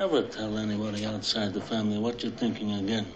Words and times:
Never 0.00 0.22
tell 0.22 0.56
anybody 0.56 1.04
outside 1.12 1.52
the 1.52 1.60
family 1.60 1.98
what 1.98 2.22
you're 2.22 2.38
thinking 2.42 2.70
again. 2.82 3.06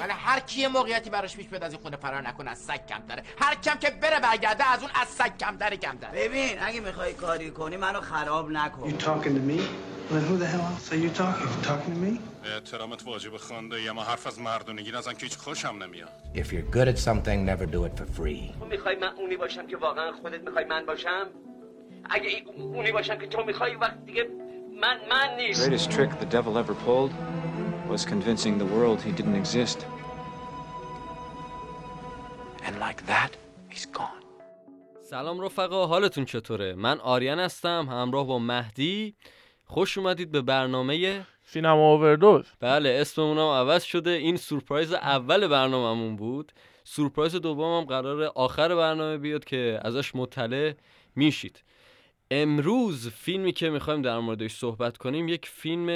ولی 0.00 0.12
هر 0.12 0.40
کی 0.40 0.66
موقعیتی 0.66 1.10
براش 1.10 1.36
پیش 1.36 1.46
بیاد 1.46 1.64
از 1.64 1.72
این 1.72 1.82
خونه 1.82 1.96
فرار 1.96 2.28
نکنه 2.28 2.50
از 2.50 2.58
سگ 2.58 2.86
کم 2.86 3.02
داره 3.08 3.22
هر 3.38 3.54
کم 3.54 3.78
که 3.78 3.90
بره 3.90 4.20
برگرده 4.20 4.70
از 4.70 4.80
اون 4.80 4.90
از 4.94 5.08
سگ 5.08 5.38
کم 5.38 5.56
داره 5.56 5.76
کم 5.76 5.96
داره 6.00 6.28
ببین 6.28 6.56
اگه 6.60 6.80
می‌خوای 6.80 7.12
کاری 7.12 7.50
کنی 7.50 7.76
منو 7.76 8.00
خراب 8.00 8.50
نکن 8.50 8.90
You 8.90 9.02
talking 9.02 9.34
to 9.34 9.50
me? 9.50 9.60
Then 10.10 10.24
who 10.28 10.36
the 10.38 10.46
hell 10.46 10.60
else 10.60 10.92
are 10.92 11.02
you 11.04 11.10
talking? 11.10 11.48
You 11.48 11.66
talking 11.66 11.94
to 11.94 12.00
me? 12.06 12.20
احترامت 12.54 13.06
واجب 13.06 13.36
خانده 13.36 13.82
یا 13.82 13.92
ما 13.92 14.02
حرف 14.02 14.26
از 14.26 14.40
مردونگی 14.40 14.92
نزن 14.92 15.12
که 15.12 15.20
هیچ 15.26 15.36
خوشم 15.36 15.82
نمیاد 15.82 16.08
If 16.34 16.46
you're 16.52 16.76
good 16.76 16.88
at 16.88 16.98
something, 16.98 17.44
never 17.46 17.66
do 17.66 17.84
it 17.84 18.00
for 18.00 18.20
free. 18.20 18.58
تو 18.60 18.66
می‌خوای 18.70 18.96
من 18.96 19.12
اونی 19.16 19.36
باشم 19.36 19.66
که 19.66 19.76
واقعا 19.76 20.12
خودت 20.12 20.40
می‌خوای 20.40 20.64
من 20.64 20.86
باشم 20.86 21.26
اگه 22.10 22.44
اونی 22.56 22.92
باشم 22.92 23.18
که 23.18 23.26
تو 23.26 23.44
می‌خوای 23.44 23.74
وقت 23.74 24.04
دیگه 24.04 24.26
من 24.80 24.96
من 25.10 25.36
نیست. 25.36 25.68
Greatest 25.68 25.90
trick 25.90 26.10
the 26.20 26.26
devil 26.36 26.58
ever 26.58 26.74
pulled 26.86 27.12
was 27.88 28.04
convincing 28.04 28.58
the 28.58 28.68
world 28.76 28.98
he 29.02 29.12
didn't 29.12 29.38
exist. 29.42 29.78
And 32.66 32.74
like 32.86 33.00
that, 33.06 33.30
he's 33.70 33.86
gone. 33.86 34.22
سلام 35.10 35.40
رفقا 35.40 35.86
حالتون 35.86 36.24
چطوره؟ 36.24 36.74
من 36.74 37.00
آریان 37.00 37.38
هستم 37.38 37.88
همراه 37.90 38.26
با 38.26 38.38
مهدی. 38.38 39.14
خوش 39.64 39.98
اومدید 39.98 40.30
به 40.30 40.42
برنامه 40.42 41.26
سینما 41.42 41.92
اووردوز. 41.92 42.46
بله 42.60 42.98
اسممون 43.00 43.38
هم 43.38 43.44
عوض 43.44 43.82
شده. 43.82 44.10
این 44.10 44.36
سورپرایز 44.36 44.92
اول 44.92 45.48
برنامهمون 45.48 46.16
بود. 46.16 46.52
سورپرایز 46.84 47.34
دومم 47.34 47.84
قرار 47.84 48.32
آخر 48.34 48.74
برنامه 48.74 49.18
بیاد 49.18 49.44
که 49.44 49.80
ازش 49.84 50.14
مطلع 50.14 50.72
میشید. 51.16 51.62
امروز 52.30 53.08
فیلمی 53.08 53.52
که 53.52 53.70
می‌خوایم 53.70 54.02
در 54.02 54.18
موردش 54.18 54.52
صحبت 54.52 54.96
کنیم 54.96 55.28
یک 55.28 55.46
فیلم 55.46 55.86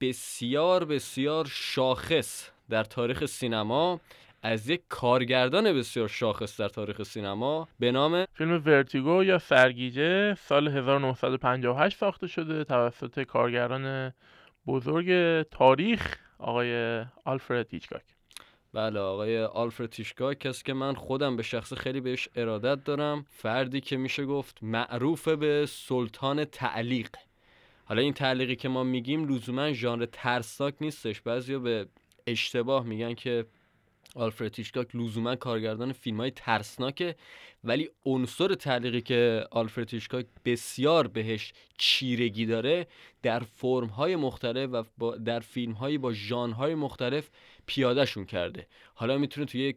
بسیار 0.00 0.84
بسیار 0.84 1.46
شاخص 1.50 2.50
در 2.70 2.84
تاریخ 2.84 3.26
سینما 3.26 4.00
از 4.42 4.68
یک 4.68 4.82
کارگردان 4.88 5.72
بسیار 5.72 6.08
شاخص 6.08 6.60
در 6.60 6.68
تاریخ 6.68 7.02
سینما 7.02 7.68
به 7.78 7.92
نام 7.92 8.24
فیلم 8.34 8.62
ورتیگو 8.66 9.24
یا 9.24 9.38
سرگیجه 9.38 10.34
سال 10.34 10.68
1958 10.68 11.98
ساخته 11.98 12.26
شده 12.26 12.64
توسط 12.64 13.22
کارگردان 13.22 14.12
بزرگ 14.66 15.42
تاریخ 15.42 16.16
آقای 16.38 17.04
آلفرد 17.24 17.70
هیچکاک. 17.70 18.13
بله 18.74 19.00
آقای 19.00 19.44
آلفرد 19.44 19.90
تیشکا 19.90 20.34
کسی 20.34 20.62
که 20.64 20.72
من 20.72 20.94
خودم 20.94 21.36
به 21.36 21.42
شخص 21.42 21.74
خیلی 21.74 22.00
بهش 22.00 22.28
ارادت 22.36 22.84
دارم. 22.84 23.26
فردی 23.30 23.80
که 23.80 23.96
میشه 23.96 24.26
گفت 24.26 24.58
معروف 24.62 25.28
به 25.28 25.66
سلطان 25.68 26.44
تعلیق. 26.44 27.08
حالا 27.84 28.02
این 28.02 28.12
تعلیقی 28.12 28.56
که 28.56 28.68
ما 28.68 28.84
میگیم 28.84 29.28
لزوما 29.28 29.72
ژانر 29.72 30.06
ترسناک 30.06 30.74
نیستش. 30.80 31.20
بعضیا 31.20 31.58
به 31.58 31.86
اشتباه 32.26 32.84
میگن 32.84 33.14
که 33.14 33.46
آلفرد 34.14 34.48
تیشکاک 34.48 34.96
لزوما 34.96 35.36
کارگردان 35.36 35.92
فیلم 35.92 36.16
های 36.16 36.30
ترسناکه 36.30 37.14
ولی 37.64 37.90
عنصر 38.06 38.54
تعلیقی 38.54 39.00
که 39.00 39.46
آلفرد 39.50 39.86
تیشکاک 39.86 40.26
بسیار 40.44 41.06
بهش 41.06 41.52
چیرگی 41.78 42.46
داره 42.46 42.86
در 43.22 43.40
فرم 43.40 43.86
های 43.86 44.16
مختلف 44.16 44.70
و 44.98 45.10
در 45.24 45.40
فیلم 45.40 45.72
های 45.72 45.98
با 45.98 46.12
ژانرهای 46.12 46.74
مختلف 46.74 47.30
پیادهشون 47.66 48.24
کرده. 48.24 48.66
حالا 48.94 49.18
می‌تونه 49.18 49.46
توی 49.46 49.60
یک 49.60 49.76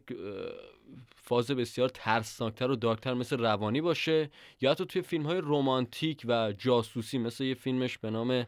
فاز 1.28 1.50
بسیار 1.50 1.88
ترسناکتر 1.88 2.70
و 2.70 2.76
دارکتر 2.76 3.14
مثل 3.14 3.38
روانی 3.38 3.80
باشه 3.80 4.30
یا 4.60 4.70
حتی 4.70 4.84
توی 4.84 5.02
فیلم 5.02 5.26
های 5.26 5.38
رومانتیک 5.38 6.22
و 6.28 6.52
جاسوسی 6.52 7.18
مثل 7.18 7.44
یه 7.44 7.54
فیلمش 7.54 7.98
به 7.98 8.10
نام 8.10 8.46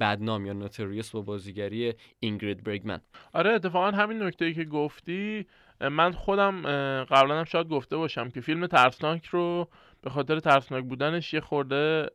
بدنام 0.00 0.46
یا 0.46 0.52
نوتریوس 0.52 1.10
با 1.10 1.20
بازیگری 1.20 1.94
اینگرید 2.20 2.64
برگمن. 2.64 3.00
آره 3.32 3.50
اتفاقا 3.50 3.90
همین 3.90 4.22
نکته 4.22 4.52
که 4.52 4.64
گفتی 4.64 5.46
من 5.80 6.12
خودم 6.12 6.62
قبلا 7.04 7.38
هم 7.38 7.44
شاید 7.44 7.68
گفته 7.68 7.96
باشم 7.96 8.30
که 8.30 8.40
فیلم 8.40 8.66
ترسناک 8.66 9.26
رو 9.26 9.68
به 10.02 10.10
خاطر 10.10 10.40
ترسناک 10.40 10.84
بودنش 10.84 11.34
یه 11.34 11.40
خورده 11.40 12.08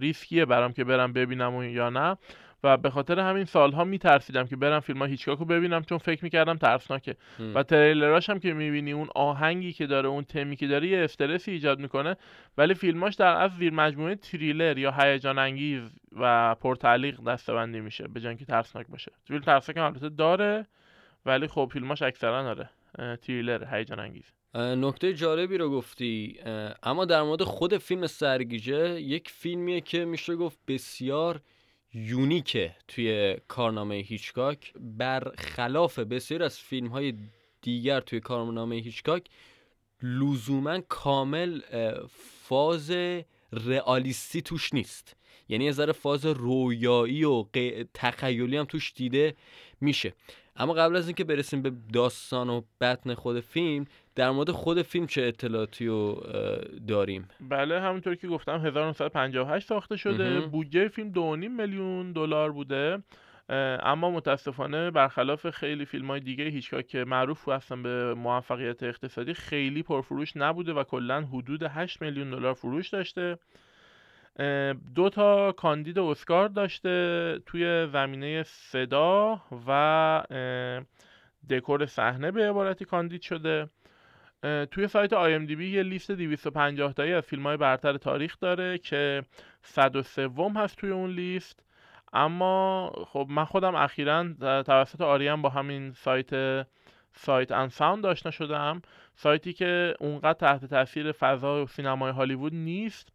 ریسکیه 0.00 0.44
برام 0.44 0.72
که 0.72 0.84
برم 0.84 1.12
ببینم 1.12 1.54
و 1.54 1.64
یا 1.64 1.90
نه. 1.90 2.16
و 2.64 2.76
به 2.76 2.90
خاطر 2.90 3.20
همین 3.20 3.44
سالها 3.44 3.84
میترسیدم 3.84 4.46
که 4.46 4.56
برم 4.56 4.80
فیلم 4.80 5.02
هیچکاک 5.02 5.38
رو 5.38 5.44
ببینم 5.44 5.82
چون 5.82 5.98
فکر 5.98 6.24
می‌کردم 6.24 6.56
ترسناکه. 6.56 7.16
و 7.54 7.62
تریلراش 7.62 8.30
هم 8.30 8.38
که 8.38 8.52
می‌بینی 8.52 8.92
اون 8.92 9.08
آهنگی 9.14 9.72
که 9.72 9.86
داره 9.86 10.08
اون 10.08 10.24
تمی 10.24 10.56
که 10.56 10.66
داره 10.66 10.88
یه 10.88 10.98
استرسی 10.98 11.50
ایجاد 11.50 11.78
می‌کنه. 11.78 12.16
ولی 12.58 12.74
فیلماش 12.74 13.14
در 13.14 13.42
از 13.42 13.50
زیر 13.58 13.72
مجموعه 13.72 14.14
تریلر 14.14 14.78
یا 14.78 14.90
هیجان 14.90 15.38
انگیز 15.38 15.82
و 16.20 16.54
پرتعلیق 16.54 17.20
دستبندی 17.24 17.80
میشه 17.80 18.08
به 18.08 18.20
جای 18.20 18.28
اینکه 18.28 18.44
ترسناک 18.44 18.86
باشه. 18.86 19.12
فیلم 19.24 19.40
ترسناک 19.40 19.76
هم 19.76 19.84
البته 19.84 20.08
داره 20.08 20.66
ولی 21.26 21.46
خب 21.46 21.70
فیلماش 21.72 22.02
اکثرا 22.02 22.54
داره 22.54 22.70
تریلر 23.16 23.74
هیجان 23.74 23.98
انگیز. 23.98 24.32
نکته 24.54 25.14
جالبی 25.14 25.58
رو 25.58 25.70
گفتی. 25.70 26.38
اما 26.82 27.04
در 27.04 27.22
مورد 27.22 27.42
خود 27.42 27.76
فیلم 27.76 28.06
سرگیجه 28.06 29.00
یک 29.00 29.30
فیلمیه 29.30 29.80
که 29.80 30.04
میشه 30.04 30.36
گفت 30.36 30.58
بسیار 30.68 31.40
یونیکه 31.94 32.76
توی 32.88 33.36
کارنامه 33.48 33.94
هیچکاک. 33.94 34.72
برخلاف 34.80 35.98
بسیار 35.98 36.42
از 36.42 36.58
فیلم 36.58 36.88
های 36.88 37.14
دیگر 37.62 38.00
توی 38.00 38.20
کارنامه 38.20 38.76
هیچکاک 38.76 39.26
لزوما 40.02 40.80
کامل 40.80 41.60
فاز 42.44 42.90
رئالیستی 43.52 44.42
توش 44.42 44.74
نیست. 44.74 45.16
یعنی 45.48 45.64
یه 45.64 45.72
ذره 45.72 45.92
فاز 45.92 46.26
رویایی 46.26 47.24
و 47.24 47.44
تخیلی 47.94 48.56
هم 48.56 48.64
توش 48.64 48.92
دیده 48.92 49.36
میشه. 49.80 50.12
اما 50.56 50.72
قبل 50.72 50.96
از 50.96 51.06
اینکه 51.06 51.24
برسیم 51.24 51.62
به 51.62 51.72
داستان 51.92 52.50
و 52.50 52.62
بطن 52.80 53.14
خود 53.14 53.40
فیلم 53.40 53.86
در 54.14 54.30
مورد 54.30 54.50
خود 54.50 54.82
فیلم 54.82 55.06
چه 55.06 55.22
اطلاعاتی 55.22 55.86
رو 55.86 56.22
داریم؟ 56.88 57.28
بله 57.40 57.80
همونطور 57.80 58.14
که 58.14 58.28
گفتم 58.28 58.66
1958 58.66 59.66
ساخته 59.66 59.96
شده. 59.96 60.40
بودجه 60.40 60.88
فیلم 60.88 61.12
2.5 61.12 61.20
میلیون 61.48 62.12
دلار 62.12 62.52
بوده. 62.52 63.02
اما 63.82 64.10
متاسفانه 64.10 64.90
برخلاف 64.90 65.50
خیلی 65.50 65.84
فیلم 65.84 66.06
های 66.06 66.20
دیگه 66.20 66.44
هیچکاک 66.44 66.86
که 66.86 67.04
معروف 67.04 67.48
هستن 67.48 67.82
به 67.82 68.14
موفقیت 68.14 68.82
اقتصادی 68.82 69.34
خیلی 69.34 69.82
پرفروش 69.82 70.36
نبوده 70.36 70.72
و 70.72 70.84
کلا 70.84 71.20
حدود 71.20 71.62
8 71.62 72.02
میلیون 72.02 72.30
دلار 72.30 72.54
فروش 72.54 72.88
داشته. 72.88 73.38
دو 74.94 75.10
تا 75.12 75.52
کاندید 75.52 75.98
اسکار 75.98 76.48
داشته 76.48 77.38
توی 77.46 77.86
زمینه 77.86 78.42
صدا 78.42 79.42
و 79.68 80.22
دکور 81.50 81.86
صحنه 81.86 82.30
به 82.30 82.50
عبارتی 82.50 82.84
کاندید 82.84 83.22
شده. 83.22 83.68
توی 84.70 84.88
سایت 84.88 85.12
آی 85.12 85.34
ام 85.34 85.46
دی 85.46 85.56
بی 85.56 85.70
یه 85.70 85.82
لیست 85.82 86.10
250 86.10 86.92
تایی 86.92 87.12
از 87.12 87.24
فیلم 87.24 87.42
های 87.42 87.56
برتر 87.56 87.96
تاریخ 87.96 88.36
داره 88.40 88.78
که 88.78 89.22
103 89.62 90.28
هست 90.56 90.76
توی 90.76 90.90
اون 90.90 91.10
لیست. 91.10 91.62
اما 92.12 92.92
خب 93.06 93.26
من 93.30 93.44
خودم 93.44 93.74
اخیرا 93.74 94.24
توسط 94.62 95.00
آریان 95.00 95.42
با 95.42 95.48
همین 95.48 95.92
سایت 95.92 96.30
Sight 97.12 97.52
and 97.52 97.68
Sound 97.68 98.06
آشنا 98.06 98.30
شدم. 98.30 98.82
سایتی 99.14 99.52
که 99.52 99.94
اونقدر 100.00 100.32
تحت 100.32 100.64
تاثیر 100.64 101.12
فضا 101.12 101.62
و 101.62 101.66
سینمای 101.66 102.12
هالیوود 102.12 102.54
نیست. 102.54 103.08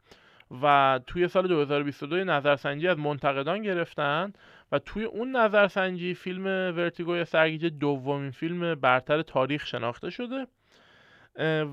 و 0.62 1.00
توی 1.08 1.28
سال 1.28 1.48
2022 1.48 2.18
یه 2.18 2.24
نظرسنجی 2.24 2.88
از 2.88 2.98
منتقدان 2.98 3.62
گرفتن 3.62 4.34
و 4.72 4.80
توی 4.80 5.04
اون 5.04 5.36
نظرسنجی 5.36 6.14
فیلم 6.14 6.46
Vertigo 6.78 7.26
سرگیجه 7.26 7.70
دومین 7.70 8.32
فیلم 8.32 8.76
برتر 8.76 9.22
تاریخ 9.22 9.66
شناخته 9.66 10.10
شده. 10.10 10.48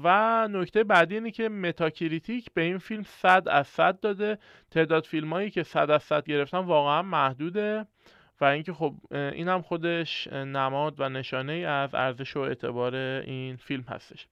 و 0.04 0.48
نکته 0.50 0.84
بعدی 0.84 1.14
اینه 1.14 1.30
که 1.30 1.48
Metacritic 1.48 2.48
به 2.54 2.62
این 2.62 2.78
فیلم 2.78 3.02
100 3.02 3.48
از 3.48 3.66
100 3.66 4.00
داده. 4.00 4.38
تعداد 4.70 5.04
فیلم 5.04 5.32
هایی 5.32 5.50
که 5.50 5.62
100 5.62 5.90
از 5.90 6.02
100 6.02 6.24
گرفتن 6.24 6.58
واقعا 6.58 7.02
محدوده. 7.02 7.86
و 8.40 8.44
اینکه 8.44 8.72
خب 8.72 8.94
این 9.10 9.48
هم 9.48 9.62
خودش 9.62 10.26
نماد 10.32 10.94
و 10.98 11.08
نشانه 11.08 11.52
ای 11.52 11.64
از 11.64 11.94
ارزش 11.94 12.36
و 12.36 12.40
اعتبار 12.40 12.94
این 12.94 13.56
فیلم 13.56 13.82
هستش. 13.82 14.26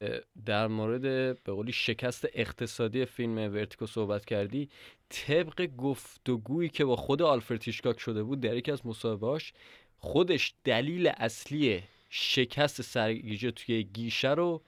در 0.46 0.66
مورد 0.66 1.02
به 1.43 1.52
قولی 1.52 1.72
شکست 1.72 2.26
اقتصادی 2.34 3.04
فیلم 3.04 3.37
Vertigo 3.37 3.87
صحبت 3.87 4.25
کردی 4.25 4.69
طبق 5.08 5.66
گفتگویی 5.76 6.69
که 6.69 6.84
با 6.84 6.96
خود 6.96 7.22
آلفرد 7.22 7.64
هیچکاک 7.64 8.00
شده 8.00 8.22
بود 8.22 8.40
در 8.40 8.56
یکی 8.56 8.72
از 8.72 8.87
مصاحبه‌هاش 8.87 9.52
خودش 9.99 10.55
دلیل 10.64 11.12
اصلی 11.16 11.82
شکست 12.10 12.82
سرگیجه 12.82 13.50
توی 13.50 13.84
گیشه 13.84 14.31
رو 14.31 14.62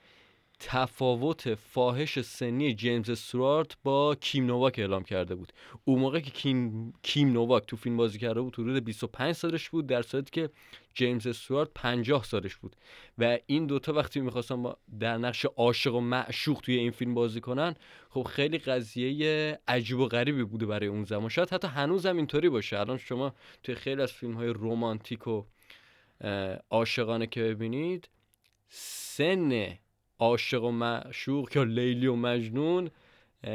تفاوت 0.67 1.55
فاحش 1.55 2.21
سنی 2.21 2.75
جیمز 2.75 3.11
استوارت 3.11 3.77
با 3.85 4.15
کیم 4.15 4.47
نوواک 4.47 4.79
اعلام 4.79 5.05
کرده 5.05 5.35
بود. 5.35 5.53
اون 5.85 6.01
موقع 6.01 6.21
که 6.21 6.31
کیم, 6.31 6.93
کیم 7.03 7.33
نوواک 7.33 7.67
تو 7.67 7.77
فیلم 7.77 7.97
بازی 7.97 8.19
کرده 8.19 8.41
بود 8.41 8.55
حدود 8.55 8.85
25 8.85 9.33
سالش 9.35 9.69
بود 9.69 9.87
در 9.87 10.03
صورتی 10.03 10.31
که 10.31 10.51
جیمز 10.95 11.27
استوارت 11.27 11.69
50 11.75 12.25
سالش 12.25 12.57
بود. 12.57 12.77
و 13.19 13.39
این 13.47 13.67
دوتا 13.67 13.93
وقتی 13.93 14.21
می‌خواستن 14.21 14.63
در 15.01 15.19
نقش 15.19 15.45
عاشق 15.45 15.95
و 15.95 16.01
معشوق 16.01 16.61
توی 16.61 16.77
این 16.77 16.91
فیلم 16.91 17.15
بازی 17.15 17.41
کنن 17.41 17.75
خب 18.11 18.23
خیلی 18.23 18.59
قضیه 18.59 19.59
عجیب 19.69 19.99
و 19.99 20.07
غریبی 20.07 20.45
بوده 20.45 20.67
برای 20.67 20.87
اون 20.87 21.05
زمان. 21.05 21.29
شاید 21.29 21.51
حتی 21.51 21.69
هنوز 21.69 22.07
هم 22.07 22.17
اینطوری 22.17 22.49
باشه. 22.49 22.79
الان 22.79 22.99
شما 22.99 23.35
توی 23.63 23.75
خیلی 23.75 24.03
از 24.03 24.13
فیلم 24.13 24.35
های 24.35 24.49
رومانتیک 24.49 25.27
و 25.27 25.43
عاشقانه 26.71 27.27
که 27.27 27.43
ببینید 27.43 28.09
سن 28.69 29.79
عاشق 30.25 30.65
و 30.65 30.71
معشوق 30.71 31.57
یا 31.57 31.63
لیلی 31.63 32.07
و 32.07 32.15
مجنون 32.15 32.91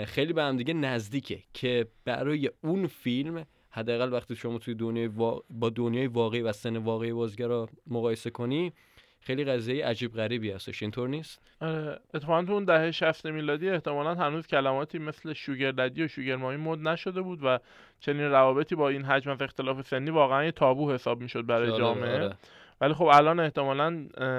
خیلی 0.05 0.33
به 0.33 0.43
هم 0.43 0.57
دیگه 0.57 0.73
نزدیکه 0.73 1.39
که 1.53 1.87
برای 2.05 2.49
اون 2.63 2.87
فیلم 2.87 3.45
حداقل 3.71 4.13
وقتی 4.13 4.35
شما 4.35 4.57
توی 4.57 4.75
دنیای 4.75 5.07
با 5.49 5.69
دنیای 5.75 6.07
واقعی 6.07 6.41
و 6.41 6.51
سن 6.51 6.77
واقعی 6.77 7.13
بازیگر 7.13 7.47
رو 7.47 7.67
مقایسه 7.87 8.29
کنی 8.29 8.73
خیلی 9.19 9.43
قضیه 9.43 9.85
عجیب 9.85 10.13
غریبی 10.13 10.51
هستش 10.51 10.81
اینطور 10.81 11.09
نیست 11.09 11.41
آره 11.61 11.99
اتفاقا 12.13 12.43
تو 12.43 12.53
اون 12.53 12.65
دهه 12.65 12.91
60 12.91 13.25
میلادی 13.25 13.69
احتمالا 13.69 14.15
هنوز 14.15 14.47
کلماتی 14.47 14.99
مثل 14.99 15.33
شوگر 15.33 15.71
ددی 15.71 16.03
و 16.03 16.07
شوگر 16.07 16.35
مامی 16.35 16.57
مد 16.57 16.79
نشده 16.79 17.21
بود 17.21 17.39
و 17.43 17.59
چنین 17.99 18.21
روابطی 18.21 18.75
با 18.75 18.89
این 18.89 19.03
حجم 19.03 19.31
از 19.31 19.41
اختلاف 19.41 19.87
سنی 19.87 20.09
واقعا 20.09 20.45
یه 20.45 20.51
تابو 20.51 20.91
حساب 20.91 21.21
می‌شد 21.21 21.45
برای 21.45 21.77
جامعه 21.77 22.13
آره. 22.13 22.35
ولی 22.81 22.93
خب 22.93 23.05
الان 23.05 23.39
احتمالا 23.39 23.89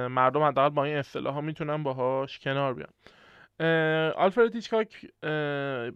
مردم 0.08 0.42
حداقل 0.42 0.68
با 0.68 0.84
این 0.84 0.96
اصطلاح 0.96 1.34
ها 1.34 1.40
می‌تونن 1.40 1.82
باهاش 1.82 2.38
کنار 2.38 2.74
بیان. 2.74 2.90
آلفرد 4.16 4.54
هیچکاک 4.54 5.06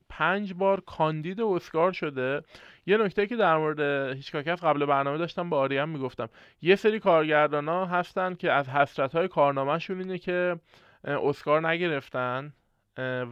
پنج 0.08 0.54
بار 0.54 0.80
کاندید 0.80 1.40
اسکار 1.40 1.92
شده. 1.92 2.42
یه 2.86 2.96
نکته 2.96 3.26
که 3.26 3.36
در 3.36 3.56
مورد 3.56 3.80
هیچکاک 4.16 4.48
هست 4.48 4.64
قبل 4.64 4.86
برنامه 4.86 5.18
داشتم 5.18 5.50
با 5.50 5.58
آریم 5.58 5.88
می‌گفتم. 5.88 6.28
یه 6.62 6.76
سری 6.76 7.00
کارگردان 7.00 7.68
ها 7.68 7.86
هستن 7.86 8.34
که 8.34 8.52
از 8.52 8.68
حسرت 8.68 9.12
های 9.16 9.28
کارنامهشون 9.28 10.00
اینه 10.00 10.18
که 10.18 10.60
اسکار 11.04 11.68
نگرفتن. 11.68 12.52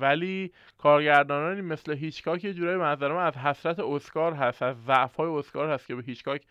ولی 0.00 0.52
کارگردانانی 0.78 1.60
مثل 1.60 1.94
هیچکاک 1.94 2.44
یه 2.44 2.54
جورایی 2.54 2.76
به 2.76 2.90
نظرم 2.90 3.16
از 3.16 3.36
حسرت 3.36 3.80
اسکار 3.80 4.32
هست 4.32 4.62
از 4.62 4.84
ضعف 4.84 5.16
های 5.16 5.28
اسکار 5.28 5.70
هست 5.70 5.86
که 5.86 5.94
به 5.94 6.02
هیچکاک 6.02 6.42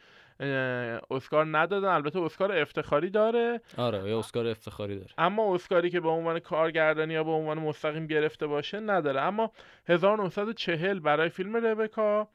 اسکار 1.12 1.58
ندادن. 1.58 1.88
البته 1.88 2.20
اسکار 2.20 2.58
افتخاری 2.58 3.10
داره. 3.10 3.62
آره 3.78 4.10
یه 4.10 4.18
اسکار 4.18 4.48
افتخاری 4.48 4.96
داره. 4.96 5.12
اما 5.18 5.56
اسکاری 5.56 5.90
که 5.90 6.00
به 6.00 6.10
عنوان 6.10 6.40
کارگردانی 6.40 7.14
یا 7.14 7.24
به 7.24 7.32
عنوان 7.32 7.60
مستقیم 7.60 8.08
گرفته 8.08 8.48
باشه 8.48 8.80
نداره. 8.80 9.22
اما 9.22 9.52
1940 9.86 11.00
برای 11.00 11.30
فیلم 11.30 11.58
ربکا 11.58 12.28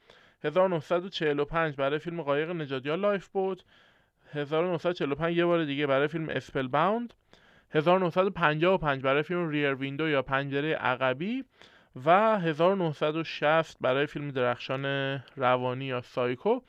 1945 0.45 1.77
برای 1.77 1.99
فیلم 1.99 2.23
قایق 2.23 2.51
نجات 2.51 2.87
یا 2.87 2.95
Lifeboat 2.95 3.63
1945 4.33 5.37
یه 5.37 5.45
بار 5.45 5.65
دیگه 5.65 5.87
برای 5.87 6.09
فیلم 6.09 6.29
Spellbound 6.29 7.15
1955 7.71 9.03
برای 9.03 9.23
فیلم 9.23 9.49
ریر 9.49 9.75
ویندو 9.75 10.09
یا 10.09 10.23
پنجره 10.23 10.75
عقبی 10.75 11.45
و 12.07 12.39
1960 12.39 13.77
برای 13.81 14.07
فیلم 14.07 14.31
درخشان 14.31 14.85
روانی 15.37 15.85
یا 15.85 16.01
سایکو. 16.01 16.61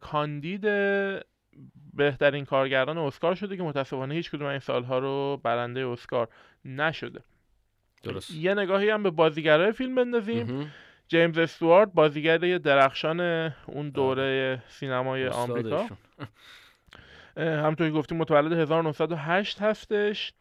کاندید 0.00 0.62
بهترین 1.94 2.44
کارگردان 2.44 2.98
اسکار 2.98 3.34
شده 3.34 3.56
که 3.56 3.62
متاسفانه 3.62 4.14
هیچ 4.14 4.30
کدوم 4.30 4.46
این 4.46 4.58
سالها 4.58 4.98
رو 4.98 5.40
برنده 5.42 5.86
اسکار 5.86 6.28
نشده. 6.64 7.20
درست. 8.02 8.30
یه 8.30 8.54
نگاهی 8.54 8.90
هم 8.90 9.02
به 9.02 9.10
بازیگرای 9.10 9.72
فیلم 9.72 9.94
بندازیم. 9.94 10.72
جیمز 11.08 11.38
استوارت 11.38 11.88
بازیگر 11.94 12.38
درخشان 12.38 13.20
اون 13.66 13.90
دوره 13.90 14.62
سینمای 14.68 15.28
آمریکا. 15.28 15.88
همونطور 17.36 17.88
که 17.88 17.94
گفتیم 17.94 18.18
متولد 18.18 18.52
1908 18.52 19.62
هستش. 19.62 20.32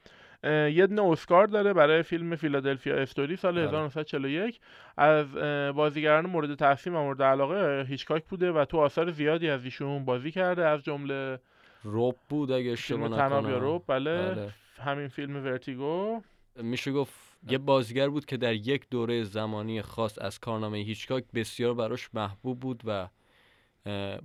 یه 0.44 0.88
دونه 0.88 1.01
اسکار 1.01 1.47
داره 1.47 1.74
برای 1.74 2.03
فیلم 2.03 2.36
فیلادلفیا 2.36 2.95
استوری 2.95 3.36
سال 3.36 3.57
1941 3.57 4.59
بله. 4.97 5.07
از 5.07 5.36
بازیگران 5.75 6.25
مورد 6.25 6.56
تحسین 6.56 6.95
و 6.95 7.03
مورد 7.03 7.21
علاقه 7.21 7.86
هیچکاک 7.89 8.25
بوده 8.25 8.51
و 8.51 8.65
تو 8.65 8.77
آثار 8.77 9.12
زیادی 9.12 9.50
از 9.50 9.65
ایشون 9.65 10.06
بازی 10.06 10.31
کرده. 10.31 10.65
از 10.65 10.83
جمله 10.83 11.39
روب 11.83 12.15
بود 12.30 12.51
اگه 12.51 12.71
اشتباه 12.71 13.09
نکنم. 13.09 13.53
روب 13.53 13.83
بله. 13.88 14.31
بله. 14.31 14.50
همین 14.80 15.07
فیلم 15.07 15.44
ورتیگو. 15.44 16.21
میشه 16.56 16.92
گفت 16.92 17.13
یه 17.50 17.57
بازیگر 17.57 18.09
بود 18.09 18.25
که 18.25 18.38
در 18.38 18.53
یک 18.53 18.89
دوره 18.92 19.24
زمانی 19.24 19.81
خاص 19.81 20.19
از 20.21 20.39
کارنامه 20.39 20.77
هیچکاک 20.77 21.24
بسیار 21.33 21.74
براش 21.74 22.09
محبوب 22.13 22.59
بود 22.59 22.83
و 22.85 23.07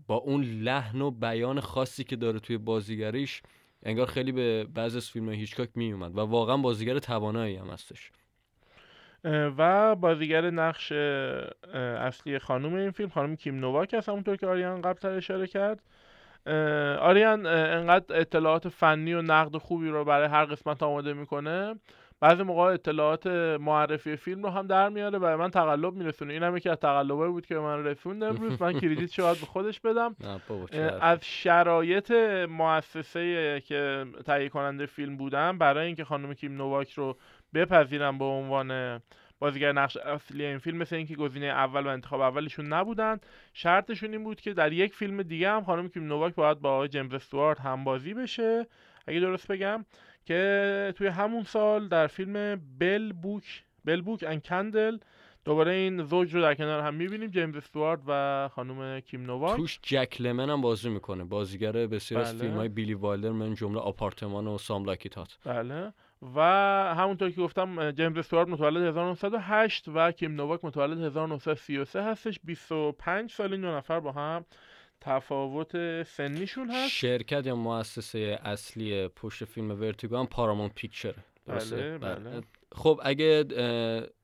با 0.06 0.14
اون 0.14 0.42
لحن 0.42 1.00
و 1.00 1.10
بیان 1.10 1.60
خاصی 1.60 2.04
که 2.04 2.16
داره 2.16 2.38
توی 2.38 2.58
بازیگریش 2.58 3.42
انگار 3.84 4.06
خیلی 4.06 4.32
به 4.32 4.64
بعض 4.64 4.96
از 4.96 5.10
فیلم 5.10 5.30
هیچکاک 5.30 5.68
می 5.74 5.92
اومد 5.92 6.16
و 6.16 6.20
واقعا 6.20 6.56
بازیگر 6.56 6.98
توانایی 6.98 7.56
هم 7.56 7.66
هستش. 7.66 8.10
و 9.58 9.94
بازیگر 9.94 10.50
نقش 10.50 10.92
اصلی 11.72 12.38
خانوم 12.38 12.74
این 12.74 12.90
فیلم 12.90 13.08
خانم 13.08 13.36
کیم 13.36 13.54
نوواک 13.54 13.94
هست 13.94 14.08
همونطور 14.08 14.36
که 14.36 14.46
آریان 14.46 14.82
قبل 14.82 15.08
اشاره 15.08 15.46
کرد. 15.46 15.82
آریان 17.00 17.46
انقدر 17.46 18.20
اطلاعات 18.20 18.68
فنی 18.68 19.14
و 19.14 19.22
نقد 19.22 19.56
خوبی 19.56 19.88
رو 19.88 20.04
برای 20.04 20.28
هر 20.28 20.44
قسمت 20.44 20.82
آماده 20.82 21.12
می‌کنه. 21.12 21.74
بعضی 22.20 22.42
موقع 22.42 22.62
اطلاعات 22.62 23.26
معرفی 23.60 24.16
فیلم 24.16 24.42
رو 24.42 24.50
هم 24.50 24.66
در 24.66 24.88
میاره 24.88 25.18
و 25.18 25.36
من 25.36 25.50
تقلب 25.50 25.94
میرسونه. 25.94 26.32
این 26.32 26.42
هم 26.42 26.56
یکی 26.56 26.68
از 26.68 26.78
تقلبایی 26.78 27.32
بود 27.32 27.46
که 27.46 27.54
من 27.54 27.84
رسوند 27.84 28.22
امروز 28.22 28.62
من 28.62 28.72
کریدیت 28.72 29.12
شاید 29.20 29.40
به 29.40 29.46
خودش 29.46 29.80
بدم. 29.80 30.16
از 31.00 31.18
شرایط 31.22 32.10
مؤسسه 32.48 33.60
که 33.66 34.06
تهیه 34.26 34.48
کننده 34.48 34.86
فیلم 34.86 35.16
بودم 35.16 35.58
برای 35.58 35.86
اینکه 35.86 36.04
خانم 36.04 36.34
کیم 36.34 36.56
نوواک 36.56 36.92
رو 36.92 37.16
بپذیرم 37.54 38.18
به 38.18 38.24
عنوان 38.24 39.00
بازیگر 39.38 39.72
نقش 39.72 39.96
اصلی 39.96 40.44
این 40.44 40.58
فیلم 40.58 40.78
مثل 40.78 40.96
اینکه 40.96 41.16
گزینه 41.16 41.46
اول 41.46 41.86
و 41.86 41.88
انتخاب 41.88 42.20
اولشون 42.20 42.66
نبودن. 42.66 43.20
شرطشون 43.52 44.12
این 44.12 44.24
بود 44.24 44.40
که 44.40 44.54
در 44.54 44.72
یک 44.72 44.94
فیلم 44.94 45.22
دیگه 45.22 45.50
هم 45.50 45.64
خانم 45.64 45.88
کیم 45.88 46.06
نوواک 46.06 46.34
باید 46.34 46.60
با 46.60 46.74
آقای 46.74 46.88
جیمز 46.88 47.14
استوارت 47.14 47.60
هم 47.60 47.84
بازی 47.84 48.14
بشه. 48.14 48.66
اگه 49.06 49.20
درست 49.20 49.48
بگم 49.48 49.84
که 50.24 50.94
توی 50.96 51.06
همون 51.06 51.42
سال 51.42 51.88
در 51.88 52.06
فیلم 52.06 52.62
بل 52.78 53.12
بوک 53.12 53.64
بل 53.84 54.00
بوک 54.00 54.24
ان 54.28 54.40
کندل 54.40 54.98
دوباره 55.44 55.72
این 55.72 56.02
زوج 56.02 56.34
رو 56.34 56.42
در 56.42 56.54
کنار 56.54 56.80
هم 56.80 56.94
می‌بینیم 56.94 57.30
جیمز 57.30 57.56
استوارد 57.56 58.00
و 58.06 58.48
خانم 58.48 59.00
کیم 59.00 59.26
نوواک. 59.26 59.56
توش 59.56 59.78
جک 59.82 60.16
لمون 60.20 60.50
هم 60.50 60.60
بازی 60.60 60.88
می‌کنه. 60.88 61.24
بازیگر 61.24 61.72
بسیار 61.72 62.22
بله. 62.22 62.30
از 62.30 62.40
فیلم 62.40 62.54
های 62.54 62.68
بیلی 62.68 62.94
وایلدر 62.94 63.30
من 63.30 63.54
جمله 63.54 63.80
آپارتمان 63.80 64.46
و 64.46 64.58
Some 64.58 64.84
Like 64.84 65.08
It 65.08 65.20
Hot 65.20 65.38
بله. 65.44 65.92
و 66.34 66.40
همونطور 66.96 67.30
که 67.30 67.40
گفتم 67.40 67.90
جیمز 67.90 68.18
استوارت 68.18 68.48
متولد 68.48 68.82
1908 68.82 69.88
و 69.94 70.12
کیم 70.12 70.34
نوواک 70.34 70.64
متولد 70.64 71.00
1933 71.00 72.02
هستش. 72.02 72.40
25 72.44 73.32
سال 73.32 73.52
این 73.52 73.60
دو 73.60 73.68
نفر 73.68 74.00
با 74.00 74.12
هم 74.12 74.44
تفاوت 75.04 76.02
سنیشون 76.02 76.70
هست؟ 76.70 76.92
شرکت 76.92 77.46
یا 77.46 77.56
مؤسسه 77.56 78.38
اصلی 78.42 79.08
پشت 79.08 79.44
فیلم 79.44 79.70
Vertigo 79.70 80.16
هم 80.16 80.26
Paramount 80.26 80.68
Pictures 80.68 81.14
بله 81.46 81.98
بله. 81.98 82.42
خب 82.72 83.00
اگه 83.02 83.44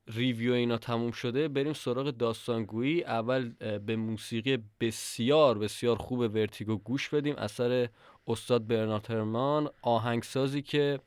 review 0.07 0.53
اینا 0.53 0.77
تموم 0.77 1.11
شده 1.11 1.47
بریم 1.47 1.73
سراغ 1.73 2.09
داستانگویی. 2.09 3.03
اول 3.03 3.49
به 3.79 3.95
موسیقی 3.95 4.57
بسیار 4.79 5.57
بسیار 5.57 5.95
خوب 5.95 6.19
Vertigo 6.19 6.77
گوش 6.77 7.09
بدیم. 7.09 7.35
اثر 7.35 7.89
استاد 8.27 8.67
برنارد 8.67 9.11
هرمان 9.11 9.69
آهنگسازی 9.81 10.61
که 10.61 10.99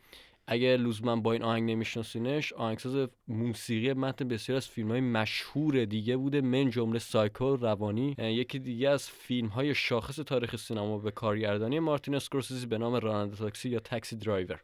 اگه 0.47 0.77
لزوما 0.77 1.17
با 1.17 1.33
این 1.33 1.43
آهنگ 1.43 1.71
نمیشناسینش 1.71 2.53
آهنگساز 2.53 3.09
موسیقی 3.29 3.93
متن 3.93 4.29
بسیار 4.29 4.57
از 4.57 4.69
فیلم 4.69 4.91
های 4.91 5.01
مشهور 5.01 5.85
دیگه 5.85 6.17
بوده 6.17 6.41
من 6.41 6.71
جمله 6.71 6.99
سایکو 6.99 7.57
روانی 7.57 8.15
یکی 8.19 8.59
دیگه 8.59 8.89
از 8.89 9.11
فیلم 9.11 9.49
های 9.49 9.75
شاخص 9.75 10.17
تاریخ 10.17 10.57
سینما 10.57 10.99
به 10.99 11.11
کارگردانی 11.11 11.79
مارتین 11.79 12.15
اسکورسیزی 12.15 12.67
به 12.67 12.79
نام 12.79 12.95
راننده 12.95 13.37
تاکسی 13.37 13.69
یا 13.69 13.79
Taxi 13.79 14.17
Driver. 14.17 14.61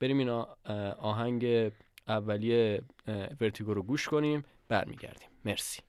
بریم 0.00 0.18
این 0.18 0.28
آهنگ 0.98 1.70
اولیه 2.08 2.82
ورتیگو 3.40 3.74
رو 3.74 3.82
گوش 3.82 4.08
کنیم 4.08 4.44
برمیگردیم. 4.68 5.28
مرسی. 5.44 5.80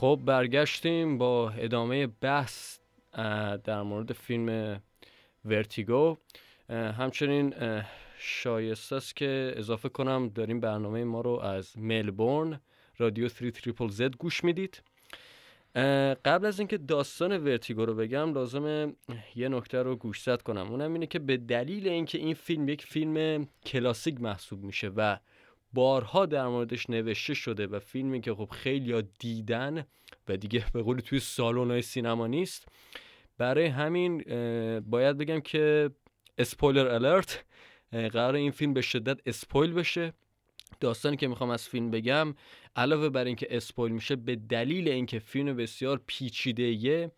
خب 0.00 0.20
برگشتیم 0.24 1.18
با 1.18 1.50
ادامه 1.50 2.06
بحث 2.06 2.78
در 3.64 3.82
مورد 3.82 4.12
فیلم 4.12 4.80
Vertigo. 5.44 6.16
همچنین 6.70 7.54
شایسته 8.18 8.96
است 8.96 9.16
که 9.16 9.54
اضافه 9.56 9.88
کنم 9.88 10.28
داریم 10.28 10.60
برنامه 10.60 11.04
ما 11.04 11.20
رو 11.20 11.30
از 11.30 11.78
ملبورن 11.78 12.60
رادیو 12.98 13.28
3 13.28 13.50
triple 13.50 14.08
گوش 14.18 14.44
می‌دید. 14.44 14.82
قبل 16.24 16.46
از 16.46 16.58
اینکه 16.58 16.78
داستان 16.78 17.44
Vertigo 17.44 17.84
رو 17.84 17.94
بگم 17.94 18.34
لازم 18.34 18.96
یه 19.36 19.48
نکته 19.48 19.82
رو 19.82 19.96
گوشزد 19.96 20.42
کنم. 20.42 20.70
اونم 20.70 20.92
اینه 20.92 21.06
که 21.06 21.18
به 21.18 21.36
دلیل 21.36 21.88
اینکه 21.88 22.18
این 22.18 22.34
فیلم 22.34 22.68
یک 22.68 22.82
فیلم 22.82 23.48
کلاسیک 23.66 24.20
محسوب 24.20 24.64
میشه 24.64 24.88
و 24.96 25.18
بارها 25.72 26.26
در 26.26 26.48
موردش 26.48 26.90
نوشته 26.90 27.34
شده 27.34 27.66
و 27.66 27.78
فیلمی 27.78 28.20
که 28.20 28.34
خب 28.34 28.48
خیلی 28.50 29.02
دیدن 29.18 29.84
و 30.28 30.36
دیگه 30.36 30.64
به 30.72 30.82
قول 30.82 31.00
توی 31.00 31.20
سالن 31.20 31.80
سینما 31.80 32.26
نیست. 32.26 32.68
برای 33.38 33.66
همین 33.66 34.18
باید 34.80 35.18
بگم 35.18 35.40
که 35.40 35.90
اسپویلر 36.38 36.88
الرت 36.88 37.44
قرار 37.92 38.34
این 38.34 38.50
فیلم 38.50 38.74
به 38.74 38.80
شدت 38.80 39.20
اسپویل 39.26 39.72
بشه. 39.72 40.12
داستانی 40.80 41.16
که 41.16 41.28
می‌خوام 41.28 41.50
از 41.50 41.68
فیلم 41.68 41.90
بگم 41.90 42.34
علاوه 42.76 43.08
بر 43.08 43.24
اینکه 43.24 43.46
اسپویل 43.56 43.92
میشه 43.92 44.16
به 44.16 44.36
دلیل 44.36 44.88
اینکه 44.88 45.18
فیلم 45.18 45.56
بسیار 45.56 46.00
پیچیده 46.06 47.10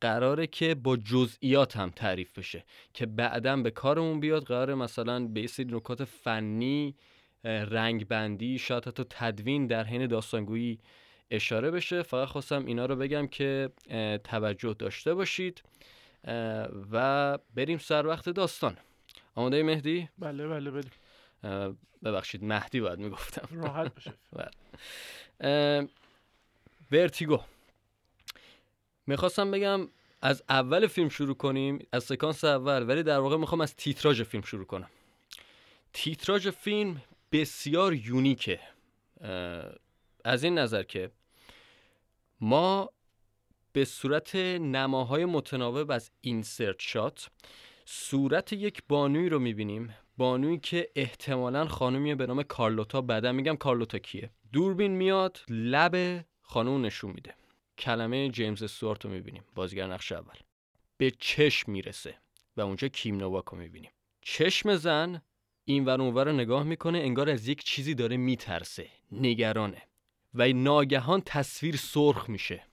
قراره 0.00 0.46
که 0.46 0.74
با 0.74 0.96
جزئیات 0.96 1.76
هم 1.76 1.90
تعریف 1.90 2.38
بشه 2.38 2.64
که 2.94 3.06
بعدا 3.06 3.56
به 3.56 3.70
کارمون 3.70 4.20
بیاد. 4.20 4.44
قراره 4.44 4.74
مثلا 4.74 5.26
به 5.26 5.46
سری 5.46 5.66
نکات 5.66 6.04
فنی 6.04 6.94
رنگ 7.44 8.08
بندی 8.08 8.58
شاید 8.58 8.88
حتی 8.88 9.04
تدوین 9.10 9.66
در 9.66 9.84
حین 9.84 10.06
داستانگویی 10.06 10.78
اشاره 11.30 11.70
بشه. 11.70 12.02
فقط 12.02 12.28
خواستم 12.28 12.66
اینا 12.66 12.86
رو 12.86 12.96
بگم 12.96 13.26
که 13.26 13.70
توجه 14.24 14.74
داشته 14.78 15.14
باشید 15.14 15.62
و 16.92 17.38
بریم 17.54 17.78
سر 17.78 18.06
وقت 18.06 18.28
داستان. 18.28 18.76
آماده 19.34 19.62
مهدی؟ 19.62 20.08
بله 20.18 20.48
بله 20.48 20.70
بله 20.70 21.74
ببخشید 22.04 22.44
مهدی 22.44 22.80
باید 22.80 22.98
می‌گفتم. 22.98 23.62
راحت 23.62 23.94
بشه 23.96 24.12
بله. 24.32 25.88
ورتیگو. 26.92 27.40
می‌خواستم 29.06 29.50
بگم 29.50 29.88
از 30.22 30.42
اول 30.48 30.86
فیلم 30.86 31.08
شروع 31.08 31.34
کنیم 31.34 31.86
از 31.92 32.04
سکانس 32.04 32.44
اول 32.44 32.88
ولی 32.88 33.02
در 33.02 33.18
واقع 33.18 33.36
می‌خوام 33.36 33.60
از 33.60 33.76
تیتراژ 33.76 34.22
فیلم 34.22 34.42
شروع 34.42 34.64
کنم. 34.64 34.90
تیتراژ 35.92 36.48
فیلم 36.48 37.02
بسیار 37.32 37.94
یونیکه. 37.94 38.60
از 40.24 40.44
این 40.44 40.58
نظر 40.58 40.82
که 40.82 41.10
ما 42.40 42.90
به 43.72 43.84
صورت 43.84 44.36
نماهای 44.36 45.24
متناوب 45.24 45.90
از 45.90 46.10
اینسرت 46.20 46.76
شات 46.80 47.28
صورت 47.84 48.52
یک 48.52 48.82
بانوی 48.88 49.28
رو 49.28 49.38
می‌بینیم. 49.38 49.94
بانویی 50.16 50.58
که 50.58 50.90
احتمالا 50.96 51.66
خانومیه 51.66 52.14
به 52.14 52.26
نام 52.26 52.42
کارلوتا 52.42 53.00
بعدا 53.00 53.32
میگم 53.32 53.56
کارلوتا 53.56 53.98
کیه؟ 53.98 54.30
دوربین 54.52 54.90
میاد 54.90 55.40
لب 55.48 56.24
خانوم 56.42 56.86
نشون 56.86 57.10
میده. 57.10 57.34
کلمه 57.78 58.28
جیمز 58.28 58.62
استوارت 58.62 59.04
رو 59.04 59.10
می‌بینیم. 59.10 59.44
بازیگر 59.54 59.86
نقش 59.86 60.12
اول. 60.12 60.34
به 60.96 61.10
چشم 61.10 61.72
می‌رسه 61.72 62.18
و 62.56 62.60
اونجا 62.60 62.88
کیم 62.88 63.16
نواک 63.16 63.44
رو 63.44 63.58
می‌بینیم. 63.58 63.90
چشم 64.20 64.76
زن 64.76 65.22
این 65.72 65.84
ور 65.84 66.00
اونور 66.00 66.32
نگاه 66.32 66.62
می‌کنه 66.62 66.98
انگار 66.98 67.30
از 67.30 67.48
یک 67.48 67.64
چیزی 67.64 67.94
داره 67.94 68.16
میترسه. 68.16 68.90
نگرانه. 69.12 69.82
و 70.34 70.52
ناگهان 70.52 71.22
تصویر 71.26 71.76
سرخ 71.76 72.30
میشه. 72.30 72.66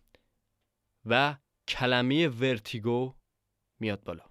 و 1.05 1.37
کلمه 1.67 2.27
ورتیگو 2.27 3.13
میاد 3.79 4.03
بالا. 4.03 4.23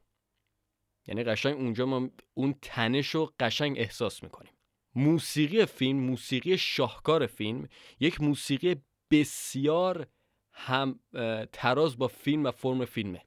یعنی 1.06 1.24
قشنگ 1.24 1.54
اونجا 1.54 1.86
ما 1.86 2.10
اون 2.34 2.54
تنش 2.62 3.08
رو 3.08 3.32
قشنگ 3.40 3.78
احساس 3.78 4.22
می‌کنیم. 4.22 4.52
موسیقی 4.94 5.66
فیلم 5.66 5.98
موسیقی 5.98 6.58
شاهکار 6.58 7.26
فیلم 7.26 7.68
یک 8.00 8.20
موسیقی 8.20 8.76
بسیار 9.10 10.06
هم 10.52 11.00
تراز 11.52 11.98
با 11.98 12.08
فیلم 12.08 12.44
و 12.44 12.50
فرم 12.50 12.84
فیلمه. 12.84 13.22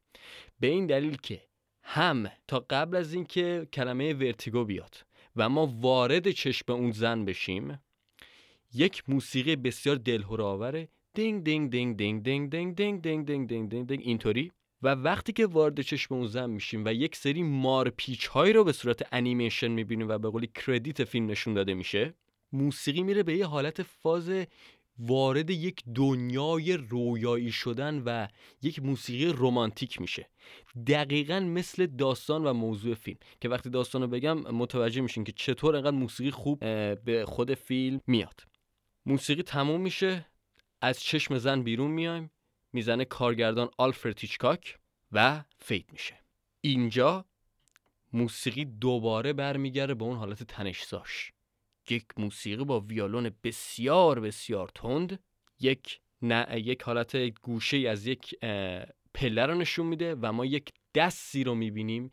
به 0.60 0.67
این 0.67 0.88
دلیل 0.88 1.17
که 1.17 1.48
هم 1.84 2.31
تا 2.48 2.65
قبل 2.69 2.96
از 2.96 3.13
اینکه 3.13 3.67
کلمه 3.74 4.13
Vertigo 4.13 4.66
بیاد 4.65 5.09
و 5.36 5.50
ما 5.50 5.66
وارد 5.66 6.32
چشم 6.32 6.72
اون 6.72 6.92
زن 6.92 7.26
بشیم 7.26 7.80
یک 8.74 9.04
موسیقی 9.08 9.56
بسیار 9.56 9.96
دلهره 9.96 10.42
آوره 10.42 10.88
دینگ 11.14 11.44
دینگ 11.44 11.72
دینگ 11.72 11.98
دینگ 11.98 12.24
دینگ 12.24 12.52
دینگ 12.52 12.76
دینگ 12.76 13.02
دینگ 13.02 13.26
دینگ 13.26 13.48
دینگ 13.48 13.70
دینگ 13.70 13.88
دینگ 13.88 14.02
اینطوری 14.04 14.52
و 14.82 14.96
وقتی 14.96 15.34
که 15.34 15.46
وارد 15.46 15.82
چشم 15.82 16.16
اون 16.16 16.28
زن 16.28 16.50
میشیم 16.50 16.86
و 16.86 16.94
یک 16.94 17.16
سری 17.16 17.44
مارپیچ 17.44 18.28
هایی 18.28 18.54
رو 18.54 18.64
به 18.64 18.72
صورت 18.72 19.08
انیمیشن 19.12 19.68
می‌بینیم 19.68 20.10
و 20.10 20.18
به 20.18 20.30
قولی 20.30 20.48
credit 20.48 21.04
فیلم 21.04 21.28
نشون 21.28 21.54
داده 21.54 21.74
میشه 21.74 22.14
موسیقی 22.52 23.04
میره 23.04 23.24
به 23.24 23.38
یه 23.38 23.46
حالت 23.46 23.84
فاز 23.84 24.32
وارد 25.00 25.50
یک 25.50 25.84
دنیای 25.96 26.77
رویایی 26.77 27.51
شدن 27.51 28.03
و 28.06 28.27
یک 28.62 28.84
موسیقی 28.84 29.34
رمانتیک 29.38 30.01
میشه. 30.01 30.29
دقیقا 30.88 31.39
مثل 31.39 31.86
داستان 31.86 32.44
و 32.44 32.53
موضوع 32.53 32.96
فیلم. 32.96 33.18
که 33.41 33.50
وقتی 33.50 33.70
داستان 33.70 34.01
رو 34.01 34.08
بگم 34.08 34.38
متوجه 34.39 35.01
میشین 35.01 35.24
که 35.24 35.32
چطور 35.32 35.75
انقدر 35.75 35.98
موسیقی 35.98 36.32
خوب 36.32 36.60
به 37.03 37.25
خود 37.27 37.53
فیلم 37.53 38.01
میاد. 38.08 38.44
موسیقی 39.06 39.44
تموم 39.44 39.82
میشه 39.82 40.25
از 40.82 41.01
چشم 41.01 41.38
زن 41.38 41.63
بیرون 41.63 41.91
میایم 41.91 42.32
می‌زنه 42.74 43.06
کارگردان 43.06 43.70
آلفرد 43.77 44.13
تیچکاک 44.13 44.77
و 45.12 45.44
فید 45.60 45.89
میشه. 45.91 46.20
اینجا 46.62 47.25
موسیقی 48.13 48.65
دوباره 48.65 49.34
برمیگرده 49.34 49.94
به 49.94 50.03
اون 50.03 50.18
حالت 50.18 50.44
تنشزاش 50.44 51.32
یک 51.91 52.05
موسیقی 52.17 52.63
با 52.63 52.79
ویالون 52.79 53.31
بسیار 53.43 54.19
بسیار 54.19 54.69
تند. 54.75 55.19
یک 55.60 56.00
نه 56.22 56.60
یک 56.60 56.81
حالت 56.81 57.15
گوشه 57.15 57.77
از 57.77 58.08
یک 58.08 58.36
پله 59.13 59.46
رو 59.46 59.55
نشون 59.55 59.86
میده 59.86 60.15
و 60.15 60.31
ما 60.31 60.46
یک 60.46 60.69
دستی 60.96 61.43
رو 61.43 61.55
می‌بینیم 61.55 62.12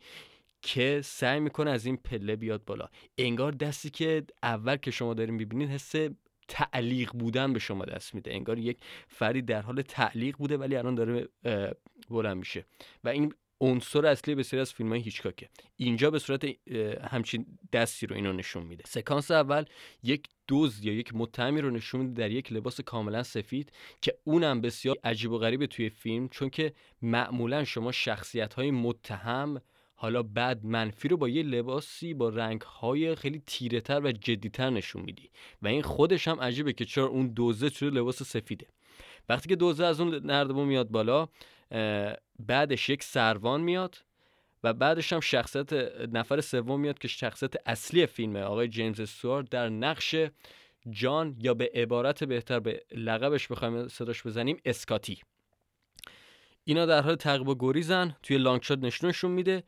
که 0.61 1.01
سعی 1.03 1.39
می‌کنه 1.39 1.71
از 1.71 1.85
این 1.85 1.97
پله 1.97 2.35
بیاد 2.35 2.65
بالا. 2.65 2.87
انگار 3.17 3.51
دستی 3.51 3.89
که 3.89 4.23
اول 4.43 4.77
که 4.77 4.91
شما 4.91 5.13
داریم 5.13 5.35
می‌بینید 5.35 5.69
حس 5.69 5.93
تعلیق 6.47 7.11
بودن 7.13 7.53
به 7.53 7.59
شما 7.59 7.85
دست 7.85 8.15
میده. 8.15 8.33
انگار 8.33 8.59
یک 8.59 8.77
فردی 9.07 9.41
در 9.41 9.61
حال 9.61 9.81
تعلیق 9.81 10.37
بوده 10.37 10.57
ولی 10.57 10.75
الان 10.75 10.95
داره 10.95 11.27
بلند 12.09 12.37
میشه. 12.37 12.65
و 13.03 13.09
این 13.09 13.33
عنصر 13.61 14.05
اصلی 14.05 14.35
بسیاری 14.35 14.61
از 14.61 14.73
فیلم 14.73 14.89
های 14.89 15.01
هیچکاکه. 15.01 15.49
اینجا 15.75 16.11
به 16.11 16.19
صورت 16.19 16.45
همچین 17.11 17.45
دستی 17.73 18.07
رو 18.07 18.15
اینو 18.15 18.33
نشون 18.33 18.63
میده. 18.63 18.83
سکانس 18.87 19.31
اول 19.31 19.65
یک 20.03 20.27
دوز 20.47 20.85
یا 20.85 20.93
یک 20.93 21.15
متهمی 21.15 21.61
رو 21.61 21.69
نشون 21.69 22.01
میده 22.01 22.13
در 22.21 22.31
یک 22.31 22.53
لباس 22.53 22.81
کاملا 22.81 23.23
سفید 23.23 23.71
که 24.01 24.17
اونم 24.23 24.61
بسیار 24.61 24.97
عجیب 25.03 25.31
و 25.31 25.37
غریبه 25.37 25.67
توی 25.67 25.89
فیلم 25.89 26.29
چون 26.29 26.49
که 26.49 26.73
معمولا 27.01 27.63
شما 27.63 27.91
شخصیت 27.91 28.53
های 28.53 28.71
متهم 28.71 29.61
حالا 29.99 30.23
بعد 30.23 30.65
منفی 30.65 31.07
رو 31.07 31.17
با 31.17 31.29
یه 31.29 31.43
لباسی 31.43 32.13
با 32.13 32.29
رنگ 32.29 32.61
های 32.61 33.15
خیلی 33.15 33.43
تیره 33.45 33.81
تر 33.81 34.01
و 34.03 34.11
جدیتر 34.11 34.69
نشون 34.69 35.01
میدی. 35.01 35.29
و 35.61 35.67
این 35.67 35.81
خودش 35.81 36.27
هم 36.27 36.39
عجیبه 36.39 36.73
که 36.73 36.85
چرا 36.85 37.07
اون 37.07 37.27
دوزه 37.27 37.69
شده 37.69 37.89
لباس 37.89 38.23
سفیده. 38.23 38.67
وقتی 39.29 39.49
که 39.49 39.55
دوزه 39.55 39.85
از 39.85 40.01
اون 40.01 40.25
نردبون 40.25 40.67
میاد 40.67 40.89
بالا 40.89 41.27
بعدش 42.39 42.89
یک 42.89 43.03
سروان 43.03 43.61
میاد 43.61 43.97
و 44.63 44.73
بعدش 44.73 45.13
هم 45.13 45.19
شخصیت 45.19 45.73
نفر 46.13 46.41
سوم 46.41 46.79
میاد 46.79 46.99
که 46.99 47.07
شخصیت 47.07 47.53
اصلی 47.65 48.05
فیلمه 48.05 48.41
آقای 48.41 48.67
جیمز 48.67 48.99
استوارت 48.99 49.49
در 49.49 49.69
نقش 49.69 50.15
جان 50.89 51.35
یا 51.39 51.53
به 51.53 51.71
عبارت 51.73 52.23
بهتر 52.23 52.59
به 52.59 52.85
لقبش 52.91 53.47
بخوایم 53.47 53.87
صداش 53.87 54.23
بزنیم 54.23 54.57
اسکاتی. 54.65 55.21
اینا 56.63 56.85
در 56.85 57.01
حال 57.01 57.15
تعقیب 57.15 57.47
و 57.47 57.55
گریزن 57.59 58.15
توی 58.23 58.37
لانگ 58.37 58.61
شات 58.61 58.79
نشونشون 58.79 59.31
میده 59.31 59.63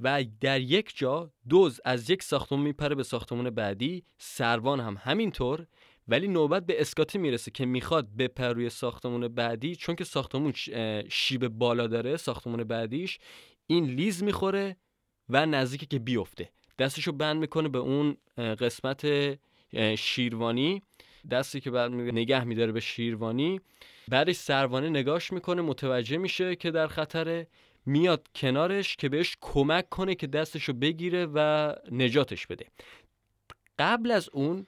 و 0.00 0.24
در 0.40 0.60
یک 0.60 0.96
جا 0.96 1.30
دوز 1.48 1.80
از 1.84 2.10
یک 2.10 2.22
ساختمون 2.22 2.62
میپره 2.62 2.94
به 2.94 3.02
ساختمون 3.02 3.50
بعدی 3.50 4.04
سروان 4.18 4.80
هم 4.80 4.96
همینطور 5.00 5.66
ولی 6.08 6.28
نوبت 6.28 6.66
به 6.66 6.80
اسکاتی 6.80 7.18
می‌رسه 7.18 7.50
که 7.50 7.66
می‌خواد 7.66 8.08
به 8.08 8.30
روی 8.38 8.70
ساختمون 8.70 9.28
بعدی 9.28 9.76
چون 9.76 9.96
که 9.96 10.04
ساختمون 10.04 10.52
شیب 11.08 11.48
بالا 11.48 11.86
داره 11.86 12.16
ساختمون 12.16 12.64
بعدیش 12.64 13.18
این 13.66 13.84
لیز 13.84 14.22
می‌خوره 14.22 14.76
و 15.28 15.46
نزدیکه 15.46 15.86
که 15.86 15.98
بیفته. 15.98 16.50
دستشو 16.78 17.12
بند 17.12 17.36
می‌کنه 17.36 17.68
به 17.68 17.78
اون 17.78 18.16
قسمت 18.36 19.06
شیروانی. 19.98 20.82
دستی 21.30 21.60
که 21.60 21.70
بعد 21.70 21.90
نگه 21.90 22.44
میداره 22.44 22.72
به 22.72 22.80
شیروانی. 22.80 23.60
بعدش 24.08 24.36
سروانه 24.36 24.88
نگاش 24.88 25.32
می‌کنه 25.32 25.62
متوجه 25.62 26.16
میشه 26.16 26.56
که 26.56 26.70
در 26.70 26.86
خطره. 26.86 27.46
میاد 27.86 28.28
کنارش 28.34 28.96
که 28.96 29.08
بهش 29.08 29.36
کمک 29.40 29.88
کنه 29.88 30.14
که 30.14 30.26
دستشو 30.26 30.72
بگیره 30.72 31.26
و 31.34 31.72
نجاتش 31.92 32.46
بده. 32.46 32.66
قبل 33.78 34.10
از 34.10 34.28
اون 34.32 34.66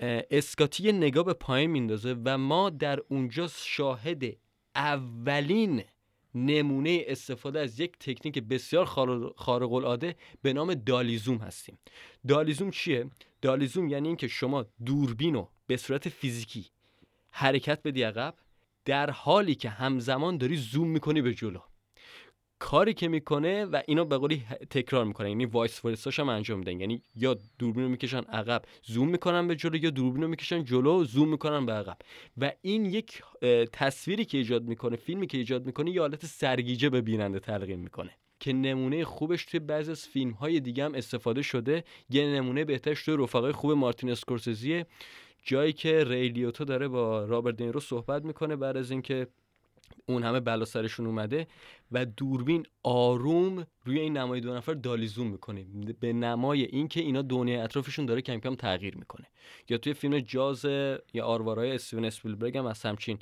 اسکاتی 0.00 0.92
نگاه 0.92 1.24
به 1.24 1.32
پایین 1.32 1.70
میندازه 1.70 2.16
و 2.24 2.38
ما 2.38 2.70
در 2.70 3.00
اونجا 3.08 3.48
شاهد 3.48 4.22
اولین 4.74 5.82
نمونه 6.34 7.04
استفاده 7.06 7.60
از 7.60 7.80
یک 7.80 7.98
تکنیک 7.98 8.38
بسیار 8.38 8.84
خارق 9.36 9.72
العاده 9.72 10.16
به 10.42 10.52
نام 10.52 10.74
دالیزوم 10.74 11.36
هستیم. 11.36 11.78
دالیزوم 12.28 12.70
چیه؟ 12.70 13.10
دالیزوم 13.42 13.88
یعنی 13.88 14.08
اینکه 14.08 14.28
شما 14.28 14.66
دوربین 14.84 15.34
رو 15.34 15.48
به 15.66 15.76
صورت 15.76 16.08
فیزیکی 16.08 16.66
حرکت 17.30 17.82
بدی 17.82 18.02
عقب 18.02 18.34
در 18.84 19.10
حالی 19.10 19.54
که 19.54 19.68
همزمان 19.68 20.36
داری 20.36 20.56
زوم 20.56 20.88
می‌کنی 20.88 21.22
به 21.22 21.34
جلو. 21.34 21.60
کاری 22.60 22.94
که 22.94 23.08
می‌کنه 23.08 23.64
و 23.64 23.82
اینو 23.86 24.04
به 24.04 24.18
قولی 24.18 24.42
تکرار 24.70 25.04
می‌کنه. 25.04 25.28
یعنی 25.28 25.44
vice 25.44 25.84
versa 25.84 26.10
ش 26.10 26.20
هم 26.20 26.28
انجام 26.28 26.58
میدن 26.58 26.80
یعنی 26.80 27.02
یا 27.16 27.36
دوربین 27.58 27.82
رو 27.82 27.88
می‌کشن 27.88 28.18
عقب 28.18 28.62
زوم 28.82 29.08
می‌کنن 29.08 29.48
به 29.48 29.56
جلو 29.56 29.76
یا 29.76 29.90
دوربین 29.90 30.22
رو 30.22 30.28
می‌کشن 30.28 30.64
جلو 30.64 31.04
زوم 31.04 31.28
می‌کنن 31.28 31.66
به 31.66 31.72
عقب. 31.72 31.96
و 32.38 32.52
این 32.62 32.84
یک 32.84 33.22
تصویری 33.72 34.24
که 34.24 34.38
ایجاد 34.38 34.62
می‌کنه 34.64 34.96
فیلمی 34.96 35.26
که 35.26 35.38
ایجاد 35.38 35.66
می‌کنه 35.66 35.90
یه 35.90 36.00
حالت 36.00 36.26
سرگیجه 36.26 36.90
به 36.90 37.00
بیننده 37.00 37.38
تلقین 37.40 37.80
می‌کنه. 37.80 38.10
که 38.40 38.52
نمونه 38.52 39.04
خوبش 39.04 39.44
توی 39.44 39.60
بعضی 39.60 39.90
از 39.90 40.06
فیلم 40.06 40.30
های 40.30 40.60
دیگه 40.60 40.84
هم 40.84 40.94
استفاده 40.94 41.42
شده. 41.42 41.84
یه 42.10 42.26
نمونه 42.26 42.64
بهترش 42.64 43.04
توی 43.04 43.16
رفقای 43.16 43.52
خوب 43.52 43.72
مارتین 43.72 44.10
اسکورسیزیه. 44.10 44.86
جایی 45.42 45.72
که 45.72 46.04
ری 46.04 46.24
لیوتا 46.24 46.64
داره 46.64 46.88
با 46.88 47.24
رابرت 47.24 47.56
دنیرو 47.56 47.80
صحبت 47.80 48.24
می‌کنه 48.24 48.56
بعد 48.56 48.76
از 48.76 48.90
اینکه 48.90 49.26
اون 50.06 50.22
همه 50.22 50.40
بلا 50.40 50.64
سرشون 50.64 51.06
اومده 51.06 51.46
و 51.92 52.06
دوربین 52.06 52.66
آروم 52.82 53.66
روی 53.84 54.00
این 54.00 54.16
نمای 54.16 54.40
دو 54.40 54.54
نفر 54.54 54.74
دالیزوم 54.74 55.26
می‌کنه. 55.26 55.66
به 56.00 56.12
نمای 56.12 56.64
اینکه 56.64 57.00
اینا 57.00 57.22
دنیای 57.22 57.60
اطرافشون 57.60 58.06
داره 58.06 58.22
کم 58.22 58.38
کم 58.38 58.54
تغییر 58.54 58.96
می‌کنه. 58.96 59.26
یا 59.68 59.78
توی 59.78 59.94
فیلم 59.94 60.20
جاز 60.20 60.64
یا 61.14 61.24
آروارای 61.24 61.72
استیون 61.72 62.04
اسپیلبرگ 62.04 62.58
هم 62.58 62.66
از 62.66 62.82
همچین 62.82 63.18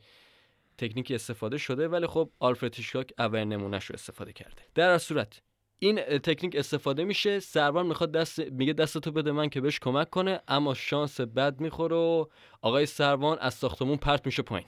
تکنیکی 0.78 1.14
استفاده 1.14 1.58
شده 1.58 1.88
ولی 1.88 2.06
خب 2.06 2.30
آلفرد 2.38 2.74
هیچکاک 2.74 3.12
اول 3.18 3.44
نمونهش 3.44 3.84
رو 3.84 3.94
استفاده 3.94 4.32
کرده. 4.32 4.62
در 4.74 4.92
هر 4.92 4.98
صورت 4.98 5.42
این 5.78 5.96
تکنیک 6.18 6.56
استفاده 6.56 7.04
میشه. 7.04 7.40
سروان 7.40 7.86
می‌خواد 7.86 8.12
دست 8.12 8.40
میگه 8.40 8.72
دستتو 8.72 9.12
بده 9.12 9.32
من 9.32 9.48
که 9.48 9.60
بهش 9.60 9.78
کمک 9.78 10.10
کنه 10.10 10.40
اما 10.48 10.74
شانس 10.74 11.20
بد 11.20 11.60
می‌خوره 11.60 11.96
و 11.96 12.24
آقای 12.62 12.86
سروان 12.86 13.38
از 13.38 13.54
ساختمون 13.54 13.96
پرت 13.96 14.26
میشه 14.26 14.42
پایین. 14.42 14.66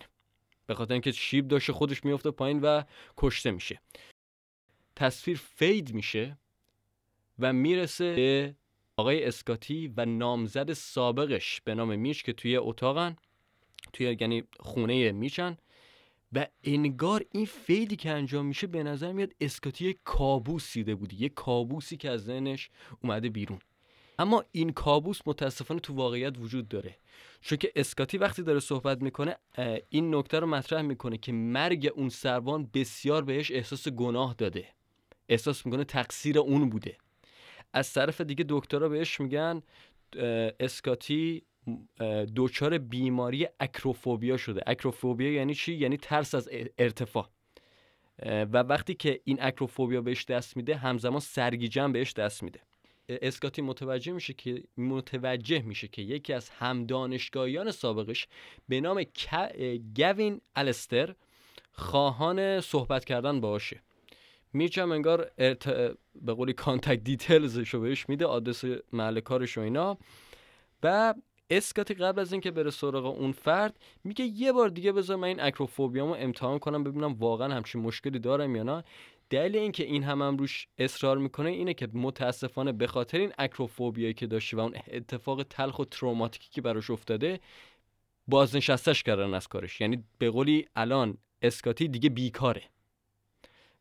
به 0.71 0.75
خاطر 0.75 0.93
اینکه 0.93 1.13
شیب 1.13 1.49
داشته 1.49 1.73
خودش 1.73 2.05
میفته 2.05 2.31
پایین 2.31 2.61
و 2.61 2.83
کشته 3.17 3.51
میشه. 3.51 3.81
تصویر 4.97 5.37
fade 5.37 5.95
میشه 5.95 6.39
و 7.39 7.53
می‌رسه 7.53 8.15
به 8.15 8.55
آقای 8.97 9.25
اسکاتی 9.25 9.93
و 9.97 10.05
نامزد 10.05 10.73
سابقش 10.73 11.61
به 11.61 11.75
نام 11.75 11.99
میج 11.99 12.23
که 12.23 12.33
توی 12.33 12.57
اتاقن 12.57 13.17
توی 13.93 14.17
یعنی 14.21 14.43
خونه 14.61 15.13
میجن 15.13 15.57
و 16.33 16.47
انگار 16.65 17.25
این 17.33 17.47
fade 17.47 17.87
ی 17.87 17.97
که 17.97 18.11
انجام 18.11 18.47
میشه 18.47 18.67
به 18.67 18.83
نظر 18.83 19.13
میاد 19.13 19.35
اسکاتی 19.41 19.97
کابوس 20.05 20.73
دیده 20.73 20.95
بودی 20.95 21.17
یه 21.17 21.29
کابوسی 21.29 21.97
که 21.97 22.11
از 22.11 22.25
ذهنش 22.25 22.71
اومده 23.03 23.29
بیرون. 23.29 23.59
اما 24.21 24.45
این 24.53 24.73
کابوس 24.73 25.21
متاسفانه 25.27 25.81
تو 25.81 25.95
واقعیت 25.95 26.39
وجود 26.39 26.69
داره. 26.69 26.97
چون 27.41 27.59
که 27.59 27.73
اسکاتی 27.77 28.19
وقتی 28.19 28.43
داره 28.43 28.61
صحبت 28.61 29.03
می‌کنه 29.03 29.37
این 29.89 30.15
نکته 30.15 30.39
رو 30.39 30.47
مطرح 30.47 30.83
می‌کنه 30.83 31.19
که 31.19 31.33
مرگ 31.33 31.93
اون 31.95 32.09
سروان 32.09 32.71
بسیار 32.75 33.25
بهش 33.25 33.51
احساس 33.51 33.89
گناه 33.89 34.35
داده. 34.39 34.69
احساس 35.29 35.67
می‌کنه 35.67 35.85
تقصیر 35.85 36.39
اون 36.39 36.71
بوده. 36.71 36.97
از 37.73 37.93
طرف 37.93 38.21
دیگه 38.21 38.45
دکترها 38.49 38.89
بهش 38.89 39.21
میگن 39.21 39.63
اسکاتی 40.61 41.43
دچار 42.37 42.79
بیماری 42.79 43.49
اکروفوبیا 43.61 44.37
شده. 44.37 44.63
اکروفوبیا 44.67 45.33
یعنی 45.33 45.55
چی؟ 45.55 45.75
یعنی 45.75 45.97
ترس 45.97 46.35
از 46.35 46.49
ارتفاع. 46.79 47.29
و 48.27 48.63
وقتی 48.63 48.95
که 48.95 49.21
این 49.25 49.39
acrophobia 49.41 50.01
بهش 50.01 50.25
دست 50.25 50.57
میده 50.57 50.77
همزمان 50.77 51.21
سرگیجه 51.21 51.89
بهش 51.89 52.13
دست 52.13 52.43
میده. 52.43 52.61
اسکاتی 53.23 53.63
متوجه 53.63 54.13
میشه 54.13 54.33
که 54.33 54.63
متوجه 54.77 55.63
میشه 55.63 55.89
که 55.89 56.03
یکی 56.03 56.33
از 56.33 56.51
همدانشگاهیان 56.51 57.71
سابقش 57.71 58.29
به 58.69 58.81
نام 58.81 59.05
گوین 59.97 60.41
الستر 60.57 61.15
خواهان 61.73 62.61
صحبت 62.61 63.05
کردن 63.05 63.41
باشه. 63.41 63.83
میجم 64.53 64.93
انگار 64.93 65.31
ارت... 65.39 65.69
به 66.15 66.35
قولی 66.35 66.53
contact 66.53 67.05
details 67.05 67.59
ش 67.59 67.75
رو 67.75 67.81
بهش 67.81 68.09
میده 68.09 68.27
آدرس 68.27 68.65
محل 68.93 69.21
کارش 69.21 69.59
و 69.59 69.61
اینا. 69.61 69.99
و 70.83 71.15
اسکاتی 71.51 71.95
قبل 71.95 72.21
از 72.21 72.33
اینکه 72.33 72.51
بره 72.51 72.71
سراغ 72.71 73.07
اون 73.07 73.33
فرد 73.33 73.79
میگه 74.05 74.25
یه 74.25 74.53
بار 74.53 74.69
دیگه 74.69 74.93
بذار 74.93 75.17
من 75.17 75.29
این 75.29 75.41
اکروفوبیامو 75.41 76.15
امتحان 76.19 76.59
کنم 76.59 76.85
ببینم 76.85 77.13
واقعا 77.13 77.55
همچین 77.55 77.81
مشکلی 77.83 78.19
دارم 78.19 78.57
یا 78.57 78.63
نه. 78.63 78.85
دلیل 79.31 79.57
اینکه 79.57 79.85
این 79.85 80.03
هم, 80.03 80.23
هم 80.23 80.37
روش 80.37 80.69
اصرار 80.79 81.19
می‌کنه 81.19 81.51
اینه 81.51 81.75
که 81.75 81.89
متاسفانه 81.93 82.73
به 82.73 82.87
خاطر 82.87 83.19
این 83.19 83.33
اکروفوبیایی 83.39 84.15
که 84.15 84.27
داشته 84.27 84.57
و 84.57 84.61
اون 84.61 84.75
اتفاق 84.89 85.43
تلخ 85.43 85.79
و 85.79 85.85
تروماتیکی 85.85 86.49
که 86.51 86.61
براش 86.61 86.91
افتاده 86.91 87.41
بازنشستش 88.29 89.03
کردن 89.03 89.35
از 89.35 89.49
کارش. 89.49 89.81
یعنی 89.81 90.05
به 90.19 90.31
قولی 90.31 90.67
الان 90.77 91.19
اسکاتی 91.43 91.89
دیگه 91.89 92.11
بیکاره. 92.11 92.63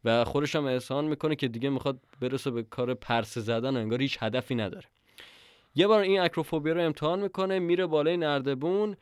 و 0.03 0.25
خودش 0.25 0.55
هم 0.55 0.65
احسان 0.65 1.05
می‌کنه 1.05 1.35
که 1.35 1.47
دیگه 1.47 1.69
می‌خواد 1.69 1.99
برسه 2.19 2.51
به 2.51 2.63
کار 2.63 2.93
پرسه 2.93 3.41
زدن 3.41 3.77
و 3.77 3.79
انگار 3.79 4.01
هیچ 4.01 4.17
هدفی 4.21 4.55
نداره. 4.55 4.87
یه 5.75 5.87
بار 5.87 6.01
این 6.01 6.19
اکروفوبیا 6.19 6.73
رو 6.73 6.81
امتحان 6.81 7.19
می‌کنه 7.19 7.59
میره 7.59 7.85
بالای 7.85 8.17
نردبون. 8.17 8.97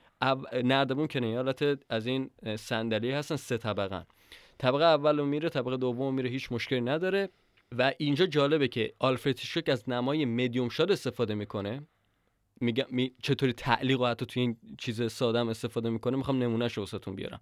نردبون 0.64 1.08
که 1.08 1.20
حالت 1.20 1.80
از 1.90 2.08
این 2.08 2.30
صندلی 2.56 3.12
هستن 3.12 3.36
سه 3.36 3.58
طبقه 3.58 4.06
طبقه 4.58 4.84
اول 4.84 5.26
میره 5.26 5.50
طبقه 5.50 5.78
دوم 5.78 6.14
میره 6.14 6.30
هیچ 6.30 6.52
مشکلی 6.52 6.82
نداره. 6.82 7.30
و 7.78 7.94
اینجا 7.98 8.26
جالبه 8.26 8.68
که 8.68 8.94
آلفرد 9.00 9.40
هیچکاک 9.40 9.70
از 9.70 9.90
نمای 9.90 10.26
مدیوم 10.26 10.70
شاد 10.70 10.92
استفاده 10.92 11.36
می‌کنه. 11.36 11.88
میگم 12.62 12.86
می... 12.90 13.12
چطوری 13.22 13.54
تعلیق 13.54 14.02
و 14.02 14.06
حتی 14.06 14.26
توی 14.26 14.42
این 14.42 14.58
چیز 14.78 15.12
ساده 15.12 15.40
هم 15.40 15.50
استفاده 15.50 15.90
می‌کنه؟ 15.90 16.18
می‌خوام 16.18 16.44
نمونهش 16.44 16.74
رو 16.74 16.84
واسهتون 16.84 17.16
بیارم. 17.16 17.42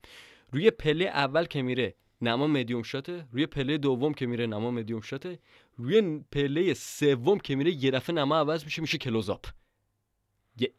روی 0.52 0.72
پله 0.72 1.06
اول 1.06 1.46
که 1.46 1.62
میره 1.62 1.96
نما 2.22 2.48
مدیوم 2.48 2.84
شاته 2.84 3.26
روی 3.32 3.46
پله 3.46 3.78
دوم 3.78 4.14
که 4.14 4.26
میره 4.26 4.46
نما 4.48 4.72
مدیوم 4.72 5.02
شاته 5.02 5.40
روی 5.78 6.20
پله 6.32 6.74
سوم 6.74 7.40
که 7.40 7.56
میره 7.56 7.72
یه 7.72 7.92
دفعه 7.92 8.16
نما 8.16 8.38
عوض 8.38 8.64
میشه 8.64 8.82
میشه 8.82 8.98
کلوزاپ 8.98 9.46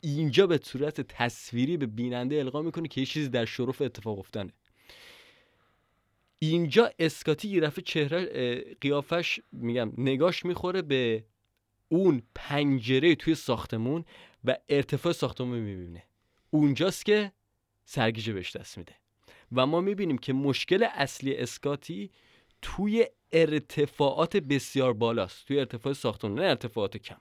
اینجا 0.00 0.46
به 0.46 0.60
صورت 0.62 1.00
تصویری 1.00 1.76
به 1.76 1.86
بیننده 1.86 2.38
القا 2.38 2.62
می‌کنه 2.62 2.88
که 2.88 3.00
یه 3.00 3.06
چیزی 3.06 3.28
در 3.28 3.44
شرف 3.44 3.82
اتفاق 3.82 4.18
افتنه 4.18 4.52
اینجا 6.38 6.90
اسکاتی 6.98 7.48
یه 7.48 7.70
چهره 7.84 8.76
قیافش 8.80 9.40
میگم 9.52 9.92
نگاش 9.98 10.44
می‌خوره 10.44 10.82
به 10.82 11.24
اون 11.88 12.22
پنجره 12.34 13.14
توی 13.14 13.34
ساختمون 13.34 14.04
و 14.44 14.56
ارتفاع 14.68 15.12
ساختمون 15.12 15.58
می‌بینه. 15.58 16.02
اونجاست 16.50 17.04
که 17.04 17.32
سرگیجه 17.84 18.32
بهش 18.32 18.56
دست 18.56 18.78
میده. 18.78 18.94
و 19.52 19.66
ما 19.66 19.80
می‌بینیم 19.80 20.18
که 20.18 20.32
مشکل 20.32 20.86
اصلی 20.94 21.36
اسکاتی 21.36 22.10
توی 22.62 23.06
ارتفاعات 23.32 24.36
بسیار 24.36 24.92
بالاست. 24.92 25.46
توی 25.46 25.58
ارتفاع 25.58 25.92
ساختمون 25.92 26.38
نه 26.40 26.44
ارتفاعات 26.44 26.96
کم. 26.96 27.20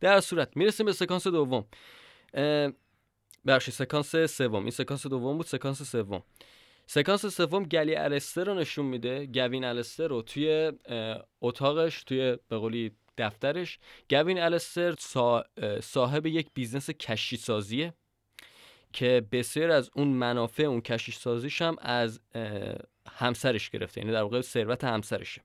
در 0.00 0.20
صورت 0.20 0.56
می‌رسیم 0.56 0.86
به 0.86 0.92
سکانس 0.92 1.26
دوم. 1.26 1.66
بخشی 3.46 3.70
سکانس 3.70 4.16
سوم. 4.16 4.62
این 4.62 4.70
سکانس 4.70 5.06
دوم 5.06 5.36
بود 5.36 5.46
سکانس 5.46 5.82
سوم. 5.82 6.22
سکانس 6.90 7.26
سوم 7.26 7.62
گوین 7.62 7.94
الستر 7.94 8.44
رو 8.44 8.54
نشون 8.54 8.86
میده. 8.86 9.26
گوین 9.26 9.64
الستر 9.64 10.08
رو 10.08 10.22
توی 10.22 10.72
اتاقش 11.40 12.04
توی 12.04 12.38
به 12.48 12.58
قولی 12.58 12.92
دفترش. 13.18 13.78
گوین 14.10 14.38
الستر 14.38 14.94
صاحب 15.80 16.26
یک 16.26 16.48
business 16.54 16.90
کشتی 16.90 17.36
سازیه 17.36 17.94
که 18.92 19.26
بسیار 19.32 19.70
از 19.70 19.90
اون 19.94 20.08
منافع 20.08 20.62
اون 20.62 20.80
کشتی 20.80 21.16
سازیش 21.16 21.62
هم 21.62 21.76
از 21.78 22.20
همسرش 23.10 23.70
گرفته. 23.70 24.00
یعنی 24.00 24.12
در 24.12 24.22
واقع 24.22 24.40
ثروت 24.40 24.84
همسرشه. 24.84 25.42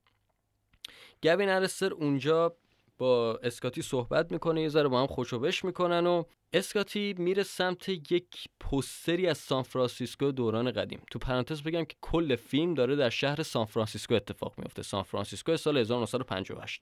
گوین 1.23 1.49
الستر 1.49 1.93
اونجا 1.93 2.55
با 2.97 3.39
اسکاتی 3.43 3.81
صحبت 3.81 4.31
می‌کنه 4.31 4.61
یه 4.61 4.69
ذره 4.69 4.87
با 4.87 5.01
هم 5.01 5.07
خوشوبش 5.07 5.65
می‌کنن 5.65 6.07
و 6.07 6.23
اسکاتی 6.55 7.15
میره 7.17 7.43
سمت 7.43 7.89
یک 7.89 8.25
پوستری 8.59 9.27
از 9.27 9.37
سان 9.37 9.63
فرانسیسکو 9.63 10.31
دوران 10.31 10.71
قدیم. 10.71 11.01
تو 11.11 11.19
پرانتز 11.19 11.61
بگم 11.61 11.85
که 11.85 11.95
کل 12.01 12.35
فیلم 12.35 12.73
داره 12.73 12.95
در 12.95 13.09
شهر 13.09 13.43
سان 13.43 13.65
فرانسیسکو 13.65 14.13
اتفاق 14.15 14.53
میفته. 14.57 14.83
سان 14.83 15.03
فرانسیسکو 15.03 15.57
سال 15.57 15.77
1958 15.77 16.81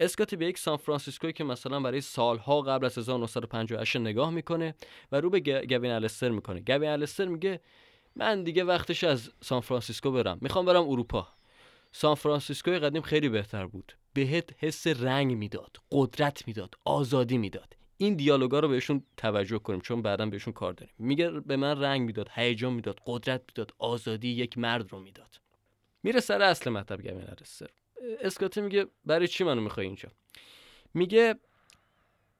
اسکاتی 0.00 0.36
به 0.36 0.46
یک 0.46 0.58
سان 0.58 0.76
فرانسیسکوی 0.76 1.32
که 1.32 1.44
مثلا 1.44 1.80
برای 1.80 2.00
سالها 2.00 2.60
قبل 2.60 2.86
از 2.86 2.98
1958 2.98 3.96
نگاه 3.96 4.30
می‌کنه 4.30 4.74
و 5.12 5.20
رو 5.20 5.30
به 5.30 5.40
گوین 5.40 5.92
الستر 5.92 6.28
می‌کنه. 6.28 6.60
گوین 6.60 6.90
الستر 6.90 7.24
میگه 7.24 7.60
من 8.16 8.42
دیگه 8.42 8.64
وقتش 8.64 9.04
از 9.04 9.30
سان 9.40 9.60
فرانسیسکو 9.60 10.10
برم. 10.10 10.38
می‌خوام 10.40 10.64
برم 10.64 10.88
اروپا. 10.88 11.28
سان 11.92 12.14
فرانسیسکوی 12.14 12.78
قدیم 12.78 13.02
خیلی 13.02 13.28
بهتر 13.28 13.66
بود. 13.66 13.92
بهت 14.12 14.50
حس 14.58 14.86
رنگ 14.86 15.32
می‌داد 15.32 15.76
قدرت 15.92 16.46
می‌داد 16.46 16.74
آزادی 16.84 17.38
می‌داد. 17.38 17.77
این 18.00 18.14
دیالوگا 18.14 18.60
رو 18.60 18.68
بهشون 18.68 19.02
توجه 19.16 19.58
کنیم 19.58 19.80
چون 19.80 20.02
بعدا 20.02 20.26
بهشون 20.26 20.52
کار 20.52 20.72
داریم. 20.72 20.94
میگه 20.98 21.30
به 21.30 21.56
من 21.56 21.80
رنگ 21.80 22.02
می‌داد 22.02 22.28
هیجان 22.34 22.72
می‌داد 22.72 23.00
قدرت 23.06 23.42
می‌داد 23.48 23.74
آزادی 23.78 24.28
یک 24.28 24.58
مرد 24.58 24.92
رو 24.92 25.00
می‌داد. 25.00 25.40
میره 26.02 26.20
سر 26.20 26.42
اصل 26.42 26.70
مطلب 26.70 27.02
گوین 27.02 27.28
الستر 27.28 27.66
اسکاتی 28.20 28.60
میگه 28.60 28.86
برای 29.04 29.28
چی 29.28 29.44
منو 29.44 29.60
می‌خوای 29.60 29.86
اینجا؟ 29.86 30.08
میگه 30.94 31.34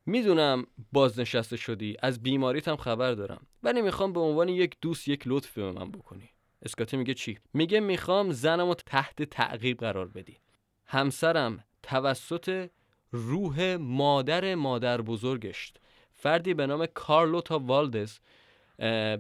می‌دونم 0.07 0.66
بازنشسته 0.92 1.57
شدی 1.57 1.97
از 2.03 2.23
بیماریت 2.23 2.68
هم 2.68 2.77
خبر 2.77 3.12
دارم 3.12 3.47
ولی 3.62 3.83
می‌خوام 3.83 4.12
به 4.12 4.21
عنوان 4.21 4.49
یک 4.49 4.77
دوست 4.81 5.09
یک 5.09 5.23
لطف 5.27 5.59
به 5.59 5.73
من 5.73 5.90
بکنی. 5.90 6.31
اسکاتی 6.62 6.97
میگه 6.97 7.14
چی؟ 7.14 7.38
میگه 7.55 7.81
می‌خوام 7.81 8.33
زنمو 8.33 8.75
تحت 8.75 9.23
تعقیب 9.23 9.79
قرار 9.79 10.09
بدی. 10.09 10.37
همسرم 10.85 11.64
توسط 11.83 12.68
روح 13.12 13.77
مادر 13.81 14.55
مادر 14.55 15.01
بزرگش 15.01 15.73
فردی 16.12 16.55
به 16.55 16.66
نام 16.66 16.87
کارلوتا 16.87 17.59
والدز 17.59 18.18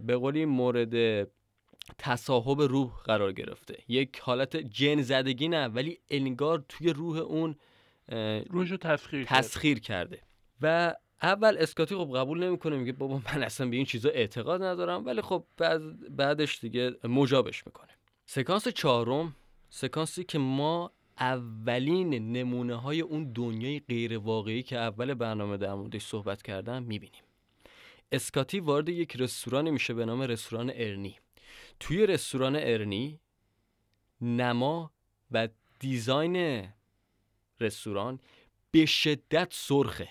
به 0.06 0.16
قولی 0.20 0.44
مورد 0.44 1.28
تصاحب 1.98 2.62
روح 2.62 2.90
قرار 3.04 3.32
گرفته. 3.32 3.82
یک 3.88 4.18
حالت 4.18 4.56
جن 4.56 5.02
زدگی 5.02 5.48
نه 5.48 5.68
ولی 5.68 5.98
انگار 6.08 6.64
توی 6.68 6.92
روح 6.92 7.18
اون 7.18 7.56
روحشو 8.50 8.76
تسخیر 8.76 9.24
تسخیر 9.24 9.80
کرده. 9.80 10.22
و 10.62 10.94
اول 11.22 11.56
اسکاتی 11.58 11.96
خب 11.96 12.16
قبول 12.16 12.44
نمی‌کنه 12.44 12.76
میگه 12.76 12.92
بابا 12.92 13.22
من 13.34 13.42
اصلا 13.42 13.68
به 13.68 13.76
این 13.76 13.84
چیزا 13.84 14.08
اعتقاد 14.08 14.62
ندارم. 14.62 15.06
ولی 15.06 15.22
خب 15.22 15.44
بعد 15.56 16.16
بعدش 16.16 16.60
دیگه 16.60 16.94
مجابش 17.04 17.66
می‌کنه. 17.66 17.90
سکانس 18.26 18.68
چهارم 18.68 19.36
سکانسی 19.70 20.24
که 20.24 20.38
ما 20.38 20.92
اولین 21.20 22.32
نمونه 22.32 22.74
های 22.74 23.00
اون 23.00 23.32
دنیای 23.32 23.80
غیر 23.80 24.18
واقعی 24.18 24.62
که 24.62 24.76
اول 24.78 25.14
برنامه 25.14 25.56
در 25.56 25.74
موردش 25.74 26.02
صحبت 26.02 26.42
کردم 26.42 26.82
می‌بینیم. 26.82 27.22
اسکاتی 28.12 28.60
وارد 28.60 28.88
یک 28.88 29.16
رستوران 29.16 29.70
میشه 29.70 29.94
به 29.94 30.04
نام 30.04 30.22
رستوران 30.22 30.72
ارنی. 30.74 31.16
توی 31.80 32.06
رستوران 32.06 32.56
ارنی 32.56 33.20
نما 34.20 34.92
و 35.30 35.48
دیزاین 35.78 36.68
رستوران 37.60 38.20
به 38.70 38.86
شدت 38.86 39.48
سرخه. 39.50 40.08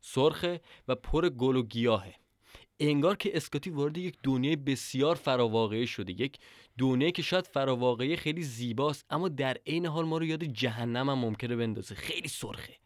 سرخه 0.00 0.60
و 0.88 0.94
پر 0.94 1.28
گل 1.28 1.56
و 1.56 1.62
گیاهه. 1.62 2.14
انگار 2.80 3.16
که 3.16 3.36
اسکاتی 3.36 3.70
وارد 3.70 3.98
یک 3.98 4.16
دنیای 4.22 4.56
بسیار 4.56 5.14
فراواقعی 5.14 5.86
شده. 5.86 6.20
یک 6.20 6.38
دنیایی 6.78 7.12
که 7.12 7.22
شاید 7.22 7.46
فراواقعی 7.46 8.16
خیلی 8.16 8.42
زیباست 8.42 9.04
اما 9.10 9.28
در 9.28 9.56
عین 9.66 9.86
حال 9.86 10.04
ما 10.04 10.18
رو 10.18 10.24
یاد 10.24 10.44
جهنم 10.44 11.10
هم 11.10 11.18
ممکنه 11.18 11.56
بندازه. 11.56 11.94
خیلی 11.94 12.28
سرخه. 12.28 12.76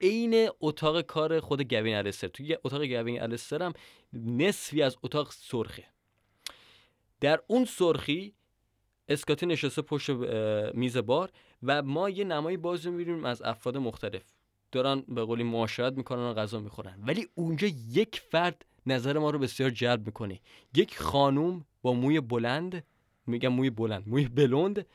عین 0.00 0.48
اتاق 0.60 1.00
کار 1.00 1.40
خود 1.40 1.62
گوین 1.62 1.94
الستر. 1.94 2.28
توی 2.28 2.56
اتاق 2.64 2.84
گوین 2.84 3.22
الستر 3.22 3.62
هم 3.62 3.72
نصفی 4.12 4.82
از 4.82 4.96
اتاق 5.02 5.32
سرخه. 5.32 5.84
در 7.20 7.40
اون 7.46 7.64
سرخی 7.64 8.34
اسکاتی 9.08 9.46
نشسته 9.46 9.82
پشت 9.82 10.10
میز 10.74 10.96
بار 10.96 11.30
و 11.62 11.82
ما 11.82 12.10
یه 12.10 12.24
نمایی 12.24 12.56
باز 12.56 12.86
می‌بینیم 12.86 13.24
از 13.24 13.42
افراد 13.42 13.76
مختلف. 13.76 14.24
دارن 14.72 15.00
به 15.08 15.24
قولی 15.24 15.42
معاشرت 15.42 15.92
می‌کنن 15.92 16.22
و 16.22 16.34
غذا 16.34 16.60
می‌خورن. 16.60 17.02
ولی 17.06 17.28
اونجا 17.34 17.68
یک 17.92 18.22
فرد 18.30 18.64
نظر 18.86 19.18
ما 19.18 19.30
رو 19.30 19.38
بسیار 19.38 19.70
جلب 19.70 20.06
می‌کنه 20.06 20.40
یک 20.74 20.98
خانوم 20.98 21.64
با 21.82 21.92
موی 21.92 22.20
بلند 22.20 22.84
میگم 23.26 23.48
موی 23.48 23.70
بلند 23.70 24.08
موی 24.08 24.28
بلند 24.28 24.86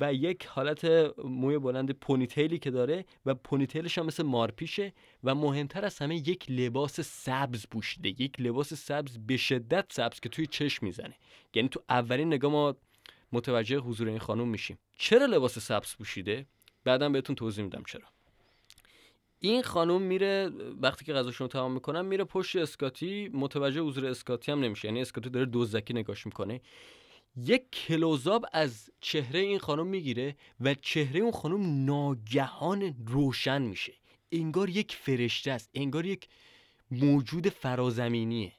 و 0.00 0.14
یک 0.14 0.46
حالت 0.46 0.84
موی 1.24 1.58
بلند 1.58 1.90
پونیتیلی 1.90 2.58
که 2.58 2.70
داره 2.70 3.04
و 3.26 3.34
پونیتیلش 3.34 3.98
هم 3.98 4.06
مثل 4.06 4.22
مارپیشه 4.22 4.92
و 5.24 5.34
مهمتر 5.34 5.84
از 5.84 5.98
همه 5.98 6.16
یک 6.16 6.50
لباس 6.50 7.00
سبز 7.00 7.66
پوشیده 7.70 8.08
یک 8.08 8.40
لباس 8.40 8.74
سبز 8.74 9.18
به 9.18 9.36
شدت 9.36 9.92
سبز 9.92 10.20
که 10.20 10.28
توی 10.28 10.46
چشم 10.46 10.86
می‌زنه. 10.86 11.14
یعنی 11.54 11.68
تو 11.68 11.82
اولین 11.88 12.28
نگاه 12.28 12.52
ما 12.52 12.76
متوجه 13.32 13.78
حضور 13.78 14.08
این 14.08 14.18
خانم 14.18 14.48
میشیم. 14.48 14.78
چرا 14.96 15.26
لباس 15.26 15.58
سبز 15.58 15.96
پوشیده؟ 15.96 16.46
بعدم 16.84 17.12
بهتون 17.12 17.36
توضیح 17.36 17.64
میدم 17.64 17.82
چرا. 17.86 18.17
این 19.40 19.62
خانم 19.62 20.02
میره 20.02 20.50
وقتی 20.80 21.04
که 21.04 21.12
غذاشون 21.12 21.44
رو 21.44 21.48
تمام 21.48 21.72
می‌کنن 21.72 22.04
میره 22.04 22.24
پشت 22.24 22.56
اسکاتی 22.56 23.30
متوجه 23.32 23.80
حضور 23.80 24.06
اسکاتی 24.06 24.52
هم 24.52 24.60
نمیشه. 24.60 24.88
یعنی 24.88 25.00
اسکاتی 25.00 25.30
داره 25.30 25.46
دزدکی 25.52 25.94
نگاش 25.94 26.26
می‌کنه. 26.26 26.60
یک 27.36 27.70
کلوزاب 27.70 28.46
از 28.52 28.90
چهره 29.00 29.40
این 29.40 29.58
خانم 29.58 29.86
می‌گیره 29.86 30.36
و 30.60 30.74
چهره 30.74 31.20
اون 31.20 31.32
خانم 31.32 31.84
ناگهان 31.84 32.94
روشن 33.06 33.62
میشه. 33.62 33.92
انگار 34.32 34.68
یک 34.68 34.94
فرشته 34.94 35.50
است. 35.50 35.70
انگار 35.74 36.06
یک 36.06 36.28
موجود 36.90 37.48
فرازمینیه. 37.48 38.52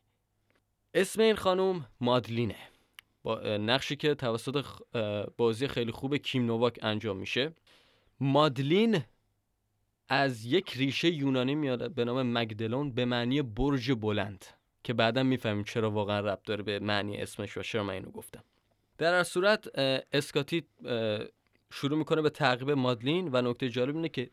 اسم 0.94 1.22
این 1.22 1.36
خانم 1.36 1.86
مادلینه. 2.02 2.56
با 3.24 3.40
نقشی 3.58 3.96
که 3.96 4.16
توسط 4.16 4.66
بازی 5.38 5.68
خیلی 5.68 5.92
خوب 5.92 6.18
کیم 6.18 6.46
نوواک 6.46 6.80
انجام 6.82 7.18
میشه. 7.18 7.54
مادلین 8.20 9.02
از 10.10 10.46
یک 10.46 10.74
ریشه 10.78 11.10
یونانی 11.10 11.56
میاد 11.56 11.92
به 11.92 12.06
نام 12.06 12.38
مگدلون 12.38 12.92
به 12.92 13.06
معنی 13.06 13.42
برج 13.42 13.92
بلند 13.92 14.46
که 14.84 14.94
بعدا 14.94 15.24
می‌فهمیم 15.24 15.64
چرا 15.64 15.92
واقعا 15.92 16.20
ربط 16.20 16.44
داره 16.46 16.64
به 16.64 16.80
معنی 16.80 17.18
اسمش 17.18 17.58
و 17.58 17.62
چرا 17.62 17.84
من 17.84 17.94
اینو 17.94 18.12
گفتم. 18.12 18.44
در 18.98 19.18
هر 19.18 19.24
صورت 19.24 19.68
اسکاتی 20.14 20.64
شروع 21.74 21.98
می‌کنه 21.98 22.22
به 22.22 22.30
تعقیب 22.30 22.72
مادلین 22.72 23.30
و 23.34 23.42
نکته 23.42 23.70
جالب 23.70 23.96
اینه 23.96 24.10
که 24.10 24.30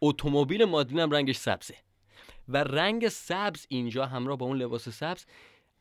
اتومبیل 0.00 0.64
مادلین 0.64 1.00
هم 1.00 1.10
رنگش 1.10 1.36
سبزه 1.36 1.74
و 2.48 2.56
رنگ 2.56 3.08
سبز 3.08 3.66
اینجا 3.68 4.06
همراه 4.06 4.38
با 4.38 4.46
اون 4.46 4.56
لباس 4.56 4.88
سبز 4.88 5.26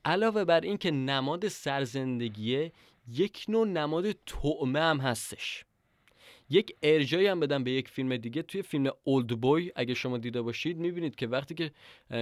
علاوه 0.06 0.44
بر 0.44 0.62
این 0.62 0.78
که 0.78 0.92
نماد 0.92 1.48
سرزندگیه 1.48 2.72
یک 3.08 3.46
نوع 3.48 3.68
نماد 3.68 4.12
تعمه 4.12 4.80
هم 4.80 4.98
هستش. 4.98 5.66
یک 6.50 6.76
ارجایی 6.84 7.28
هم 7.28 7.40
بدم 7.40 7.64
به 7.64 7.72
یک 7.72 7.90
فیلم 7.90 8.18
دیگه. 8.18 8.42
توی 8.42 8.62
فیلم 8.62 8.92
اولد 9.04 9.42
بوی 9.42 9.72
اگه 9.76 9.94
شما 9.94 10.18
دیده 10.18 10.42
باشید 10.42 10.78
می‌بینید 10.78 11.16
که 11.16 11.28
وقتی 11.28 11.56
که 11.56 11.72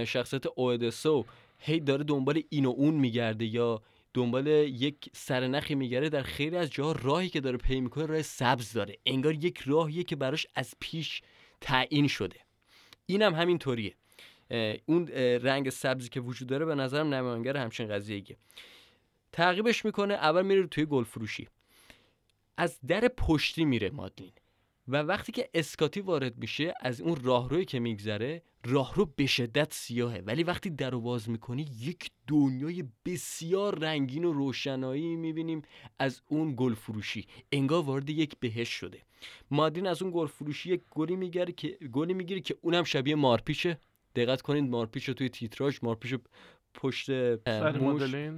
شخصیت 0.04 0.46
اوادسو 0.46 1.24
هی 1.58 1.80
داره 1.80 2.04
دنبال 2.04 2.42
این 2.48 2.66
و 2.66 2.70
اون 2.70 2.94
میگرده 2.94 3.44
یا 3.44 3.82
دنبال 4.14 4.46
یک 4.46 4.96
سرنخی 5.12 5.74
میگرده 5.74 6.08
در 6.08 6.22
خیلی 6.22 6.56
از 6.56 6.70
جاها 6.70 6.92
راهی 6.92 7.28
که 7.28 7.40
داره 7.40 7.56
پی 7.56 7.80
می‌کنه 7.80 8.06
راه 8.06 8.22
سبز 8.22 8.72
داره. 8.72 8.96
انگار 9.06 9.34
یک 9.34 9.58
راهیه 9.58 10.02
که 10.02 10.16
براش 10.16 10.46
از 10.54 10.74
پیش 10.80 11.22
تعیین 11.60 12.08
شده. 12.08 12.36
اینم 13.06 13.34
همین 13.34 13.58
طوریه 13.58 13.94
اون 14.86 15.08
رنگ 15.42 15.70
سبزی 15.70 16.08
که 16.08 16.20
وجود 16.20 16.48
داره 16.48 16.64
به 16.64 16.74
نظرم 16.74 17.14
نمایانگر 17.14 17.56
همچین 17.56 17.88
قضیه 17.88 18.24
تعقیبش 19.32 19.84
می‌کنه 19.84 20.14
اول 20.14 20.42
میره 20.42 20.66
توی 20.66 20.86
گل 20.86 21.04
فروشی 21.04 21.48
از 22.56 22.78
در 22.86 23.08
پشتی 23.08 23.64
میره 23.64 23.90
مادلین. 23.90 24.32
و 24.88 24.96
وقتی 25.02 25.32
که 25.32 25.50
اسکاتی 25.54 26.00
وارد 26.00 26.38
میشه 26.38 26.74
از 26.80 27.00
اون 27.00 27.16
راهروی 27.16 27.64
که 27.64 27.78
میگذره 27.78 28.42
راهرو 28.64 29.06
به 29.16 29.26
شدت 29.26 29.72
سیاهه. 29.74 30.22
ولی 30.26 30.42
وقتی 30.42 30.70
در 30.70 30.90
باز 30.90 31.28
می‌کنی 31.30 31.66
یک 31.80 32.10
دنیای 32.26 32.84
بسیار 33.04 33.78
رنگین 33.78 34.24
و 34.24 34.32
روشنایی 34.32 35.16
می‌بینیم 35.16 35.62
از 35.98 36.22
اون 36.26 36.54
گل 36.56 36.74
فروشی 36.74 37.26
انگار 37.52 37.82
وارد 37.82 38.10
یک 38.10 38.36
بهش 38.40 38.68
شده. 38.68 39.02
مادین 39.50 39.86
از 39.86 40.02
اون 40.02 40.12
گل 40.14 40.26
فروشی 40.26 40.72
یک 40.72 40.82
گلی 40.90 41.16
می‌گیره 41.16 41.52
که 41.52 41.78
گلی 41.92 42.14
می‌گیره 42.14 42.40
که 42.40 42.56
اونم 42.60 42.84
شبیه 42.84 43.14
مارپیشه 43.14 43.78
دقت 44.14 44.42
کنید 44.42 44.64
مارپیش 44.64 45.06
توی 45.06 45.28
تیتراژ 45.28 45.78
مارپیش 45.82 46.14
پشت 46.74 47.06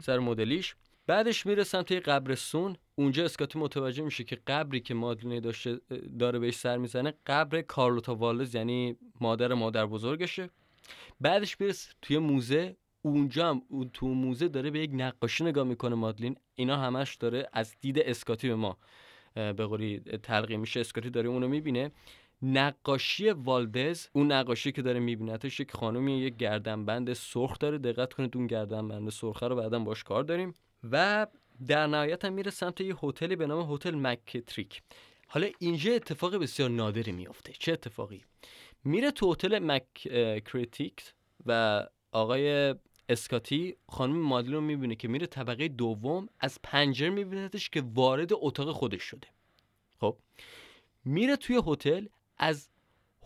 سر 0.01 0.19
مدلیش. 0.19 0.77
بعدش 1.07 1.47
میره 1.47 1.65
سمت 1.65 1.93
قبرستون. 1.93 2.77
اونجا 2.95 3.25
اسکاتی 3.25 3.59
متوجه 3.59 4.03
میشه 4.03 4.25
که 4.25 4.39
قبری 4.47 4.81
که 4.81 4.95
مادلینه 4.95 5.41
داشته 5.41 5.81
داره 6.19 6.39
بهش 6.39 6.55
سر 6.57 6.77
می‌زنه 6.77 7.15
قبر 7.27 7.61
کارلوتا 7.63 8.15
والز 8.15 8.55
یعنی 8.55 8.97
مادر 9.21 9.55
مادر 9.55 9.87
بزرگشه. 9.87 10.51
بعدش 11.21 11.61
میره 11.61 11.75
توی 12.03 12.19
موزه. 12.19 12.77
اونجا 13.03 13.51
هم 13.51 13.63
تو 13.93 14.09
موزه 14.09 14.49
داره 14.49 14.71
به 14.71 14.79
یک 14.79 14.91
نقاشی 14.95 15.45
نگاه 15.45 15.65
می‌کنه 15.65 15.95
مادلین. 15.95 16.37
اینا 16.55 16.77
همش 16.77 17.15
داره 17.15 17.49
از 17.53 17.77
دید 17.81 17.99
اسکاتی 17.99 18.49
به 18.49 18.55
ما 18.55 18.79
به 19.35 19.53
قولی 19.53 20.01
تلقی 20.01 20.57
میشه. 20.57 20.81
اسکاتی 20.81 21.11
داره 21.11 21.29
اونو 21.29 21.49
می‌بینه. 21.49 21.91
نقاشی 22.43 23.31
والدز 23.31 24.07
اون 24.13 24.33
نقاشی 24.33 24.73
که 24.73 24.83
داره 24.83 25.01
میبینتش 25.01 25.61
یک 25.61 25.73
خانومی 25.73 26.19
یک 26.19 26.37
گردنبند 26.37 27.13
سرخ 27.13 27.59
داره. 27.59 27.79
دقت 27.79 28.13
کنید 28.13 28.37
اون 28.37 28.47
گردنبند 28.47 29.11
سرخه 29.11 29.49
رو 29.49 29.57
بعدا 29.57 29.79
باش 29.79 30.05
کار 30.05 30.23
داریم. 30.23 30.55
و 30.93 31.27
در 31.67 31.87
نهایت 31.87 32.25
هم 32.25 32.33
میره 32.33 32.51
سمت 32.51 32.81
یه 32.81 32.97
هتلی 33.03 33.37
به 33.37 33.47
نام 33.47 33.73
هتل 33.73 33.95
مکتریک. 33.95 34.83
حالا 35.29 35.49
اینجا 35.59 35.93
اتفاق 35.93 36.37
بسیار 36.37 36.71
نادری 36.71 37.13
میافته. 37.13 37.53
چه 37.53 37.73
اتفاقی؟ 37.73 38.25
میره 38.85 39.11
تو 39.11 39.33
هتل 39.33 39.59
مکریتیک 39.59 41.03
و 41.47 41.87
آقای 42.13 42.75
اسکاتی 43.09 43.77
خانم 43.89 44.17
مادلی 44.17 44.53
رو 44.53 44.61
می‌بینه 44.61 44.95
که 44.95 45.09
میره 45.09 45.27
طبقه 45.27 45.69
دوم 45.69 46.29
از 46.41 46.59
پنجره 46.63 47.11
میبیندش 47.11 47.71
که 47.71 47.83
وارد 47.95 48.31
اتاق 48.33 48.73
خودش 48.73 49.03
شده. 49.03 49.29
خب؟ 50.01 50.17
میره 51.05 51.37
توی 51.37 51.61
هتل 51.67 52.07
از 52.39 52.69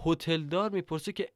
هتلدار 0.05 0.71
می‌پرسه 0.71 1.13
که 1.13 1.29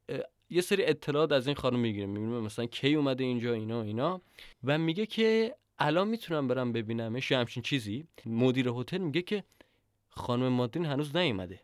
یه 0.49 0.61
سری 0.61 0.85
اطلاعات 0.85 1.31
از 1.31 1.47
این 1.47 1.55
خانم 1.55 1.79
می‌گیره. 1.79 2.05
می‌بینه 2.05 2.39
مثلا 2.39 2.65
کی 2.65 2.95
اومده 2.95 3.23
اینجا 3.23 3.53
اینا 3.53 3.81
اینا. 3.81 4.21
و 4.63 4.77
میگه 4.77 5.05
که 5.05 5.55
الان 5.79 6.07
می‌تونم 6.07 6.47
برم 6.47 6.71
ببینمش 6.71 7.31
یا 7.31 7.39
همچین 7.39 7.63
چیزی؟ 7.63 8.07
مدیر 8.25 8.69
هتل 8.69 8.97
میگه 8.97 9.21
که 9.21 9.43
خانم 10.09 10.47
مادین 10.47 10.85
هنوز 10.85 11.15
نیومده. 11.15 11.61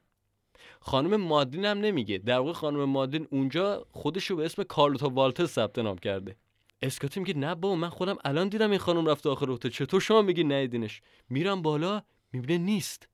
خانم 0.79 1.15
مادین 1.15 1.65
هم 1.65 1.77
نمیگه. 1.77 2.17
در 2.17 2.37
واقع 2.37 2.53
خانم 2.53 2.85
مادین 2.85 3.27
اونجا 3.31 3.85
خودشو 3.91 4.35
به 4.35 4.45
اسم 4.45 4.63
کارلوتا 4.63 5.09
والتر 5.09 5.45
ثبت 5.45 5.79
نام 5.79 5.97
کرده. 5.97 6.35
اسکاتی 6.81 7.19
میگه 7.19 7.33
نه 7.33 7.55
با 7.55 7.75
من 7.75 7.89
خودم 7.89 8.17
الان 8.25 8.49
دیدم 8.49 8.69
این 8.69 8.79
خانم 8.79 9.05
رفته 9.05 9.29
آخر 9.29 9.49
هتل. 9.49 9.69
چطور 9.69 10.01
شما 10.01 10.21
میگی 10.21 10.43
ندیدینش 10.43 11.01
میرم 11.29 11.61
بالا 11.61 12.01
می‌بینه 12.33 12.63
نیست. 12.63 13.09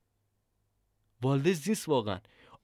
والدز 1.22 1.68
نیست 1.68 1.88
واقعا. 1.88 2.18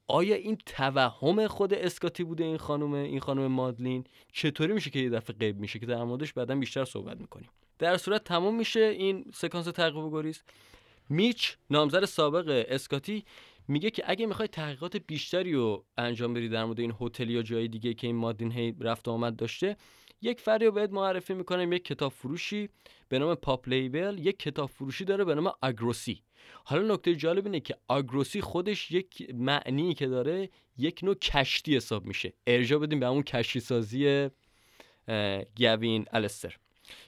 آیا 0.07 0.37
این 0.37 0.57
توهم 0.67 1.47
خود 1.47 1.75
اسکاتی 1.75 2.25
بوده 2.25 2.45
این 2.45 2.57
خانم 2.57 2.93
این 2.93 3.21
خانم 3.21 3.47
مادلین؟ 3.47 4.05
چطوری 4.33 4.73
میشه 4.73 4.91
که 4.91 4.99
یه 4.99 5.11
دفعه 5.11 5.37
غیب 5.37 5.59
میشه 5.59 5.79
که 5.79 5.87
در 5.87 6.05
موردش 6.05 6.33
بعدا 6.33 6.55
بیشتر 6.55 6.85
صحبت 6.85 7.21
می‌کنیم؟ 7.21 7.49
در 7.85 7.97
صورت 7.97 8.25
تموم 8.25 8.57
میشه 8.57 8.81
این 8.81 9.25
سکانس 9.35 9.67
تعقیب 9.67 9.97
و 9.97 10.11
گریز 10.11 10.43
میچ 11.09 11.57
نامزد 11.71 12.05
سابق 12.05 12.65
اسکاتی 12.69 13.25
میگه 13.69 13.91
که 13.91 14.03
اگه 14.07 14.27
می‌خوای 14.27 14.49
تحقیقات 14.49 14.97
بیشتری 14.97 15.53
رو 15.53 15.85
انجام 15.99 16.35
بدی 16.35 16.49
در 16.49 16.65
مورد 16.65 16.81
این 16.81 16.95
هتل 17.01 17.31
یا 17.31 17.43
جای 17.43 17.69
دیگه 17.69 17.95
که 17.95 18.07
این 18.07 18.17
مادین 18.17 18.53
هی 18.53 18.75
رفت 18.81 19.09
آمد 19.09 19.37
داشته 19.37 19.77
یک 20.23 20.41
فردی 20.41 20.71
بهت 20.71 20.91
معرفی 20.91 21.35
می‌کنم 21.35 21.73
یک 21.73 21.85
کتاب 21.85 22.13
فروشی 22.13 22.69
به 23.09 23.19
نام 23.19 23.35
پاپ 23.35 23.69
لیبل 23.69 24.19
یک 24.19 24.39
کتاب 24.39 24.71
فروشی 24.71 25.05
داره 25.05 25.25
به 25.25 25.35
نام 25.35 25.53
آگروسی. 25.63 26.23
حالا 26.65 26.95
نکته 26.95 27.15
جالب 27.15 27.45
اینه 27.45 27.61
که 27.61 27.77
آگروسی 27.89 28.41
خودش 28.41 28.91
یک 28.91 29.35
معنی 29.35 29.95
که 29.95 30.07
داره 30.07 30.51
یک 30.79 31.01
نوع 31.03 31.15
کشتی 31.15 31.77
حساب 31.77 32.07
میشه. 32.07 32.33
ارجا 32.47 32.79
بدیم 32.79 33.01
به 33.01 33.07
همون 33.07 33.23
کشتی 33.23 33.61
سازی 33.61 34.31
گوین 35.57 36.05
الستر. 36.13 36.57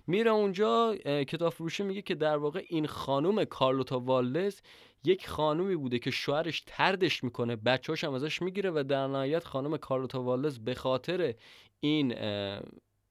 میره 0.06 0.30
اونجا 0.30 0.96
کتاب 1.04 1.52
فروشی 1.52 1.82
میگه 1.82 2.02
که 2.02 2.14
در 2.14 2.36
واقع 2.36 2.64
این 2.68 2.86
خانم 2.86 3.44
کارلوتا 3.44 4.00
والدز 4.00 4.60
یک 5.04 5.28
خانومی 5.28 5.76
بوده 5.76 5.98
که 5.98 6.10
شوهرش 6.10 6.62
تردش 6.66 7.24
می‌کنه 7.24 7.56
بچه‌هاش 7.56 8.04
هم 8.04 8.14
ازش 8.14 8.42
می‌گیره 8.42 8.70
و 8.70 8.84
در 8.88 9.06
نهایت 9.06 9.44
خانم 9.44 9.76
کارلوتا 9.76 10.22
والدز 10.22 10.58
به 10.58 10.74
خاطر 10.74 11.34
این 11.80 12.14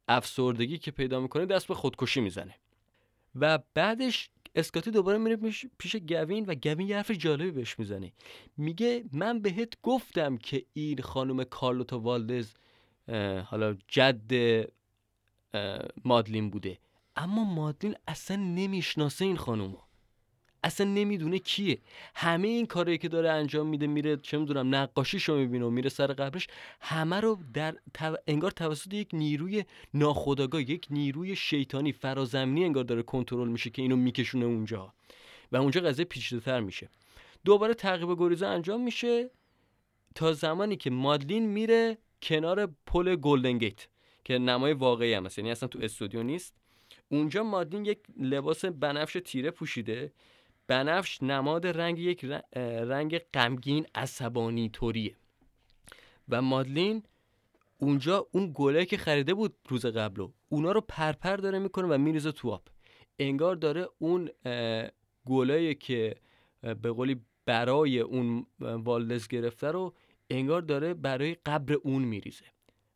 افسردگی 0.08 0.78
که 0.78 0.92
پیدا 0.92 1.20
می‌کنه 1.20 1.46
دست 1.46 1.68
به 1.68 1.74
خودکشی 1.74 2.22
می‌زنه. 2.22 2.56
و 3.36 3.60
بعدش 3.74 4.30
اسکاتی 4.56 4.92
دوباره 4.92 5.18
میره 5.18 5.38
پیش 5.78 5.96
گوین 5.96 6.46
و 6.46 6.56
گوین 6.56 6.88
یه 6.88 6.96
حرف 6.96 7.12
جالبی 7.12 7.52
بهش 7.52 7.80
می‌زنه. 7.80 8.12
میگه 8.58 9.04
من 9.14 9.42
بهت 9.42 9.74
گفتم 9.82 10.38
که 10.38 10.66
این 10.74 11.02
خانم 11.02 11.44
کارلوتا 11.44 12.00
والدز 12.00 12.54
حالا 13.46 13.78
جد 13.88 14.32
مادلین 16.06 16.50
بوده. 16.50 16.78
اما 17.16 17.44
مادلین 17.44 17.96
اصلا 18.08 18.38
نمی‌شناسه 18.38 19.26
این 19.26 19.38
خانومو 19.38 19.78
اصلا 20.64 20.88
نمی‌دونه 20.88 21.40
کیه. 21.40 21.78
همه 22.16 22.48
این 22.48 22.66
کاری 22.66 22.98
که 22.98 23.10
داره 23.10 23.32
انجام 23.32 23.68
میده 23.68 23.88
میره 23.88 24.18
چه 24.18 24.38
می‌دونم 24.38 24.76
نقاشیشو 24.76 25.36
می‌بینه 25.36 25.66
و 25.66 25.70
میره 25.70 25.90
سر 25.90 26.08
قبرش 26.08 26.48
همه 26.82 27.20
رو 27.20 27.40
در 27.54 27.76
انگار 28.28 28.52
توسط 28.52 28.94
یک 28.94 29.10
نیروی 29.14 29.66
ناخودآگاه 29.94 30.62
یک 30.62 30.88
نیروی 30.90 31.36
شیطانی 31.36 31.92
فرازمینی 31.92 32.66
انگار 32.66 32.84
داره 32.84 33.04
کنترل 33.04 33.48
میشه 33.48 33.70
که 33.70 33.82
اینو 33.82 33.96
میکشونه 33.96 34.46
اونجا. 34.46 34.94
و 35.52 35.58
اونجا 35.58 35.82
قضیه 35.82 36.06
پیچیده 36.06 36.42
تر 36.42 36.60
میشه. 36.60 36.90
دوباره 37.46 37.74
تعقیب 37.74 38.20
گریزه 38.20 38.48
انجام 38.48 38.82
میشه 38.82 39.30
تا 40.16 40.34
زمانی 40.34 40.76
که 40.76 40.90
مادلین 40.90 41.46
میره 41.46 41.98
کنار 42.22 42.70
پل 42.86 43.16
گلدن 43.16 43.58
گیت 43.58 43.88
که 44.26 44.38
نمای 44.38 44.74
واقعی 44.74 45.14
هم 45.14 45.26
هست. 45.26 45.38
یعنی 45.38 45.52
اصلا 45.52 45.70
تو 45.70 45.80
استودیو 45.82 46.24
نیست. 46.24 46.56
اونجا 47.10 47.44
مادلین 47.44 47.86
یک 47.86 48.00
لباس 48.20 48.66
بنفش 48.66 49.22
تیره 49.26 49.52
پوشیده. 49.52 50.12
بنفش 50.68 51.24
نماد 51.24 51.68
رنگ 51.68 52.00
یک 52.00 52.26
رنگ 52.56 53.18
غمگین 53.18 53.86
عصبانی 53.96 54.70
طوریه. 54.70 55.16
و 56.30 56.42
مادلین 56.42 57.04
اونجا 57.78 58.28
اون 58.32 58.52
گله 58.56 58.86
که 58.86 58.98
خریده 58.98 59.34
بود 59.34 59.56
روز 59.70 59.86
قبلو 59.86 60.32
اونا 60.50 60.72
رو 60.72 60.82
پرپر 60.82 61.36
داره 61.36 61.60
می‌کنه 61.60 61.88
و 61.88 61.98
میریزه 61.98 62.32
تو 62.32 62.50
آب. 62.50 62.64
انگار 63.20 63.56
داره 63.56 63.88
اون 63.98 64.30
گله 65.26 65.74
که 65.74 66.16
به 66.62 66.92
قولی 66.92 67.22
برای 67.46 68.00
اون 68.00 68.46
والدز 68.60 69.28
گرفته 69.28 69.68
رو 69.68 69.94
انگار 70.30 70.62
داره 70.62 70.94
برای 70.94 71.38
قبر 71.46 71.74
اون 71.74 72.02
میریزه. 72.02 72.46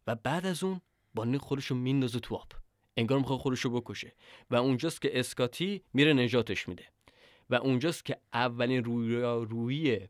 و 0.08 0.16
بعد 0.16 0.46
از 0.46 0.64
اون 0.64 0.82
با 1.14 1.38
خودش 1.40 1.66
رو 1.66 1.76
میندازه 1.76 2.20
تو 2.20 2.36
آب. 2.36 2.52
انگار 2.98 3.18
می‌خواد 3.18 3.40
خودش 3.40 3.60
رو 3.60 3.82
بکشه. 3.82 4.14
و 4.50 4.56
اونجاست 4.56 5.02
که 5.02 5.20
اسکاتی 5.20 5.84
میره 5.94 6.14
نجاتش 6.14 6.70
میده. 6.70 6.86
و 7.50 7.56
اونجاست 7.56 8.06
که 8.06 8.18
اولین 8.34 8.84
روی 8.84 10.08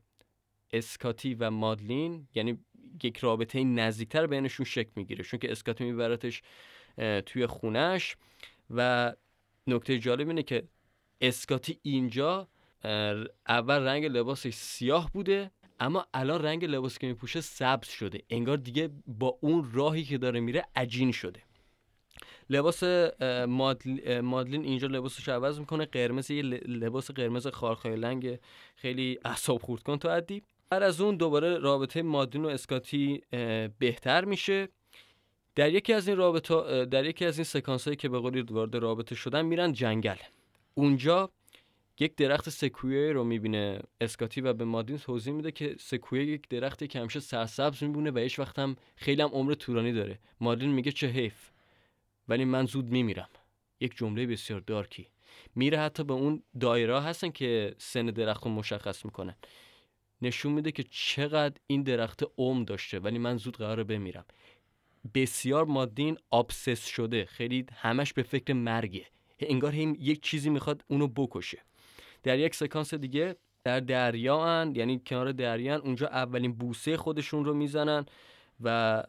اسکاتی 0.73 1.33
و 1.33 1.51
مادلین 1.51 2.27
یعنی 2.35 2.59
یک 3.03 3.17
رابطه 3.17 3.63
نزدیکتر 3.63 4.27
بینشون 4.27 4.65
شکل 4.65 4.91
می‌گیره. 4.95 5.23
چون 5.23 5.39
که 5.39 5.51
اسکاتی 5.51 5.83
میبرتش 5.83 6.41
توی 7.25 7.45
خونش 7.45 8.17
و 8.69 9.13
نکته 9.67 9.99
جالب 9.99 10.27
اینه 10.27 10.43
که 10.43 10.67
اسکاتی 11.21 11.79
اینجا 11.81 12.47
اول 13.47 13.79
رنگ 13.79 14.05
لباسش 14.05 14.53
سیاه 14.53 15.11
بوده. 15.13 15.51
اما 15.79 16.05
الان 16.13 16.41
رنگ 16.41 16.65
لباس 16.65 16.97
که 16.97 17.07
میپوشه 17.07 17.41
سبز 17.41 17.87
شده. 17.87 18.21
انگار 18.29 18.57
دیگه 18.57 18.89
با 19.07 19.37
اون 19.41 19.71
راهی 19.73 20.03
که 20.03 20.17
داره 20.17 20.39
میره 20.39 20.65
عجین 20.75 21.11
شده. 21.11 21.43
لباس 22.49 22.83
مادلین 24.21 24.63
اینجا 24.65 24.87
لباسش 24.87 25.29
عوض 25.29 25.59
می‌کنه. 25.59 25.85
قرمز 25.85 26.31
یه 26.31 26.41
لباس 26.41 27.11
قرمز 27.11 27.47
خارخای 27.47 27.95
لنگ 27.95 28.39
خیلی 28.75 29.19
اعصاب 29.25 29.61
خورد 29.61 29.83
کن 29.83 29.97
تو 29.97 30.09
عدی 30.09 30.43
بعد 30.69 30.83
از 30.83 31.01
اون 31.01 31.15
دوباره 31.17 31.57
رابطه 31.57 32.01
مادلین 32.01 32.45
و 32.45 32.47
اسکاتی 32.47 33.21
بهتر 33.79 34.25
میشه. 34.25 34.69
در 35.55 35.73
یکی 35.73 35.93
از 35.93 36.07
این 36.07 36.17
رابطه 36.17 36.85
در 36.85 37.05
یکی 37.05 37.25
از 37.25 37.37
این 37.37 37.43
سکانس 37.43 37.85
هایی 37.85 37.95
که 37.95 38.09
به 38.09 38.19
قولی 38.19 38.41
وارد 38.41 38.75
رابطه 38.75 39.15
شدن 39.15 39.45
میرن 39.45 39.73
جنگل. 39.73 40.15
اونجا 40.73 41.29
یک 41.99 42.15
درخت 42.15 42.49
سکویه 42.49 43.11
رو 43.11 43.23
می‌بینه. 43.23 43.81
اسکاتی 44.01 44.41
و 44.41 44.53
به 44.53 44.65
مادین 44.65 44.97
توضیح 44.97 45.33
میده 45.33 45.51
که 45.51 45.75
سکویه 45.79 46.25
یک 46.25 46.49
درختی 46.49 46.87
که 46.87 46.99
همیشه 46.99 47.19
سرسبز 47.19 47.83
میبونه 47.83 48.11
و 48.11 48.17
هیچ 48.17 48.39
وقت 48.39 48.59
هم 48.59 48.75
خیلی 48.95 49.21
هم 49.21 49.29
عمر 49.29 49.53
طولانی 49.53 49.93
داره. 49.93 50.19
مادین 50.39 50.69
میگه 50.69 50.91
چه 50.91 51.07
حیف. 51.07 51.49
ولی 52.27 52.45
من 52.45 52.65
زود 52.65 52.85
میمیرم. 52.85 53.29
یک 53.79 53.97
جمله 53.97 54.27
بسیار 54.27 54.59
دارکی. 54.59 55.07
میره 55.55 55.79
حتی 55.79 56.03
به 56.03 56.13
اون 56.13 56.43
دایره 56.59 57.01
هستن 57.01 57.29
که 57.29 57.75
سن 57.77 58.05
درخت 58.05 58.45
رو 58.45 58.51
مشخص 58.51 59.05
می‌کنن. 59.05 59.35
نشون 60.21 60.51
میده 60.51 60.71
که 60.71 60.83
چقدر 60.83 61.55
این 61.67 61.83
درخت 61.83 62.23
عمر 62.37 62.65
داشته. 62.65 62.99
ولی 62.99 63.17
من 63.17 63.37
زود 63.37 63.57
قراره 63.57 63.83
بمیرم. 63.83 64.25
بسیار 65.13 65.65
مادین 65.65 66.17
آبسس 66.29 66.85
شده. 66.85 67.25
خیلی 67.25 67.65
همش 67.73 68.13
به 68.13 68.23
فکر 68.23 68.53
مرگه. 68.53 69.05
انگار 69.39 69.75
هم 69.75 69.95
یک 69.99 70.21
چیزی 70.21 70.49
می‌خواد 70.49 70.83
اونو 70.87 71.07
بکشه. 71.07 71.63
در 72.23 72.39
یک 72.39 72.55
سکانس 72.55 72.93
دیگه 72.93 73.35
در 73.63 73.79
دریا 73.79 74.71
یعنی 74.75 75.01
کنار 75.05 75.31
دریا 75.31 75.79
اونجا 75.79 76.07
اولین 76.07 76.53
بوسه 76.53 76.97
خودشون 76.97 77.45
رو 77.45 77.53
می‌زنن 77.53 78.05
و 78.63 79.03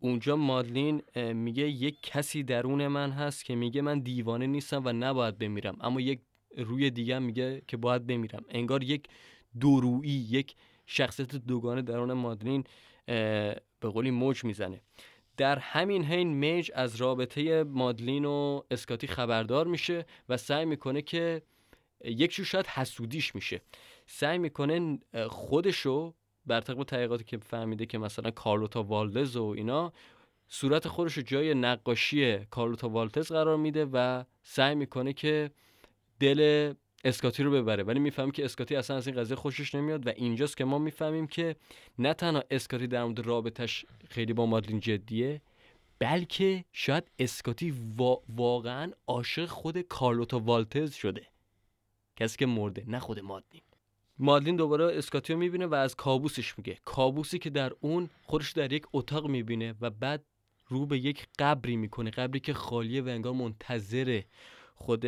اونجا 0.00 0.36
مادلین 0.36 1.02
میگه 1.16 1.68
یک 1.68 1.98
کسی 2.02 2.42
درون 2.42 2.86
من 2.86 3.10
هست 3.10 3.44
که 3.44 3.54
میگه 3.54 3.82
من 3.82 4.00
دیوانه 4.00 4.46
نیستم 4.46 4.82
و 4.84 4.92
نباید 4.92 5.38
بمیرم. 5.38 5.76
اما 5.80 6.00
یک 6.00 6.20
روی 6.56 6.90
دیگه 6.90 7.18
میگه 7.18 7.62
که 7.68 7.76
باید 7.76 8.06
بمیرم. 8.06 8.44
انگار 8.48 8.82
یک 8.82 9.08
دورویی 9.60 10.26
یک 10.30 10.54
شخصیت 10.86 11.36
دوگانه 11.36 11.82
درون 11.82 12.12
مادلین 12.12 12.64
به 13.80 13.88
قولی 13.92 14.10
موج 14.10 14.44
می‌زنه. 14.44 14.80
در 15.36 15.58
همین 15.58 16.04
حین 16.04 16.28
میج 16.28 16.70
از 16.74 16.96
رابطه 16.96 17.64
مادلین 17.64 18.24
و 18.24 18.62
اسکاتی 18.70 19.06
خبردار 19.06 19.66
میشه 19.66 20.06
و 20.28 20.36
سعی 20.36 20.64
می‌کنه 20.64 21.02
که 21.02 21.42
یک 22.04 22.42
شاید 22.42 22.66
حسودیش 22.66 23.34
میشه. 23.34 23.60
سعی 24.06 24.38
می‌کنه 24.38 24.98
خودشو 25.28 26.14
بر 26.46 26.60
طبق 26.60 26.84
تحقیقاتی 26.84 27.24
که 27.24 27.38
فهمیده 27.38 27.86
که 27.86 27.98
مثلا 27.98 28.30
کارلوتا 28.30 28.82
والدز 28.82 29.36
و 29.36 29.44
اینا 29.44 29.92
صورت 30.48 30.88
خودش 30.88 31.12
رو 31.12 31.22
جای 31.22 31.54
نقاشی 31.54 32.38
کارلوتا 32.38 32.88
والتز 32.88 33.32
قرار 33.32 33.56
میده 33.56 33.86
و 33.92 34.24
سعی 34.42 34.74
می‌کنه 34.74 35.12
که 35.12 35.50
دل 36.20 36.72
اسکاتی 37.04 37.42
رو 37.42 37.50
ببره. 37.50 37.82
ولی 37.82 37.98
می‌فهمیم 37.98 38.30
که 38.30 38.44
اسکاتی 38.44 38.76
اصلا 38.76 38.96
از 38.96 39.06
این 39.06 39.16
قضیه 39.16 39.36
خوشش 39.36 39.74
نمیاد 39.74 40.06
و 40.06 40.10
اینجاست 40.16 40.56
که 40.56 40.64
ما 40.64 40.78
می‌فهمیم 40.78 41.26
که 41.26 41.56
نه 41.98 42.14
تنها 42.14 42.44
اسکاتی 42.50 42.86
در 42.86 43.04
مورد 43.04 43.20
رابطش 43.20 43.86
خیلی 44.08 44.32
با 44.32 44.46
مادلین 44.46 44.80
جدیه 44.80 45.42
بلکه 45.98 46.64
شاید 46.72 47.10
اسکاتی 47.18 47.74
واقعا 48.28 48.92
عاشق 49.06 49.46
خود 49.46 49.78
کارلوتا 49.78 50.38
والتز 50.38 50.94
شده. 50.94 51.26
کسی 52.20 52.36
که 52.36 52.46
مرده 52.46 52.84
نه 52.86 52.98
خود 52.98 53.20
مادلین. 53.20 53.62
مادلین 54.18 54.56
دوباره 54.56 54.98
اسکاتی 54.98 55.32
رو 55.32 55.38
می‌بینه 55.38 55.66
و 55.66 55.74
از 55.74 55.94
کابوسش 55.94 56.58
میگه. 56.58 56.78
کابوسی 56.84 57.38
که 57.38 57.50
در 57.50 57.72
اون 57.80 58.10
خودش 58.22 58.52
در 58.52 58.72
یک 58.72 58.86
اتاق 58.92 59.26
می‌بینه 59.26 59.74
و 59.80 59.90
بعد 59.90 60.24
رو 60.68 60.86
به 60.86 60.98
یک 60.98 61.26
قبری 61.38 61.76
می‌کنه 61.76 62.10
قبری 62.10 62.40
که 62.40 62.54
خالیه 62.54 63.02
و 63.02 63.08
انگار 63.08 63.32
منتظر 63.32 64.22
خود 64.74 65.06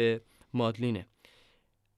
مادلینه. 0.55 1.07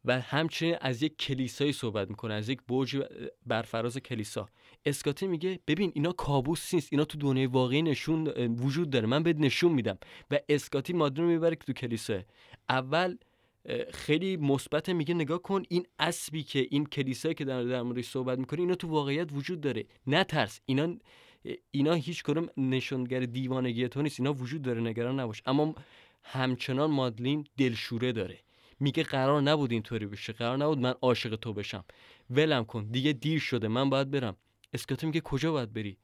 و 0.04 0.20
همچنین 0.20 0.76
از 0.80 1.02
یک 1.02 1.16
کلیسایی 1.16 1.72
صحبت 1.72 2.08
می‌کنه 2.08 2.34
از 2.34 2.48
یک 2.48 2.60
برج 2.68 3.02
بر 3.46 3.62
فراز 3.62 3.98
کلیسا. 3.98 4.48
اسکاتی 4.84 5.26
میگه 5.26 5.60
ببین 5.66 5.92
اینا 5.94 6.12
کابوس 6.12 6.74
نیست 6.74 6.88
اینا 6.92 7.04
تو 7.04 7.18
دنیای 7.18 7.46
واقعی 7.46 7.82
نشون 7.82 8.26
وجود 8.36 8.90
داره. 8.90 9.06
من 9.06 9.22
بهت 9.22 9.36
نشون 9.36 9.72
میدم. 9.72 9.98
و 10.30 10.38
اسکاتی 10.48 10.92
مادلین 10.92 11.24
رو 11.24 11.32
می‌بره 11.32 11.56
که 11.56 11.64
تو 11.64 11.72
کلیسا. 11.72 12.20
اول 12.68 13.16
خیلی 13.92 14.36
مثبت 14.36 14.88
میگه 14.88 15.14
نگاه 15.14 15.42
کن 15.42 15.62
این 15.68 15.86
اسبی 15.98 16.42
که 16.42 16.66
این 16.70 16.86
کلیسایی 16.86 17.34
که 17.34 17.44
در 17.44 17.62
در 17.62 17.82
موردش 17.82 18.04
صحبت 18.04 18.38
می‌کنه 18.38 18.60
اینا 18.60 18.74
تو 18.74 18.88
واقعیت 18.88 19.28
وجود 19.32 19.60
داره. 19.60 19.84
نترس 20.06 20.60
اینا 20.66 20.96
اینا 21.70 21.92
هیچ 21.92 22.22
کدوم 22.22 22.48
نشونگر 22.56 23.20
دیوانگی 23.20 23.88
تو 23.88 24.02
نیست. 24.02 24.20
اینا 24.20 24.32
وجود 24.32 24.62
داره 24.62 24.80
نگران 24.80 25.20
نباش. 25.20 25.42
اما 25.46 25.74
همچنان 26.22 26.90
مادلین 26.90 27.46
دلشوره 27.56 28.12
داره. 28.12 28.38
میگه 28.80 29.02
قرار 29.02 29.42
نبود 29.42 29.72
اینطوری 29.72 30.06
بشه. 30.06 30.32
قرار 30.32 30.56
نبود 30.56 30.78
من 30.78 30.94
عاشق 31.02 31.36
تو 31.36 31.52
بشم. 31.52 31.84
ولم 32.30 32.64
کن. 32.64 32.84
دیگه 32.90 33.12
دیر 33.12 33.40
شده. 33.40 33.68
من 33.68 33.90
باید 33.90 34.10
برم. 34.10 34.36
اسکاتی 34.72 35.06
میگه 35.06 35.20
کجا 35.20 35.52
باید 35.52 35.72
بری؟ 35.72 35.96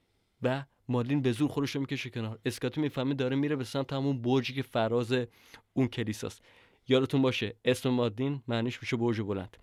و 0.42 0.64
مادلین 0.88 1.22
به 1.22 1.32
زور 1.32 1.48
خودش 1.48 1.70
رو 1.70 1.80
می‌کشه 1.80 2.10
کنار. 2.10 2.38
اسکاتی 2.44 2.80
می‌فهمه 2.80 3.14
داره 3.14 3.36
میره 3.36 3.56
به 3.56 3.64
سمت 3.64 3.92
همون 3.92 4.22
برجی 4.22 4.54
که 4.54 4.62
فراز 4.62 5.14
اون 5.72 5.88
کلیساست. 5.88 6.42
یادتون 6.90 7.22
باشه 7.22 7.54
اسم 7.64 7.88
مادین 7.88 8.42
معنیش 8.48 8.82
میشه 8.82 8.96
برج 8.96 9.20
بلند. 9.20 9.56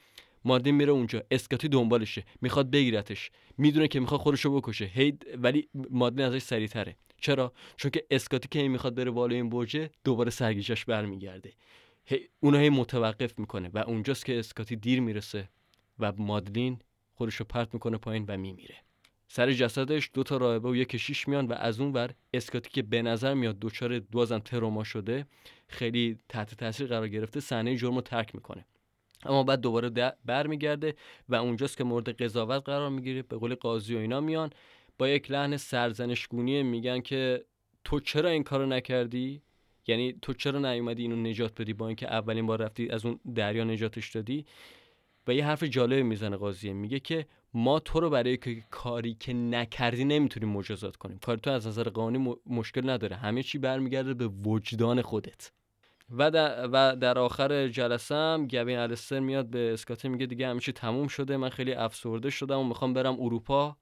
مادین 0.45 0.75
میره 0.75 0.91
اونجا 0.91 1.23
اسکاتی 1.31 1.67
دنبالشه 1.67 2.23
می‌خواد 2.41 2.71
بگیرتش. 2.71 3.31
می‌دونه 3.57 3.87
که 3.87 3.99
می‌خواد 3.99 4.19
خودشو 4.19 4.61
بکشه. 4.61 4.85
هی 4.85 5.17
ولی 5.37 5.69
مادین 5.89 6.25
ازش 6.25 6.41
سریعتره. 6.41 6.95
چرا؟ 7.21 7.53
چون 7.77 7.91
که 7.91 8.05
اسکاتی 8.11 8.47
که 8.51 8.67
می‌خواد 8.67 8.95
بره 8.95 9.11
بالا 9.11 9.35
این 9.35 9.49
برج 9.49 9.89
دوباره 10.03 10.29
سرگیجش 10.29 10.85
برمیگرده. 10.85 11.53
اونو 12.39 12.57
هی 12.57 12.69
متوقف 12.69 13.39
می‌کنه 13.39 13.69
و 13.73 13.77
اونجاست 13.77 14.25
که 14.25 14.39
اسکاتی 14.39 14.75
دیر 14.75 15.01
می‌رسه 15.01 15.49
و 15.99 16.13
مادلین 16.17 16.79
خودشو 17.13 17.43
پرت 17.43 17.73
می‌کنه 17.73 17.97
پایین 17.97 18.25
و 18.27 18.37
میمیره. 18.37 18.75
سر 19.27 19.51
جسدش 19.51 20.09
دو 20.13 20.23
تا 20.23 20.37
راهبه 20.37 20.69
و 20.69 20.75
یک 20.75 20.89
کشیش 20.89 21.27
میان 21.27 21.47
و 21.47 21.53
از 21.53 21.79
اون 21.79 21.93
ور 21.93 22.13
اسکاتی 22.33 22.69
که 22.69 22.81
به 22.81 23.01
نظر 23.01 23.33
میاد 23.33 23.59
دچار 23.59 23.99
دوازن 23.99 24.39
تروما 24.39 24.83
شده 24.83 25.25
خیلی 25.67 26.17
تحت 26.29 26.53
تاثیر 26.55 26.87
قرار 26.87 27.07
گرفته 27.07 27.39
صحنه 27.39 27.75
جرم 27.75 27.95
رو 27.95 28.01
ترک 28.01 28.35
می‌کنه. 28.35 28.65
اما 29.25 29.43
بعد 29.43 29.61
دوباره 29.61 30.13
برمیگرده 30.25 30.95
و 31.29 31.35
اونجاست 31.35 31.77
که 31.77 31.83
مورد 31.83 32.21
قضاوت 32.21 32.63
قرار 32.65 32.89
می‌گیره 32.89 33.21
به 33.21 33.37
قول 33.37 33.55
قاضی 33.55 33.95
و 33.95 33.99
اینا 33.99 34.21
میان. 34.21 34.49
با 34.97 35.09
یک 35.09 35.31
لحن 35.31 35.57
سرزنشگونی 35.57 36.63
میگن 36.63 37.01
که 37.01 37.45
تو 37.83 37.99
چرا 37.99 38.29
این 38.29 38.43
کارو 38.43 38.65
نکردی؟ 38.65 39.41
یعنی 39.87 40.13
تو 40.21 40.33
چرا 40.33 40.59
نیومدی 40.59 41.01
اینو 41.01 41.15
نجات 41.15 41.61
بدی 41.61 41.73
با 41.73 41.87
اینکه 41.87 42.07
اولین 42.07 42.45
بار 42.45 42.61
رفتی 42.61 42.89
از 42.89 43.05
اون 43.05 43.19
دریا 43.35 43.63
نجاتش 43.63 44.09
دادی؟ 44.09 44.45
و 45.27 45.33
یه 45.33 45.45
حرف 45.45 45.63
جالب 45.63 46.05
می‌زنه 46.05 46.37
قاضیه 46.37 46.73
میگه 46.73 46.99
که 46.99 47.25
ما 47.57 47.79
تو 47.79 47.99
رو 47.99 48.09
برای 48.09 48.37
کاری 48.71 49.13
که 49.13 49.33
نکردی 49.33 50.05
نمی‌تونیم 50.05 50.49
مجازات 50.49 50.95
کنیم. 50.95 51.19
کار 51.19 51.37
تو 51.37 51.51
از 51.51 51.67
نظر 51.67 51.89
قانونی 51.89 52.35
مشکل 52.45 52.89
نداره. 52.89 53.15
همه 53.15 53.43
چی 53.43 53.57
برمیگرده 53.57 54.13
به 54.13 54.27
وجدان 54.27 55.01
خودت. 55.01 55.51
و 56.09 56.31
در, 56.31 56.69
و 56.71 56.95
در 56.95 57.19
آخر 57.19 57.67
جلسه 57.67 58.15
هم 58.15 58.47
گوین 58.47 58.77
الستر 58.77 59.19
میاد 59.19 59.49
به 59.49 59.73
اسکاتی 59.73 60.09
میگه 60.09 60.25
دیگه 60.25 60.47
همه 60.47 60.59
چی 60.59 60.71
تموم 60.71 61.07
شده 61.07 61.37
من 61.37 61.49
خیلی 61.49 61.73
افسرده 61.73 62.29
شدم 62.29 62.59
و 62.59 62.63
می‌خوام 62.63 62.93
برم 62.93 63.21
اروپا 63.21 63.77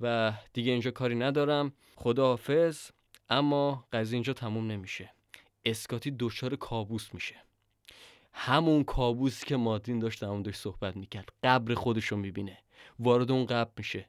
و 0.00 0.32
دیگه 0.52 0.72
اینجا 0.72 0.90
کاری 0.90 1.14
ندارم. 1.14 1.72
خدا 1.96 2.26
حافظ 2.26 2.90
اما 3.28 3.84
قضیه 3.92 4.16
اینجا 4.16 4.32
تموم 4.32 4.70
نمیشه. 4.70 5.10
اسکاتی 5.64 6.16
دچار 6.18 6.56
کابوس 6.56 7.14
میشه. 7.14 7.36
همون 8.32 8.84
کابوس 8.84 9.44
که 9.44 9.56
مادین 9.56 9.98
داشت 9.98 10.22
در 10.22 10.38
داشت 10.38 10.60
صحبت 10.60 10.96
می‌کرد. 10.96 11.32
قبر 11.44 11.74
خودش 11.74 12.06
رو 12.06 12.16
می‌بینه. 12.16 12.58
وارد 12.98 13.30
اون 13.30 13.46
قبر 13.46 13.70
میشه. 13.76 14.08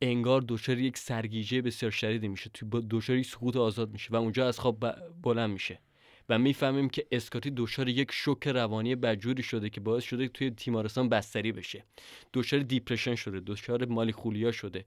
انگار 0.00 0.44
دچار 0.48 0.78
یک 0.78 0.98
سرگیجه 0.98 1.62
بسیار 1.62 1.92
شدیدی 1.92 2.28
میشه. 2.28 2.50
تو 2.54 2.66
دچار 2.90 3.16
یک 3.16 3.26
سقوط 3.26 3.56
آزاد 3.56 3.92
میشه 3.92 4.08
و 4.12 4.16
اونجا 4.16 4.48
از 4.48 4.58
خواب 4.58 4.94
بلند 5.22 5.50
میشه. 5.50 5.80
و 6.28 6.38
می‌فهمیم 6.38 6.88
که 6.88 7.06
اسکاتی 7.10 7.52
دچار 7.56 7.88
یک 7.88 8.12
شوک 8.12 8.48
روانی 8.48 8.96
بجوری 8.96 9.42
شده 9.42 9.70
که 9.70 9.80
باعث 9.80 10.04
شده 10.04 10.28
توی 10.28 10.50
تیمارستان 10.50 11.08
بستری 11.08 11.52
بشه. 11.52 11.84
دچار 12.32 12.60
دیپرشن 12.60 13.14
شده 13.14 13.40
دچار 13.40 13.84
مالی 13.84 14.12
خولیا 14.12 14.52
شده. 14.52 14.84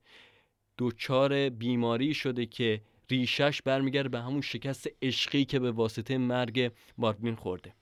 دچار 0.77 1.49
بیماری 1.49 2.13
شده 2.13 2.45
که 2.45 2.81
ریشش 3.11 3.61
برمیگرده 3.61 4.09
به 4.09 4.19
همون 4.21 4.41
شکست 4.41 4.87
عشقی 5.01 5.45
که 5.45 5.59
به 5.59 5.71
واسطه 5.71 6.17
مرگ 6.17 6.71
مارتین 6.97 7.35
خورده. 7.35 7.73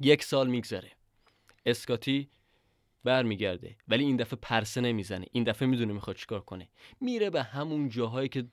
یک 0.00 0.22
سال 0.22 0.50
میگذره. 0.50 0.92
اسکاتی 1.66 2.28
برمیگرده. 3.04 3.76
ولی 3.88 4.04
این 4.04 4.16
دفعه 4.16 4.38
پرسه 4.42 4.80
نمی‌زنه. 4.80 5.26
این 5.32 5.44
دفعه 5.44 5.68
می‌دونه 5.68 5.92
می‌خواد 5.92 6.16
چیکار 6.16 6.40
کنه. 6.40 6.68
میره 7.00 7.30
به 7.30 7.42
همون 7.42 7.88
جاهایی 7.88 8.28
که 8.28 8.44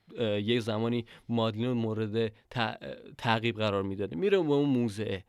یه 0.42 0.60
زمانی 0.60 1.06
مادلین 1.28 1.70
مورد 1.70 2.32
تعقیب 3.18 3.56
قرار 3.56 3.82
می‌داده. 3.82 4.16
میره 4.16 4.38
به 4.38 4.52
اون 4.52 4.68
موزه. 4.68 5.24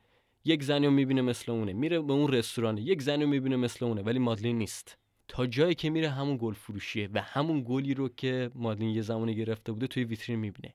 یک 0.46 0.64
زنی 0.64 0.86
رو 0.86 0.92
می‌بینه 0.92 1.22
مثل 1.22 1.52
اونه. 1.52 1.74
میره 1.74 2.00
به 2.00 2.14
اون 2.14 2.34
رستوران 2.34 2.78
یک 2.78 3.02
زنی 3.02 3.24
رو 3.24 3.30
می‌بینه 3.30 3.56
مثل 3.56 3.86
اونه. 3.86 4.02
ولی 4.02 4.20
مادلین 4.20 4.58
نیست. 4.58 4.98
تا 5.28 5.48
جایی 5.48 5.76
که 5.76 5.90
میره 5.90 6.10
همون 6.10 6.38
گل 6.42 6.54
فروشیه 6.54 7.10
و 7.14 7.22
همون 7.22 7.64
گلی 7.68 7.94
رو 7.94 8.10
که 8.10 8.52
مادلین 8.56 8.90
یه 8.90 9.02
زمانی 9.02 9.36
گرفته 9.36 9.72
بوده 9.72 9.88
توی 9.88 10.04
ویترین 10.04 10.40
می‌بینه. 10.40 10.74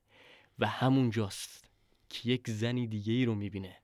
و 0.59 0.67
همون 0.67 1.09
جاست 1.09 1.69
که 2.09 2.29
یک 2.29 2.49
زنی 2.49 2.87
دیگه 2.87 3.13
ای 3.13 3.25
رو 3.25 3.35
می‌بینه 3.35 3.77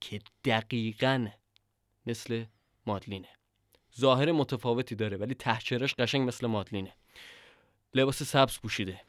که 0.00 0.20
دقیقا 0.44 1.28
مثل 2.06 2.44
مادلینه. 2.86 3.28
ظاهر 3.98 4.32
متفاوتی 4.32 4.94
داره 4.94 5.16
ولی 5.16 5.34
تحچرش 5.34 5.94
قشنگ 5.94 6.28
مثل 6.28 6.46
مادلینه. 6.46 6.92
لباس 7.94 8.22
سبز 8.22 8.58
پوشیده. 8.58 9.00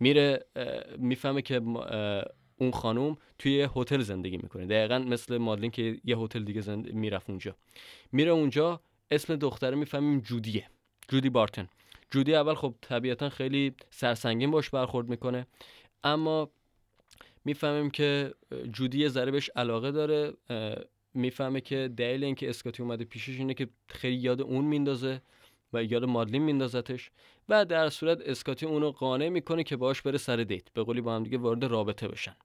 میره 0.00 0.46
می‌فهمه 0.98 1.42
که 1.42 1.56
اون 2.58 2.70
خانوم 2.70 3.16
توی 3.38 3.68
هتل 3.76 4.00
زندگی 4.00 4.36
می‌کنه. 4.36 4.66
دقیقا 4.66 4.98
مثل 4.98 5.38
مادلین 5.38 5.70
که 5.70 6.00
یه 6.04 6.18
هتل 6.18 6.44
دیگه 6.44 6.60
زند... 6.60 6.92
می‌رفت 6.92 7.30
اونجا. 7.30 7.56
میره 8.12 8.30
اونجا 8.30 8.80
اسم 9.10 9.36
دختره 9.36 9.76
می‌فهمیم 9.76 10.20
جودیه. 10.20 10.70
جودی 11.08 11.30
بارتن. 11.30 11.68
جودی 12.10 12.34
اول 12.34 12.54
خب 12.54 12.74
طبیعتا 12.80 13.28
خیلی 13.28 13.74
سرسنگین 13.90 14.50
باش 14.50 14.70
برخورد 14.70 15.08
می‌کنه 15.08 15.46
اما 16.04 16.50
می‌فهمیم 17.44 17.90
که 17.90 18.34
جودی 18.72 18.98
یه 18.98 19.08
ذره 19.08 19.30
بهش 19.30 19.50
علاقه 19.56 19.90
داره 19.90 20.32
می‌فهمه 21.16 21.60
که 21.60 21.90
دلیل 21.96 22.24
اینکه 22.24 22.48
اسکاتی 22.48 22.82
اومده 22.82 23.04
پیشش 23.04 23.38
اینه 23.38 23.54
که 23.54 23.68
خیلی 23.88 24.16
یاد 24.16 24.40
اون 24.40 24.64
میندازه 24.64 25.22
و 25.72 25.84
یاد 25.84 26.04
مادلین 26.04 26.42
میندازتش 26.42 27.10
و 27.48 27.64
در 27.64 27.88
صورت 27.88 28.20
اسکاتی 28.20 28.66
اونو 28.66 28.90
قانع 28.90 29.28
می‌کنه 29.28 29.62
که 29.62 29.76
باش 29.76 30.02
بره 30.02 30.18
سر 30.18 30.36
دیت 30.36 30.72
به 30.72 30.82
قولی 30.82 31.00
با 31.00 31.16
هم 31.16 31.22
دیگه 31.22 31.38
وارد 31.38 31.64
رابطه 31.64 32.08
بشن. 32.08 32.36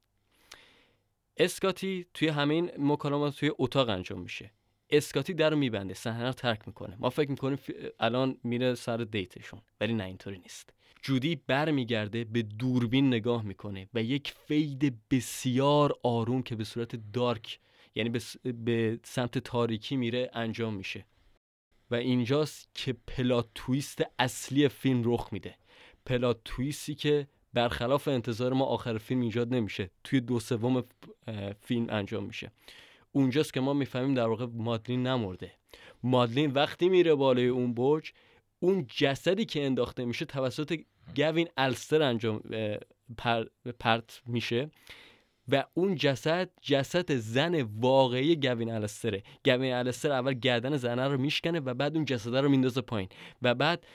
اسکاتی 1.37 2.05
توی 2.13 2.27
همین 2.27 2.71
مکالمات 2.77 3.35
توی 3.35 3.51
اتاق 3.57 3.89
انجام 3.89 4.21
میشه. 4.21 4.51
اسکاتی 4.89 5.33
در 5.33 5.53
میبنده 5.53 5.93
صحنه 5.93 6.25
رو 6.27 6.33
ترک 6.33 6.67
می‌کنه. 6.67 6.95
ما 6.99 7.09
فکر 7.09 7.29
می‌کنیم 7.29 7.57
الان 7.99 8.37
میره 8.43 8.75
سر 8.75 8.97
date 8.97 9.29
شون 9.29 9.61
ولی 9.81 9.93
نه 9.93 10.03
اینطوری 10.03 10.37
نیست. 10.37 10.73
جودی 11.01 11.41
برمیگرده 11.47 12.23
به 12.23 12.41
دوربین 12.41 13.07
نگاه 13.07 13.43
می‌کنه 13.43 13.89
و 13.93 14.03
یک 14.03 14.33
fade 14.47 14.95
بسیار 15.09 15.95
آروم 16.03 16.43
که 16.43 16.55
به 16.55 16.63
صورت 16.63 17.11
dark 17.13 17.59
یعنی 17.95 18.19
به 18.43 18.99
سمت 19.03 19.37
تاریکی 19.37 19.95
میره 19.95 20.29
انجام 20.33 20.73
میشه. 20.73 21.05
و 21.91 21.95
اینجاست 21.95 22.69
که 22.73 22.95
plot 23.07 23.47
twist 23.55 24.01
اصلی 24.19 24.67
فیلم 24.67 25.01
رخ 25.05 25.29
میده. 25.31 25.55
plot 26.05 26.41
twist 26.45 26.87
ی 26.87 26.95
که 26.95 27.27
برخلاف 27.53 28.07
انتظار 28.07 28.53
ما 28.53 28.65
آخر 28.65 28.97
فیلم 28.97 29.21
ایجاد 29.21 29.53
نمیشه. 29.53 29.89
توی 30.03 30.21
دو 30.21 30.39
سوم 30.39 30.83
فیلم 31.61 31.87
انجام 31.89 32.23
میشه. 32.23 32.51
اونجاست 33.11 33.53
که 33.53 33.59
ما 33.59 33.73
می‌فهمیم 33.73 34.13
در 34.13 34.27
واقع 34.27 34.45
مادلین 34.45 35.07
نمرده. 35.07 35.51
مادلین 36.03 36.51
وقتی 36.51 36.89
میره 36.89 37.15
بالای 37.15 37.47
اون 37.47 37.73
برج 37.73 38.13
اون 38.59 38.87
جسدی 38.95 39.45
که 39.45 39.65
انداخته 39.65 40.05
میشه 40.05 40.25
توسط 40.25 40.79
گوین 41.15 41.49
الستر 41.57 42.01
انجام 42.01 42.41
پرت 43.79 44.21
میشه. 44.25 44.69
و 45.51 45.63
اون 45.73 45.95
جسد 45.95 46.49
جسد 46.61 47.15
زن 47.15 47.61
واقعی 47.61 48.35
گوین 48.35 48.71
الستره. 48.71 49.23
گوین 49.45 49.73
الستر 49.73 50.11
اول 50.11 50.33
گردن 50.33 50.77
زنه 50.77 51.07
رو 51.07 51.17
میشکنه 51.17 51.59
و 51.59 51.73
بعد 51.73 51.95
اون 51.95 52.05
جسده 52.05 52.41
رو 52.41 52.49
میندازه 52.49 52.81
پایین. 52.81 53.09
و 53.41 53.55
بعد 53.55 53.85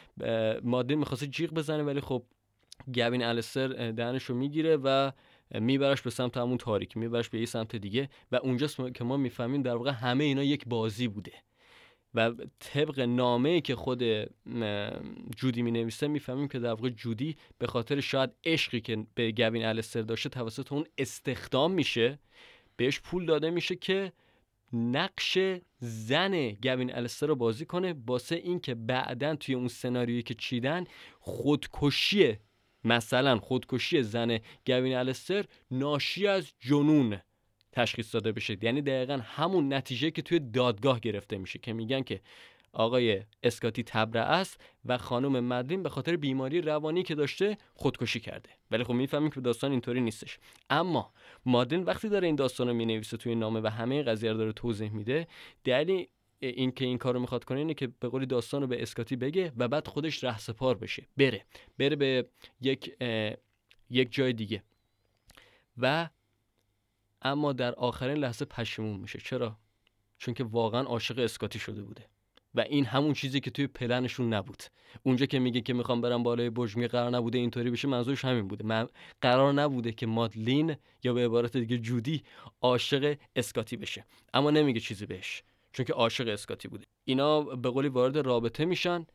ماده 0.62 0.94
می‌خواسته 0.94 1.26
جیغ 1.26 1.50
بزنه 1.50 1.82
ولی 1.82 2.00
خب 2.00 2.22
گوین 2.94 3.22
الستر 3.22 3.90
دهنش 3.92 4.24
رو 4.24 4.34
می‌گیره 4.34 4.76
و 4.76 5.10
میبرش 5.54 6.02
به 6.02 6.10
سمت 6.10 6.36
همون 6.36 6.58
تاریک 6.58 6.96
میبرش 6.96 7.28
به 7.28 7.40
یه 7.40 7.46
سمت 7.46 7.76
دیگه. 7.76 8.08
و 8.32 8.36
اونجاست 8.36 8.76
که 8.94 9.04
ما 9.04 9.16
می‌فهمیم 9.16 9.62
در 9.62 9.76
واقع 9.76 9.90
همه 9.90 10.24
اینا 10.24 10.42
یک 10.42 10.64
بازی 10.66 11.08
بوده. 11.08 11.32
و 12.16 12.32
طبق 12.60 13.00
نامه 13.00 13.60
که 13.60 13.76
خود 13.76 14.02
جودی 15.36 15.62
می 15.62 15.70
نویسه 15.70 16.08
می‌فهمیم 16.08 16.48
که 16.48 16.58
در 16.58 16.68
واقع 16.68 16.88
جودی 16.88 17.36
به 17.58 17.66
خاطر 17.66 18.00
شاید 18.00 18.30
عشقی 18.44 18.80
که 18.80 19.06
به 19.14 19.32
گوین 19.32 19.64
الستر 19.64 20.02
داشته 20.02 20.28
توسط 20.28 20.72
اون 20.72 20.84
استخدام 20.98 21.72
میشه 21.72 22.18
بهش 22.76 23.00
پول 23.00 23.26
داده 23.26 23.50
میشه 23.50 23.76
که 23.76 24.12
نقش 24.72 25.38
زن 25.78 26.50
گوین 26.50 26.94
الستر 26.94 27.26
رو 27.26 27.36
بازی 27.36 27.64
کنه 27.64 27.94
واسه 28.06 28.36
اینکه 28.36 28.74
بعدا 28.74 29.36
توی 29.36 29.54
اون 29.54 29.68
سناریویی 29.68 30.22
که 30.22 30.34
چیدن 30.34 30.84
خودکشی 31.20 32.36
مثلا 32.84 33.38
خودکشی 33.38 34.02
زن 34.02 34.38
گوین 34.66 34.94
الستر 34.94 35.44
ناشی 35.70 36.26
از 36.26 36.52
جنون. 36.60 37.20
تشخیص 37.76 38.14
داده 38.14 38.32
بشه. 38.32 38.56
یعنی 38.62 38.82
دقیقا 38.82 39.20
همون 39.22 39.72
نتیجه 39.72 40.10
که 40.10 40.22
توی 40.22 40.38
دادگاه 40.38 41.00
گرفته 41.00 41.38
میشه 41.38 41.58
که 41.58 41.72
میگن 41.72 42.02
که 42.02 42.20
آقای 42.72 43.22
اسکاتی 43.42 43.82
تبره 43.82 44.20
است 44.20 44.60
و 44.84 44.98
خانم 44.98 45.44
مدلین 45.44 45.82
به 45.82 45.88
خاطر 45.88 46.16
بیماری 46.16 46.60
روانی 46.60 47.02
که 47.02 47.14
داشته 47.14 47.58
خودکشی 47.74 48.20
کرده. 48.20 48.50
ولی 48.70 48.84
خب 48.84 48.92
می‌فهمیم 48.92 49.30
که 49.30 49.40
داستان 49.40 49.70
اینطوری 49.70 50.00
نیستش. 50.00 50.38
اما 50.70 51.12
مادلین 51.46 51.82
وقتی 51.82 52.08
داره 52.08 52.26
این 52.26 52.36
داستان 52.36 52.68
رو 52.68 52.74
می‌نویسه 52.74 53.16
توی 53.16 53.34
نامه 53.34 53.60
و 53.60 53.66
همه 53.66 54.02
قضیه 54.02 54.32
رو 54.32 54.38
داره 54.38 54.52
توضیح 54.52 54.90
میده 54.90 55.26
دلیل 55.64 56.06
این 56.40 56.72
که 56.72 56.84
این 56.84 56.98
کار 56.98 57.14
رو 57.14 57.20
می‌خواد 57.20 57.44
کنه 57.44 57.58
اینه 57.58 57.74
که 57.74 57.86
به 58.00 58.08
قولی 58.08 58.26
داستان 58.26 58.60
رو 58.62 58.66
به 58.66 58.82
اسکاتی 58.82 59.16
بگه 59.16 59.52
و 59.56 59.68
بعد 59.68 59.86
خودش 59.86 60.24
رهسپار 60.24 60.78
بشه. 60.78 61.06
بره. 61.16 61.44
بره 61.78 61.96
به 61.96 62.28
یک 62.60 62.96
یک 63.90 64.12
جای 64.12 64.32
دیگه. 64.32 64.62
و 65.78 66.08
اما 67.22 67.52
در 67.52 67.74
آخرین 67.74 68.16
لحظه 68.16 68.44
پشیمون 68.44 69.00
میشه. 69.00 69.18
چرا؟ 69.18 69.56
چون 70.18 70.34
که 70.34 70.44
واقعا 70.44 70.82
عاشق 70.82 71.18
اسکاتی 71.18 71.58
شده 71.58 71.82
بوده. 71.82 72.06
و 72.54 72.60
این 72.60 72.84
همون 72.84 73.12
چیزی 73.12 73.40
که 73.40 73.50
توی 73.50 73.66
پلنشون 73.66 74.34
نبود. 74.34 74.62
اونجا 75.02 75.26
که 75.26 75.38
میگه 75.38 75.60
که 75.60 75.72
می‌خوام 75.72 76.00
برم 76.00 76.22
بالای 76.22 76.50
برج 76.50 76.76
می 76.76 76.86
قرار 76.88 77.10
نبوده 77.10 77.38
اینطوری 77.38 77.70
بشه 77.70 77.88
منظورش 77.88 78.24
همین 78.24 78.48
بوده. 78.48 78.64
من 78.64 78.88
قرار 79.20 79.52
نبوده 79.52 79.92
که 79.92 80.06
مادلین 80.06 80.76
یا 81.02 81.12
به 81.12 81.24
عبارت 81.24 81.56
دیگه 81.56 81.78
جودی 81.78 82.22
عاشق 82.60 83.16
اسکاتی 83.36 83.76
بشه. 83.76 84.04
اما 84.34 84.50
نمیگه 84.50 84.80
چیزی 84.80 85.06
بهش 85.06 85.42
چون 85.72 85.86
که 85.86 85.92
عاشق 85.92 86.28
اسکاتی 86.28 86.68
بوده. 86.68 86.84
اینا 87.04 87.40
به 87.40 87.70
قولی 87.70 87.88
وارد 87.88 88.16
رابطه 88.16 88.64
میشن 88.64 89.06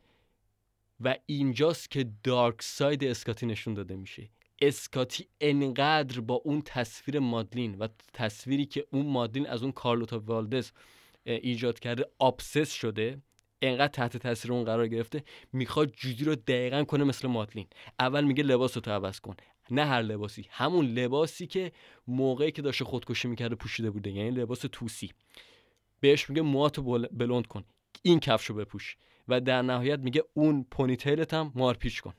و 1.00 1.16
اینجاست 1.26 1.90
که 1.90 2.10
دارک 2.24 2.62
ساید 2.62 3.04
اسکاتی 3.04 3.46
نشون 3.46 3.74
داده 3.74 3.96
میشه. 3.96 4.28
اسکاتی 4.62 5.26
انقدر 5.40 6.20
با 6.20 6.34
اون 6.34 6.62
تصویر 6.64 7.18
مادلین 7.18 7.74
و 7.78 7.88
تصویری 8.12 8.66
که 8.66 8.86
اون 8.90 9.06
مادلین 9.06 9.46
از 9.46 9.62
اون 9.62 9.72
کارلوتا 9.72 10.18
والدز 10.18 10.70
ایجاد 11.24 11.78
کرده 11.80 12.06
آبسس 12.18 12.72
شده 12.72 13.22
انقدر 13.62 13.92
تحت 13.92 14.16
تاثیر 14.16 14.52
اون 14.52 14.64
قرار 14.64 14.88
گرفته 14.88 15.24
می‌خواد 15.52 15.92
جودی 15.92 16.24
رو 16.24 16.34
دقیقا 16.34 16.84
کنه 16.84 17.04
مثل 17.04 17.28
مادلین. 17.28 17.66
اول 18.00 18.24
میگه 18.24 18.42
لباس 18.42 18.76
رو 18.76 18.80
تو 18.80 18.90
عوض 18.90 19.20
کن. 19.20 19.34
نه 19.70 19.84
هر 19.84 20.02
لباسی 20.02 20.46
همون 20.50 20.86
لباسی 20.86 21.46
که 21.46 21.72
موقعی 22.06 22.50
که 22.50 22.62
داشته 22.62 22.84
خودکشی 22.84 23.28
می‌کرده 23.28 23.54
پوشیده 23.54 23.90
بوده 23.90 24.10
یعنی 24.10 24.30
لباس 24.30 24.64
توسی. 24.72 25.10
بهش 26.00 26.30
میگه 26.30 26.42
موهاتو 26.42 26.82
بلند 27.12 27.46
کن. 27.46 27.64
این 28.02 28.20
کفش 28.20 28.46
رو 28.46 28.54
بپوش. 28.54 28.96
و 29.28 29.40
در 29.40 29.62
نهایت 29.62 29.98
میگه 29.98 30.24
اون 30.34 30.66
پونیتیلت 30.70 31.34
هم 31.34 31.52
مارپیچ 31.54 32.00
کن. 32.00 32.14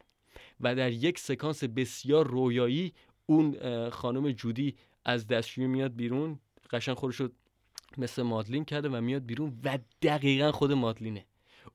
و 0.63 0.75
در 0.75 0.91
یک 0.91 1.19
سکانس 1.19 1.63
بسیار 1.63 2.27
رویایی 2.27 2.93
اون 3.25 3.55
خانم 3.89 4.31
جودی 4.31 4.75
از 5.05 5.27
دستشویی 5.27 5.67
میاد 5.67 5.95
بیرون. 5.95 6.39
قشنگ 6.71 6.95
خودش 6.95 7.15
رو 7.15 7.29
مثل 7.97 8.21
مادلین 8.21 8.65
کرده 8.65 8.89
و 8.89 9.01
میاد 9.01 9.25
بیرون 9.25 9.59
و 9.63 9.79
دقیقا 10.01 10.51
خود 10.51 10.71
مادلینه. 10.71 11.25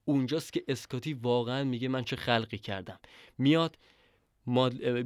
اونجاست 0.05 0.53
که 0.53 0.65
اسکاتی 0.69 1.15
واقعا 1.15 1.65
میگه 1.65 1.89
من 1.89 2.05
چه 2.05 2.17
خلقی 2.17 2.59
کردم. 2.59 2.99
میاد 3.39 3.79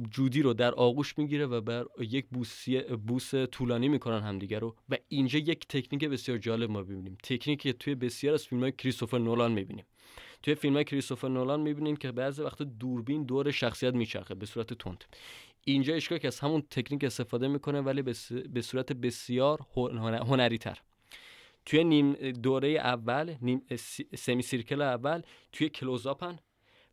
جودی 0.09 0.41
رو 0.41 0.53
در 0.53 0.71
آغوش 0.71 1.17
می‌گیره 1.17 1.45
و 1.45 1.61
بر 1.61 1.85
یک 1.99 2.25
بوسی 2.31 2.79
بوس 2.81 3.35
طولانی 3.35 3.87
می‌کنن 3.87 4.21
همدیگه 4.21 4.59
رو 4.59 4.75
و 4.89 4.97
اینجا 5.07 5.39
یک 5.39 5.67
تکنیک 5.67 6.05
بسیار 6.05 6.37
جالب 6.37 6.71
ما 6.71 6.83
ببینیم 6.83 7.17
تکنیکی 7.23 7.55
که 7.55 7.73
توی 7.73 7.95
بسیار 7.95 8.33
از 8.33 8.47
فیلم 8.47 8.61
های 8.61 8.71
کریستوفر 8.71 9.17
نولان 9.17 9.51
می‌بینیم. 9.51 9.85
توی 10.43 10.55
فیلم 10.55 10.73
های 10.73 10.83
کریستوفر 10.83 11.27
نولان 11.27 11.61
می‌بینیم 11.61 11.95
که 11.95 12.11
بعضی 12.11 12.41
وقت 12.41 12.61
دوربین 12.61 13.23
دور 13.23 13.51
شخصیت 13.51 13.93
میچرخه 13.93 14.35
به 14.35 14.45
صورت 14.45 14.73
تند. 14.73 15.03
اینجا 15.65 15.93
اشکا 15.93 16.17
که 16.17 16.27
از 16.27 16.39
همون 16.39 16.61
تکنیک 16.61 17.03
استفاده 17.03 17.47
می‌کنه 17.47 17.81
ولی 17.81 18.01
به 18.53 18.61
صورت 18.61 18.93
بسیار 18.93 19.59
هنری 19.75 20.57
تر 20.57 20.79
توی 21.65 21.83
نیم 21.83 22.13
دوره 22.31 22.69
اول 22.69 23.35
نیم 23.41 23.61
semicircle 24.17 24.81
اول 24.81 25.21
توی 25.51 25.69
close-up 25.69 26.31
ن 26.31 26.39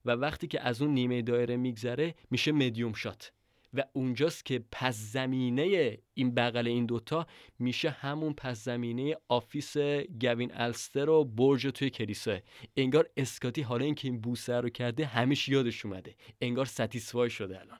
و 0.04 0.10
وقتی 0.10 0.46
که 0.46 0.60
از 0.60 0.82
اون 0.82 0.94
نیمه 0.94 1.22
دایره 1.22 1.56
میگذره 1.56 2.14
میشه 2.30 2.52
medium 2.52 2.92
shot 2.92 3.32
و 3.74 3.84
اونجاست 3.92 4.44
که 4.44 4.64
پس 4.72 4.96
زمینه 4.96 5.98
این 6.14 6.34
بغل 6.34 6.66
این 6.66 6.86
دوتا 6.86 7.26
میشه 7.58 7.90
همون 7.90 8.32
پس 8.32 8.64
زمینه 8.64 9.16
office 9.28 9.76
گوین 10.20 10.54
الستر 10.54 11.10
و 11.10 11.24
برج 11.24 11.66
توی 11.66 11.90
کلیسا. 11.90 12.38
انگار 12.76 13.10
اسکاتی 13.16 13.62
حالا 13.62 13.84
اینکه 13.84 14.08
این 14.08 14.20
بوسه 14.20 14.60
رو 14.60 14.68
کرده 14.68 15.06
همیش 15.06 15.48
یادش 15.48 15.86
اومده. 15.86 16.14
انگار 16.40 16.64
satisfy 16.64 17.30
شده 17.30 17.60
الان. 17.60 17.78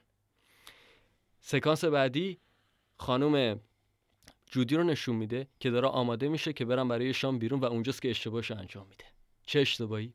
سکانس 1.39 1.85
بعدی 1.85 2.39
خانم 2.97 3.59
جودی 4.51 4.75
رو 4.75 4.83
نشون 4.83 5.15
میده 5.15 5.47
که 5.59 5.69
داره 5.69 5.87
آماده 5.87 6.29
میشه 6.29 6.53
که 6.53 6.65
برم 6.65 6.87
برای 6.87 7.13
شام 7.13 7.39
بیرون 7.39 7.59
و 7.59 7.65
اونجاست 7.65 8.01
که 8.01 8.09
اشتباهش 8.09 8.51
انجام 8.51 8.87
میده. 8.87 9.05
چه 9.45 9.59
اشتباهی؟ 9.59 10.13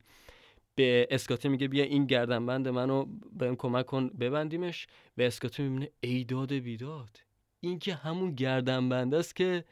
به 0.77 1.09
اسکاتی 1.11 1.49
میگه 1.49 1.69
بیا 1.69 1.85
این 1.85 2.07
گردنبند 2.07 2.69
منو 2.69 3.05
بهم 3.39 3.57
کمک 3.57 3.87
کن 3.87 4.09
ببندیمش. 4.09 4.87
و 5.19 5.23
اسکاتی 5.23 5.63
می‌بینه 5.63 5.91
ایداد 6.01 6.53
بیداد. 6.53 7.21
این 7.61 7.79
که 7.79 7.95
همون 7.95 8.35
گردنبند 8.35 9.15
است 9.15 9.37
که 9.37 9.65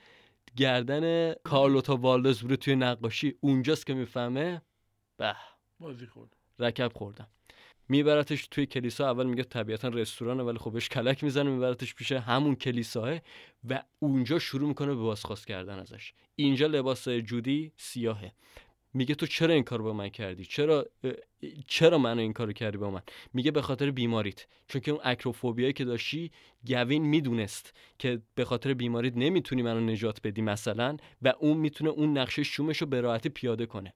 گردن 0.57 1.33
کارلوتا 1.33 1.97
والدز 1.97 2.41
بوده 2.41 2.57
توی 2.57 2.77
نقاشی 2.77 3.35
اونجاست 3.41 3.87
که 3.87 3.95
می‌فهمه. 3.95 4.63
به. 5.17 5.37
بازی 5.81 6.07
خورد 6.07 6.37
رکب 6.59 6.93
خوردم. 6.95 7.29
میبرتش 7.89 8.47
توی 8.47 8.67
کلیسا. 8.67 9.11
اول 9.11 9.27
میگه 9.27 9.43
طبیعتا 9.43 9.89
رستورانه 9.89 10.43
ولی 10.43 10.59
خبش 10.59 10.89
کلک 10.89 11.25
می‌زنه 11.25 11.51
میبرتش 11.51 11.95
پیش 11.95 12.13
همون 12.13 12.55
کلیساه 12.55 13.19
و 13.69 13.83
اونجا 13.99 14.39
شروع 14.39 14.69
می‌کنه 14.69 14.89
به 14.89 14.95
بازخواست 14.95 15.47
کردن 15.47 15.79
ازش. 15.79 16.13
اینجا 16.37 16.67
لباس 16.67 17.09
جودی 17.09 17.73
سیاهه. 17.77 18.33
میگه 18.95 19.15
تو 19.15 19.27
چرا 19.27 19.55
این 19.55 19.63
کار 19.63 19.83
با 19.83 19.93
من 19.93 20.09
کردی؟ 20.09 20.45
چرا 20.45 20.87
چرا 21.67 21.99
منو 21.99 22.21
این 22.21 22.33
کارو 22.33 22.53
کردی 22.53 22.79
با 22.79 22.91
من؟ 22.91 23.03
میگه 23.33 23.51
به 23.51 23.63
خاطر 23.63 23.91
بیماریت. 23.91 24.47
چون 24.69 24.81
که 24.81 24.91
اون 24.91 25.01
اکروفوبیایی 25.05 25.73
که 25.73 25.85
داشتی 25.85 26.31
گوین 26.67 27.03
می‌دونست 27.03 27.75
که 27.99 28.23
به 28.35 28.45
خاطر 28.45 28.75
بیماریت 28.75 29.17
نمی‌تونی 29.17 29.63
منو 29.63 29.81
نجات 29.81 30.21
بدی 30.25 30.43
مثلا 30.43 30.97
و 31.23 31.33
اون 31.39 31.57
می‌تونه 31.57 31.91
اون 31.91 32.19
نقشه 32.19 32.43
شومش 32.43 32.79
رو 32.79 32.87
به 32.87 33.01
راحتی 33.01 33.29
پیاده 33.29 33.67
کنه. 33.67 33.95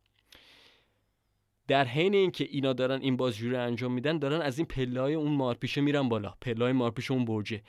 در 1.68 1.84
حین 1.84 2.14
اینکه 2.14 2.44
اینا 2.50 2.72
دارن 2.72 3.00
این 3.00 3.16
بازجویی 3.16 3.52
رو 3.52 3.64
انجام 3.64 3.92
میدن 3.92 4.18
دارن 4.18 4.40
از 4.40 4.58
این 4.58 4.66
پلای 4.66 5.14
اون 5.14 5.32
مارپیشه 5.32 5.80
میرن 5.80 6.08
بالا. 6.08 6.34
پلای 6.40 6.72
مارپیشه 6.72 7.12
اون 7.12 7.24
برجه. 7.24 7.62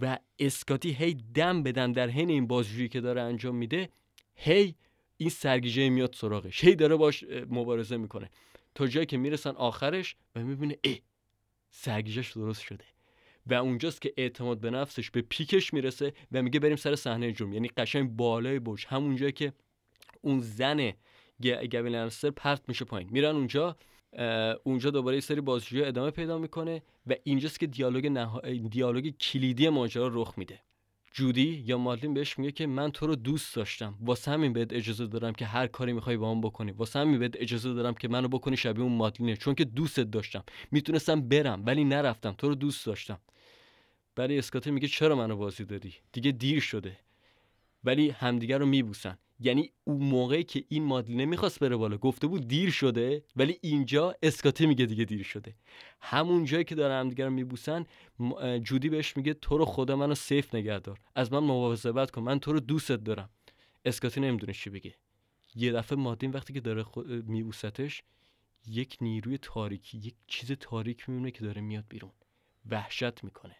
و 0.00 0.18
اسکاتی 0.38 0.92
هی 0.92 1.16
دم 1.34 1.62
بدن 1.62 1.92
در 1.92 2.08
حین 2.08 2.30
این 2.30 2.46
بازجویی 2.46 2.88
که 2.88 3.00
داره 3.00 3.20
انجام 3.20 3.56
میده. 3.56 3.88
هی 4.36 4.74
این 5.16 5.30
سرگیجه 5.30 5.88
میاد 5.88 6.14
سراغش. 6.14 6.64
هی 6.64 6.74
داره 6.74 6.96
باش 6.96 7.24
مبارزه 7.50 7.96
می‌کنه. 7.96 8.30
تا 8.74 8.86
جایی 8.86 9.06
که 9.06 9.16
می‌رسن 9.16 9.50
آخرش 9.50 10.16
و 10.36 10.44
می‌بینه 10.44 10.76
ای 10.82 11.00
سرگیجهش 11.70 12.32
درست 12.32 12.62
شده. 12.62 12.84
و 13.46 13.54
اونجاست 13.54 14.00
که 14.00 14.14
اعتماد 14.16 14.60
به 14.60 14.70
نفسش 14.70 15.10
به 15.10 15.22
پیکش 15.22 15.74
می‌رسه 15.74 16.12
و 16.32 16.42
میگه 16.42 16.60
بریم 16.60 16.76
سر 16.76 16.96
صحنه 16.96 17.32
جرم 17.32 17.52
یعنی 17.52 17.68
قشنگ 17.68 18.10
بالای 18.10 18.58
برج. 18.58 18.86
همون 18.88 19.16
جایی 19.16 19.32
که 19.32 19.52
اون 20.20 20.40
زن 20.40 20.92
گوین 21.42 21.88
لنستر 21.88 22.30
پرت 22.30 22.62
میشه 22.68 22.84
پایین. 22.84 23.10
میرن 23.12 23.36
اونجا 23.36 23.76
اونجا 24.64 24.90
دوباره 24.90 25.20
سری 25.20 25.40
بازجویی 25.40 25.84
ادامه 25.84 26.10
پیدا 26.10 26.38
می‌کنه 26.38 26.82
و 27.06 27.14
اینجاست 27.24 27.60
که 27.60 27.66
دیالوگ 27.66 28.06
نها... 28.06 28.40
دیالوگ 28.70 29.08
کلیدی 29.08 29.68
ماجرا 29.68 30.10
رخ 30.12 30.34
میده. 30.36 30.60
جودی 31.14 31.62
یا 31.66 31.78
مادلین 31.78 32.14
بهش 32.14 32.38
میگه 32.38 32.52
که 32.52 32.66
من 32.66 32.90
تو 32.90 33.06
رو 33.06 33.16
دوست 33.16 33.56
داشتم. 33.56 33.94
واسه 34.00 34.30
همین 34.30 34.52
بهت 34.52 34.72
اجازه 34.72 35.06
دارم 35.06 35.32
که 35.32 35.46
هر 35.46 35.66
کاری 35.66 35.92
می‌خوای 35.92 36.16
با 36.16 36.30
هم 36.30 36.40
بکنی. 36.40 36.72
واسه 36.72 36.98
همین 36.98 37.18
بهت 37.18 37.36
اجازه 37.36 37.74
دارم 37.74 37.94
که 37.94 38.08
منو 38.08 38.28
بکنی 38.28 38.56
شبیه 38.56 38.84
اون 38.84 38.92
مادلینه. 38.92 39.36
چون 39.36 39.54
که 39.54 39.64
دوستت 39.64 40.10
داشتم. 40.10 40.44
می‌تونستم 40.70 41.28
برم 41.28 41.62
ولی 41.66 41.84
نرفتم. 41.84 42.32
تو 42.38 42.48
رو 42.48 42.54
دوست 42.54 42.86
داشتم. 42.86 43.18
برای 44.16 44.38
اسکاته 44.38 44.70
میگه 44.70 44.88
چرا 44.88 45.16
منو 45.16 45.36
بازی 45.36 45.64
دادی 45.64 45.94
دیگه 46.12 46.32
دیر 46.32 46.60
شده. 46.60 46.96
ولی 47.84 48.10
همدیگه 48.10 48.58
رو 48.58 48.66
میبوسن. 48.66 49.18
یعنی 49.40 49.72
اون 49.84 50.02
موقعی 50.02 50.44
که 50.44 50.64
این 50.68 50.84
مادلینه 50.84 51.24
می‌خواست 51.24 51.60
بره 51.60 51.76
بالا 51.76 51.96
گفته 51.96 52.26
بود 52.26 52.48
دیر 52.48 52.70
شده 52.70 53.24
ولی 53.36 53.58
اینجا 53.60 54.14
اسکاته 54.22 54.66
میگه 54.66 54.86
دیگه 54.86 55.04
دیر 55.04 55.22
شده. 55.22 55.54
همون 56.00 56.44
جایی 56.44 56.64
که 56.64 56.74
دارن 56.74 57.00
همدیگه 57.00 57.24
رو 57.24 57.30
میبوسن 57.30 57.86
جودی 58.62 58.88
بهش 58.88 59.16
میگه 59.16 59.34
تو 59.34 59.58
رو 59.58 59.64
خدا 59.64 59.96
منو 59.96 60.14
سیف 60.14 60.54
نگه 60.54 60.78
دار. 60.78 61.00
از 61.14 61.32
من 61.32 61.38
مواظبت 61.38 62.10
کن 62.10 62.22
من 62.22 62.40
تو 62.40 62.52
رو 62.52 62.60
دوستت 62.60 63.04
دارم. 63.04 63.30
اسکاتی 63.84 64.20
نمی‌دونه 64.20 64.52
چی 64.52 64.70
بگه. 64.70 64.94
یه 65.54 65.72
دفعه 65.72 65.98
مادین 65.98 66.30
وقتی 66.30 66.52
که 66.52 66.60
داره 66.60 66.82
خو... 66.82 67.02
میبوستش 67.26 68.02
یک 68.66 68.96
نیروی 69.00 69.38
تاریکی 69.38 69.98
یک 69.98 70.14
چیز 70.26 70.52
تاریک 70.52 71.08
میمونه 71.08 71.30
که 71.30 71.44
داره 71.44 71.60
میاد 71.60 71.84
بیرون. 71.88 72.12
وحشت 72.70 73.24
می‌کنه. 73.24 73.56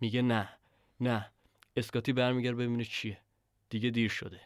میگه 0.00 0.22
نه 0.22 0.48
نه. 1.00 1.32
اسکاتی 1.76 2.12
برمیگرد 2.12 2.56
ببینه 2.56 2.84
چیه. 2.84 3.18
دیگه 3.68 3.90
دیر 3.90 4.10
شده. 4.10 4.40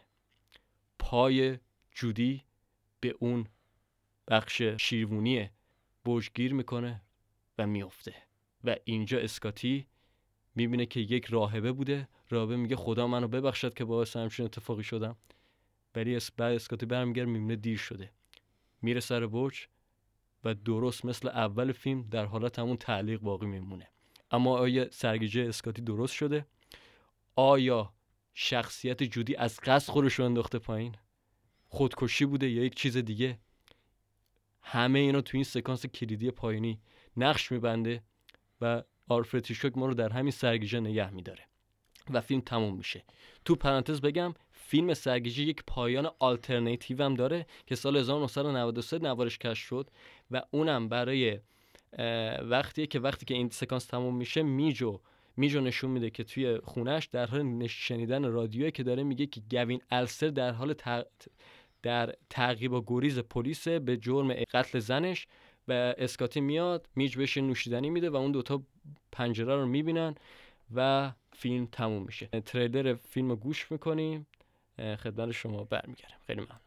پای 0.98 1.58
جودی 1.92 2.44
به 3.00 3.14
اون 3.18 3.46
بخش 4.28 4.62
شیروونی 4.62 5.50
برجگیر 6.04 6.54
می‌کنه 6.54 7.02
و 7.58 7.66
میفته 7.66 8.14
و 8.64 8.76
اینجا 8.84 9.18
اسکاتی 9.18 9.86
می‌بینه 10.54 10.86
که 10.86 11.00
یک 11.00 11.26
راهبه 11.26 11.72
بوده. 11.72 12.08
راهبه 12.30 12.56
میگه 12.56 12.76
خدا 12.76 13.06
منو 13.06 13.28
ببخشد 13.28 13.74
که 13.74 13.84
باعث 13.84 14.16
همچین 14.16 14.44
اتفاقی 14.44 14.82
شدم. 14.82 15.16
ولی 15.94 16.16
اس 16.16 16.30
بعد 16.30 16.54
اسکاتی 16.54 16.86
برمیگرد 16.86 17.28
می‌بینه 17.28 17.56
دیر 17.56 17.78
شده. 17.78 18.12
میره 18.82 19.00
سر 19.00 19.26
برج 19.26 19.68
و 20.44 20.54
درست 20.54 21.04
مثل 21.04 21.28
اول 21.28 21.72
فیلم 21.72 22.02
در 22.02 22.24
حالت 22.24 22.58
همون 22.58 22.76
تعلیق 22.76 23.20
باقی 23.20 23.46
میمونه. 23.46 23.88
اما 24.30 24.58
آیا 24.58 24.90
سرگیجه 24.90 25.42
اسکاتی 25.42 25.82
درست 25.82 26.14
شده؟ 26.14 26.46
آیا 27.36 27.92
شخصیت 28.42 29.02
جودی 29.02 29.36
از 29.36 29.60
قصد 29.60 29.92
خودش 29.92 30.14
رو 30.14 30.24
انداخته 30.24 30.58
پایین. 30.58 30.94
خودکشی 31.68 32.24
بوده 32.24 32.48
یا 32.50 32.64
یک 32.64 32.74
چیز 32.74 32.96
دیگه. 32.96 33.38
همه 34.62 34.98
اینا 34.98 35.20
تو 35.20 35.36
این 35.36 35.44
سکانس 35.44 35.86
کلیدی 35.86 36.30
پایینی 36.30 36.80
نقش 37.16 37.52
میبنده 37.52 38.02
و 38.60 38.82
آلفرد 39.08 39.46
هیچکاک 39.46 39.78
ما 39.78 39.86
رو 39.86 39.94
در 39.94 40.08
همین 40.08 40.30
سرگیجه 40.30 40.80
نگه 40.80 41.10
میداره. 41.10 41.44
و 42.10 42.20
فیلم 42.20 42.40
تموم 42.40 42.76
میشه. 42.76 43.04
تو 43.44 43.54
پرانتز 43.54 44.00
بگم 44.00 44.34
فیلم 44.52 44.94
سرگیجه 44.94 45.42
یک 45.42 45.64
پایان 45.66 46.10
آلترناتیو 46.18 47.02
هم 47.02 47.14
داره 47.14 47.46
که 47.66 47.74
سال 47.74 47.96
1993 47.96 48.98
نوارش 48.98 49.38
کش 49.38 49.58
شد 49.58 49.90
و 50.30 50.42
اونم 50.50 50.88
برای 50.88 51.40
وقتیه 52.42 52.86
که 52.86 53.00
وقتی 53.00 53.26
که 53.26 53.34
این 53.34 53.48
سکانس 53.50 53.84
تموم 53.84 54.16
میشه 54.16 54.42
میجو 54.42 55.00
میجو 55.40 55.60
نشون 55.60 55.90
میده 55.90 56.10
که 56.10 56.24
توی 56.24 56.58
خونش 56.64 57.06
در 57.06 57.26
حال 57.26 57.66
شنیدن 57.66 58.24
رادیویی 58.24 58.70
که 58.70 58.82
داره 58.82 59.02
میگه 59.02 59.26
که 59.26 59.42
گوین 59.50 59.80
السر 59.90 60.28
در 60.28 60.52
حال 60.52 60.74
در 61.82 62.14
تعقیب 62.30 62.72
و 62.72 62.82
گریز 62.86 63.18
پلیس 63.18 63.68
به 63.68 63.96
جرم 63.96 64.32
قتل 64.32 64.78
زنش 64.78 65.26
و 65.68 65.72
اسکاتی 65.98 66.40
میاد 66.40 66.88
میج 66.96 67.16
بهش 67.16 67.36
نوشیدنی 67.36 67.90
میده 67.90 68.10
و 68.10 68.16
اون 68.16 68.32
دوتا 68.32 68.62
پنجره 69.12 69.56
رو 69.56 69.66
می‌بینن 69.66 70.14
و 70.74 71.10
فیلم 71.32 71.66
تموم 71.66 72.02
میشه 72.02 72.26
تریلر 72.26 72.94
فیلم 72.94 73.28
رو 73.28 73.36
گوش 73.36 73.72
می‌کنیم 73.72 74.26
خدمت 74.78 75.30
شما 75.30 75.64
برمیگردم 75.64 76.18
خیلی 76.26 76.40
ممنون. 76.40 76.60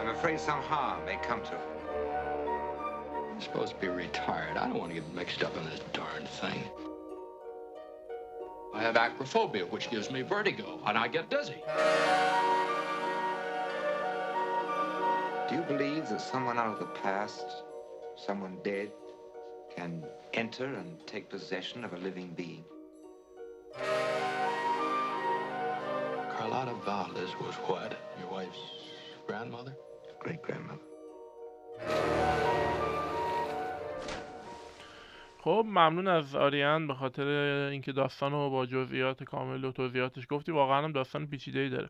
I'm 0.00 0.08
afraid 0.16 0.38
some 0.40 0.62
harm 0.70 0.98
may 1.08 1.16
come 1.28 1.42
to 1.48 1.54
her. 1.62 2.31
I'm 3.42 3.48
supposed 3.52 3.74
to 3.74 3.80
be 3.80 3.88
retired. 3.88 4.56
I 4.56 4.68
don't 4.68 4.78
want 4.78 4.90
to 4.90 5.00
get 5.00 5.14
mixed 5.14 5.42
up 5.42 5.56
in 5.56 5.64
this 5.64 5.80
darn 5.92 6.24
thing. 6.26 6.62
I 8.72 8.80
have 8.80 8.94
acrophobia, 8.94 9.68
which 9.68 9.90
gives 9.90 10.12
me 10.12 10.22
vertigo, 10.22 10.78
and 10.86 10.96
I 10.96 11.08
get 11.08 11.28
dizzy. 11.28 11.56
Do 15.48 15.56
you 15.56 15.62
believe 15.62 16.08
that 16.08 16.20
someone 16.20 16.56
out 16.56 16.74
of 16.74 16.78
the 16.78 16.86
past, 17.02 17.44
someone 18.14 18.58
dead, 18.62 18.92
can 19.74 20.04
enter 20.34 20.66
and 20.66 21.04
take 21.08 21.28
possession 21.28 21.84
of 21.84 21.94
a 21.94 21.98
living 21.98 22.34
being? 22.36 22.64
Carlotta 26.38 26.74
Valdez 26.84 27.30
was 27.40 27.56
what? 27.66 27.98
Your 28.20 28.30
wife's 28.30 28.60
grandmother? 29.26 29.74
Great 30.20 30.42
grandmother. 30.42 30.78
خب 35.44 35.64
ممنون 35.68 36.08
از 36.08 36.36
آریان 36.36 36.86
به 36.86 36.94
خاطر 36.94 37.26
اینکه 37.70 37.92
داستان 37.92 38.32
رو 38.32 38.50
با 38.50 38.66
جزئیات 38.66 39.24
کامل 39.24 39.64
و 39.64 39.72
توضیحاتش 39.72 40.26
گفتی 40.30 40.52
واقعا 40.52 40.84
هم 40.84 40.92
داستان 40.92 41.26
پیچیده 41.26 41.58
ای 41.60 41.68
داره 41.68 41.88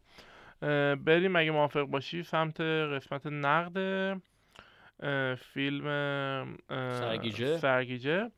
بریم 0.94 1.36
اگه 1.36 1.50
موافق 1.50 1.82
باشی 1.82 2.22
سمت 2.22 2.60
قسمت 2.60 3.26
نقد 3.26 4.16
فیلم 5.36 5.84
سرگیجه, 6.68 7.56
سرگیجه. 7.56 8.30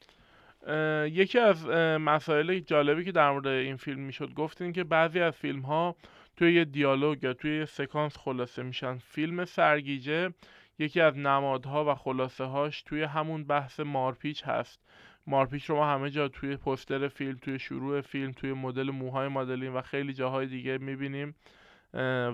یکی 1.06 1.38
از 1.38 1.66
مسائل 2.00 2.58
جالبی 2.58 3.04
که 3.04 3.12
در 3.12 3.30
مورد 3.30 3.46
این 3.46 3.76
فیلم 3.76 4.00
می‌شد 4.00 4.34
گفتین 4.34 4.72
که 4.72 4.84
بعضی 4.84 5.20
از 5.20 5.34
فیلم 5.34 5.60
ها 5.60 5.96
توی 6.36 6.54
یه 6.54 6.64
دیالوگ 6.64 7.24
یا 7.24 7.34
توی 7.34 7.58
یه 7.58 7.64
سکانس 7.64 8.16
خلاصه 8.16 8.62
میشن. 8.62 8.98
فیلم 8.98 9.44
سرگیجه 9.44 10.30
یکی 10.78 11.00
از 11.00 11.16
نمادها 11.16 11.92
و 11.92 11.94
خلاصه 11.94 12.44
هاش 12.44 12.82
توی 12.82 13.02
همون 13.02 13.44
بحث 13.44 13.80
مارپیچ 13.80 14.44
هست. 14.44 14.80
مارپیچ 15.26 15.64
رو 15.64 15.76
ما 15.76 15.86
همه 15.86 16.10
جا 16.10 16.28
توی 16.28 16.56
پستر 16.56 17.08
فیلم 17.08 17.38
توی 17.42 17.58
شروع 17.58 18.00
فیلم 18.00 18.32
توی 18.32 18.52
مدل 18.52 18.90
موهای 18.90 19.28
مدلین 19.28 19.72
و 19.72 19.82
خیلی 19.82 20.12
جاهای 20.12 20.46
دیگه 20.46 20.78
می‌بینیم. 20.78 21.34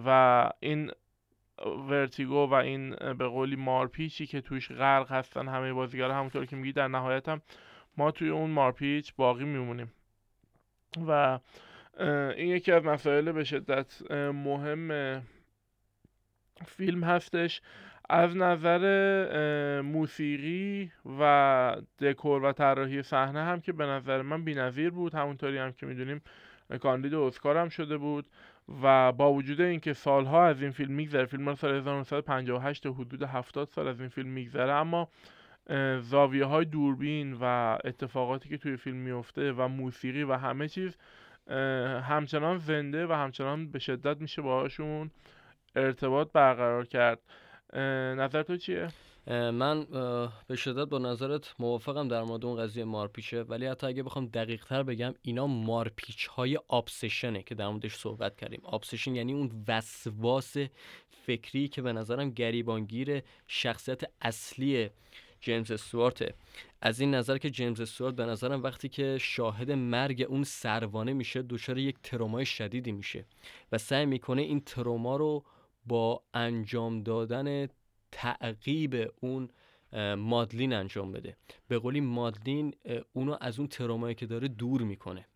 و 0.06 0.50
این 0.60 0.90
ورتیگو 1.88 2.46
و 2.46 2.54
این 2.54 2.90
به 2.90 3.28
قولی 3.28 3.56
مارپیچی 3.56 4.26
که 4.26 4.40
توش 4.40 4.72
غرق 4.72 5.12
هستن 5.12 5.48
همه 5.48 5.72
بازیگرا 5.72 6.14
همونطور 6.14 6.46
که 6.46 6.56
میگی 6.56 6.72
در 6.72 6.88
نهایت 6.88 7.28
هم 7.28 7.42
ما 7.96 8.10
توی 8.10 8.28
اون 8.28 8.50
مارپیچ 8.50 9.14
باقی 9.16 9.44
میمونیم. 9.44 9.92
و 11.06 11.38
این 12.36 12.48
یکی 12.48 12.72
از 12.72 12.84
مسائل 12.84 13.32
به 13.32 13.44
شدت 13.44 14.10
مهم 14.32 15.22
فیلم 16.66 17.04
هستش. 17.04 17.60
از 18.08 18.36
نظر 18.36 19.82
موسیقی 19.82 20.92
و 21.20 21.76
دکور 21.98 22.44
و 22.44 22.52
طراحی 22.52 23.02
صحنه 23.02 23.44
هم 23.44 23.60
که 23.60 23.72
به 23.72 23.86
نظر 23.86 24.22
من 24.22 24.44
بی‌نظیر 24.44 24.90
بود. 24.90 25.14
همونطوری 25.14 25.58
هم 25.58 25.72
که 25.72 25.86
می‌دونیم 25.86 26.22
کاندید 26.80 27.14
اسکار 27.14 27.56
هم 27.56 27.68
شده 27.68 27.96
بود 27.96 28.26
و 28.82 29.12
با 29.12 29.32
وجود 29.32 29.60
اینکه 29.60 29.92
سالها 29.92 30.46
از 30.46 30.62
این 30.62 30.70
فیلم 30.70 30.92
میگذره 30.92 31.26
فیلم 31.26 31.54
سال 31.54 31.74
1958 31.74 32.86
حدود 32.86 33.22
70 33.22 33.68
سال 33.68 33.88
از 33.88 34.00
این 34.00 34.08
فیلم 34.08 34.28
میگذره 34.28 34.72
اما 34.72 35.08
زاویه 36.00 36.44
های 36.44 36.64
دوربین 36.64 37.36
و 37.40 37.78
اتفاقاتی 37.84 38.48
که 38.48 38.58
توی 38.58 38.76
فیلم 38.76 38.96
میفته 38.96 39.52
و 39.52 39.68
موسیقی 39.68 40.22
و 40.22 40.32
همه 40.32 40.68
چیز 40.68 40.96
همچنان 42.02 42.58
زنده 42.58 43.06
و 43.06 43.12
همچنان 43.12 43.70
به 43.70 43.78
شدت 43.78 44.20
میشه 44.20 44.42
باهاشون 44.42 45.10
ارتباط 45.76 46.32
برقرار 46.32 46.86
کرد. 46.86 47.18
نظر 48.16 48.42
تو 48.42 48.56
چیه؟ 48.56 48.88
من 49.26 49.84
به 50.48 50.56
شدت 50.56 50.88
با 50.88 50.98
نظرت 50.98 51.54
موافقم 51.58 52.08
در 52.08 52.22
مورد 52.22 52.44
اون 52.44 52.62
قضیه 52.62 52.84
مارپیچه 52.84 53.42
ولی 53.42 53.66
حتی 53.66 53.86
اگه 53.86 54.02
بخوام 54.02 54.26
دقیق 54.26 54.64
تر 54.64 54.82
بگم 54.82 55.14
اینا 55.22 55.46
مارپیچ 55.46 56.26
های 56.26 56.58
آبسشنه 56.68 57.42
که 57.42 57.54
در 57.54 57.68
موردش 57.68 57.94
صحبت 57.94 58.36
کردیم 58.36 58.60
آبسشن 58.64 59.14
یعنی 59.14 59.32
اون 59.32 59.64
وسواس 59.68 60.56
فکری 61.26 61.68
که 61.68 61.82
به 61.82 61.92
نظرم 61.92 62.30
گریبانگیر 62.30 63.22
شخصیت 63.46 64.00
اصلی 64.20 64.90
جیمز 65.40 65.70
استوارته 65.70 66.34
از 66.82 67.00
این 67.00 67.14
نظر 67.14 67.38
که 67.38 67.50
جیمز 67.50 67.80
استوارت 67.80 68.14
به 68.14 68.24
نظرم 68.24 68.62
وقتی 68.62 68.88
که 68.88 69.18
شاهد 69.20 69.70
مرگ 69.70 70.26
اون 70.28 70.44
سروانه 70.44 71.12
میشه 71.12 71.42
دچار 71.42 71.78
یک 71.78 71.96
ترومای 72.02 72.46
شدیدی 72.46 72.92
میشه 72.92 73.24
و 73.72 73.78
سعی 73.78 74.06
می‌کنه 74.06 74.42
این 74.42 74.60
تروما 74.60 75.16
رو 75.16 75.44
با 75.86 76.22
انجام 76.34 77.02
دادن 77.02 77.68
تعقیب 78.12 79.12
اون 79.20 79.48
مادلین 80.16 80.72
انجام 80.72 81.12
بده. 81.12 81.36
به 81.68 81.78
قولی 81.78 82.00
مادلین 82.00 82.74
اونو 83.12 83.36
از 83.40 83.58
اون 83.58 83.68
ترومایی 83.68 84.14
که 84.14 84.26
داره 84.26 84.48
دور 84.48 84.82
می‌کنه. 84.82 85.26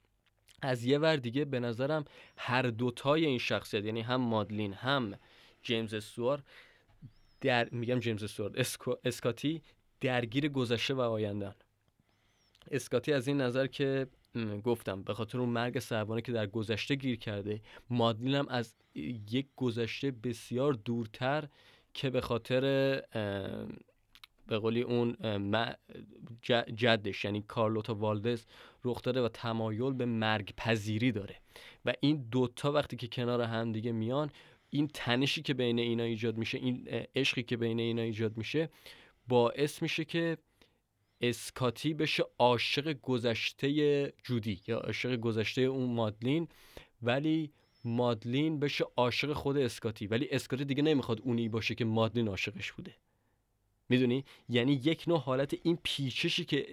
از 0.62 0.84
یه 0.84 0.98
ور 0.98 1.16
دیگه 1.16 1.44
به 1.44 1.60
نظرم 1.60 2.04
هر 2.36 2.62
دوتای 2.62 3.26
این 3.26 3.38
شخصیت 3.38 3.84
یعنی 3.84 4.00
هم 4.00 4.20
مادلین 4.20 4.72
هم 4.72 5.14
جیمز 5.62 5.94
استوار 5.94 6.42
در 7.40 7.68
میگم 7.70 8.00
جیمز 8.00 8.22
استوارت 8.22 8.78
اسکاتی 9.04 9.62
درگیر 10.00 10.48
گذشته 10.48 10.94
و 10.94 11.00
آیندن 11.00 11.54
اسکاتی 12.70 13.12
از 13.12 13.28
این 13.28 13.40
نظر 13.40 13.66
که 13.66 14.06
گفتم 14.64 15.02
به 15.02 15.14
خاطر 15.14 15.38
اون 15.38 15.48
مرگ 15.48 15.78
سربانه 15.78 16.22
که 16.22 16.32
در 16.32 16.46
گذشته 16.46 16.94
گیر 16.94 17.16
کرده 17.16 17.60
مادلین 17.90 18.34
هم 18.34 18.48
از 18.48 18.74
یک 19.30 19.46
گذشته 19.56 20.10
بسیار 20.10 20.72
دورتر 20.72 21.48
که 21.94 22.10
به 22.10 22.20
خاطر 22.20 22.60
به 24.46 24.58
قولی 24.58 24.82
اون 24.82 25.16
جدش 26.76 27.24
یعنی 27.24 27.42
کارلوتا 27.48 27.94
والدز 27.94 28.44
رخ 28.84 29.02
داده 29.02 29.22
و 29.22 29.28
تمایل 29.28 29.92
به 29.92 30.06
مرگ 30.06 30.54
پذیری 30.56 31.12
داره. 31.12 31.36
و 31.84 31.92
این 32.00 32.28
دوتا 32.30 32.72
وقتی 32.72 32.96
که 32.96 33.08
کنار 33.08 33.40
هم 33.40 33.72
دیگه 33.72 33.92
میان 33.92 34.30
این 34.70 34.88
تنشی 34.94 35.42
که 35.42 35.54
بین 35.54 35.78
اینا 35.78 36.02
ایجاد 36.02 36.36
میشه 36.36 36.58
این 36.58 36.88
عشقی 37.16 37.42
که 37.42 37.56
بین 37.56 37.80
اینا 37.80 38.02
ایجاد 38.02 38.36
میشه 38.36 38.68
باعث 39.28 39.82
میشه 39.82 40.04
که 40.04 40.38
اسکاتی 41.28 41.94
بشه 41.94 42.24
عاشق 42.38 42.92
گذشته 43.02 44.12
جودی 44.24 44.60
یا 44.66 44.78
عاشق 44.78 45.16
گذشته 45.16 45.60
اون 45.60 45.90
مادلین 45.94 46.48
ولی 47.02 47.52
مادلین 47.84 48.60
بشه 48.60 48.84
عاشق 48.96 49.32
خود 49.32 49.56
اسکاتی. 49.56 50.06
ولی 50.06 50.28
اسکاتی 50.30 50.64
دیگه 50.64 50.82
نمی‌خواد 50.82 51.20
اونی 51.20 51.48
باشه 51.48 51.74
که 51.74 51.84
مادلین 51.84 52.28
عاشقش 52.28 52.72
بوده. 52.72 52.94
می‌دونی؟ 53.88 54.24
یعنی 54.48 54.72
یک 54.72 55.04
نوع 55.06 55.20
حالت 55.20 55.56
این 55.62 55.78
پیچشی 55.82 56.44
که 56.44 56.66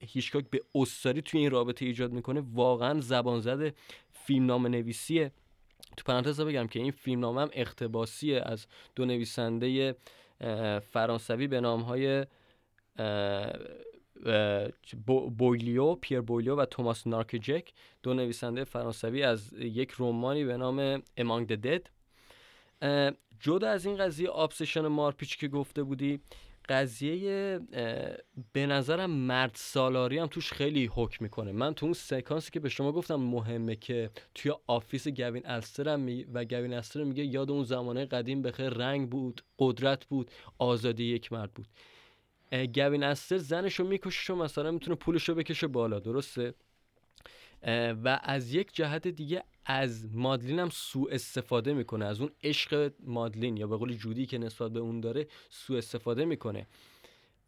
هیچکاک 0.00 0.44
به 0.50 0.60
استاری 0.74 1.22
توی 1.22 1.40
این 1.40 1.50
رابطه 1.50 1.84
ایجاد 1.84 2.12
می‌کنه 2.12 2.42
واقعا 2.52 3.00
زبان 3.00 3.40
زده 3.40 3.74
فیلم 4.12 4.46
نام 4.46 4.66
نویسیه 4.66 5.32
تو 5.96 6.04
پرانتز 6.04 6.40
بگم 6.40 6.66
که 6.66 6.78
این 6.78 6.90
فیلم 6.90 7.20
نامه 7.20 7.40
هم 7.40 7.50
اقتباسیه 7.52 8.40
از 8.40 8.66
دو 8.94 9.04
نویسنده 9.04 9.96
فرانسوی 10.90 11.46
به 11.46 11.60
نام 11.60 11.80
های 11.80 12.26
بویلیو 15.38 15.94
پیر 15.94 16.20
بویلیو 16.20 16.56
و 16.56 16.64
توماس 16.64 17.06
نارکجک 17.06 17.72
دو 18.02 18.14
نویسنده 18.14 18.64
فرانسوی 18.64 19.22
از 19.22 19.52
یک 19.52 19.90
رومانی 19.90 20.44
به 20.44 20.56
نام 20.56 21.02
امانگ 21.16 21.54
دد 21.54 21.86
جدا 23.40 23.68
از 23.68 23.86
این 23.86 23.96
قضیه 23.96 24.28
obsession 24.28 24.86
مارپیچ 24.86 25.38
که 25.38 25.48
گفته 25.48 25.82
بودی 25.82 26.20
قضیه 26.68 27.60
به 28.52 28.66
نظرم 28.66 29.10
مرد 29.10 29.50
سالاری 29.54 30.18
هم 30.18 30.26
توش 30.26 30.52
خیلی 30.52 30.90
حکم 30.94 31.24
می‌کنه 31.24 31.52
من 31.52 31.74
تو 31.74 31.86
اون 31.86 31.92
سکانسی 31.92 32.50
که 32.50 32.60
به 32.60 32.68
شما 32.68 32.92
گفتم 32.92 33.14
مهمه 33.14 33.76
که 33.76 34.10
توی 34.34 34.52
office 34.66 35.08
گوین 35.08 35.42
الستر 35.44 35.96
می 35.96 36.24
و 36.24 36.44
گوین 36.44 36.74
الستر 36.74 37.04
میگه 37.04 37.24
یاد 37.24 37.50
اون 37.50 37.64
زمانه 37.64 38.04
قدیم 38.04 38.42
بخیر 38.42 38.68
رنگ 38.68 39.10
بود 39.10 39.42
قدرت 39.58 40.04
بود 40.04 40.30
آزادی 40.58 41.04
یک 41.04 41.32
مرد 41.32 41.52
بود 41.52 41.66
گوین 42.52 43.02
الستر 43.02 43.36
زنشو 43.36 43.84
می‌کشه 43.84 44.32
و 44.32 44.36
مثلا 44.36 44.70
می‌تونه 44.70 44.96
پولشو 44.96 45.34
بکشه 45.34 45.66
بالا 45.66 45.98
درسته؟ 45.98 46.54
و 48.04 48.20
از 48.22 48.54
یک 48.54 48.72
جهت 48.72 49.08
دیگه 49.08 49.44
از 49.64 50.16
مادلین 50.16 50.58
هم 50.58 50.70
سوء 50.70 51.10
استفاده 51.10 51.72
می‌کنه. 51.72 52.04
از 52.04 52.20
اون 52.20 52.30
عشق 52.42 52.92
مادلین 53.00 53.56
یا 53.56 53.66
به 53.66 53.76
قول 53.76 53.92
جودی 53.92 54.26
که 54.26 54.38
نسبت 54.38 54.72
به 54.72 54.80
اون 54.80 55.00
داره 55.00 55.26
سوء 55.50 55.78
استفاده 55.78 56.24
می‌کنه. 56.24 56.66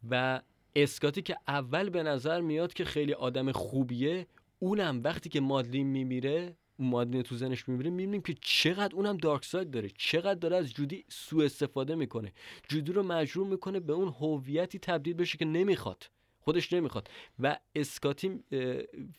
و 0.09 0.41
اسکاتی 0.75 1.21
که 1.21 1.37
اول 1.47 1.89
به 1.89 2.03
نظر 2.03 2.41
میاد 2.41 2.73
که 2.73 2.85
خیلی 2.85 3.13
آدم 3.13 3.51
خوبیه 3.51 4.27
اونم 4.59 5.01
وقتی 5.03 5.29
که 5.29 5.41
مادلین 5.41 5.87
میمیره 5.87 6.55
مادلین 6.83 7.21
تو 7.21 7.35
زنش 7.35 7.69
میمیره 7.69 7.89
می‌بینیم 7.89 8.21
که 8.21 8.35
چقدر 8.41 8.95
اونم 8.95 9.17
دارک 9.17 9.45
ساید 9.45 9.71
داره 9.71 9.89
چقدر 9.97 10.39
داره 10.39 10.57
از 10.57 10.73
جودی 10.73 11.05
سوء 11.09 11.45
استفاده 11.45 11.95
می‌کنه. 11.95 12.33
جودی 12.69 12.91
رو 12.91 13.03
مجبور 13.03 13.47
می‌کنه 13.47 13.79
به 13.79 13.93
اون 13.93 14.13
هویتی 14.19 14.79
تبدیل 14.79 15.13
بشه 15.13 15.37
که 15.37 15.45
نمی‌خواد. 15.45 16.09
خودش 16.39 16.73
نمی‌خواد. 16.73 17.09
و 17.39 17.57
اسکاتی 17.75 18.43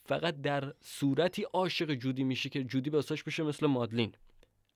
فقط 0.06 0.40
در 0.40 0.72
صورتی 0.80 1.42
عاشق 1.42 1.94
جودی 1.94 2.24
میشه 2.24 2.48
که 2.48 2.64
جودی 2.64 2.90
واسش 2.90 3.22
بشه 3.22 3.42
مثل 3.42 3.66
مادلین. 3.66 4.12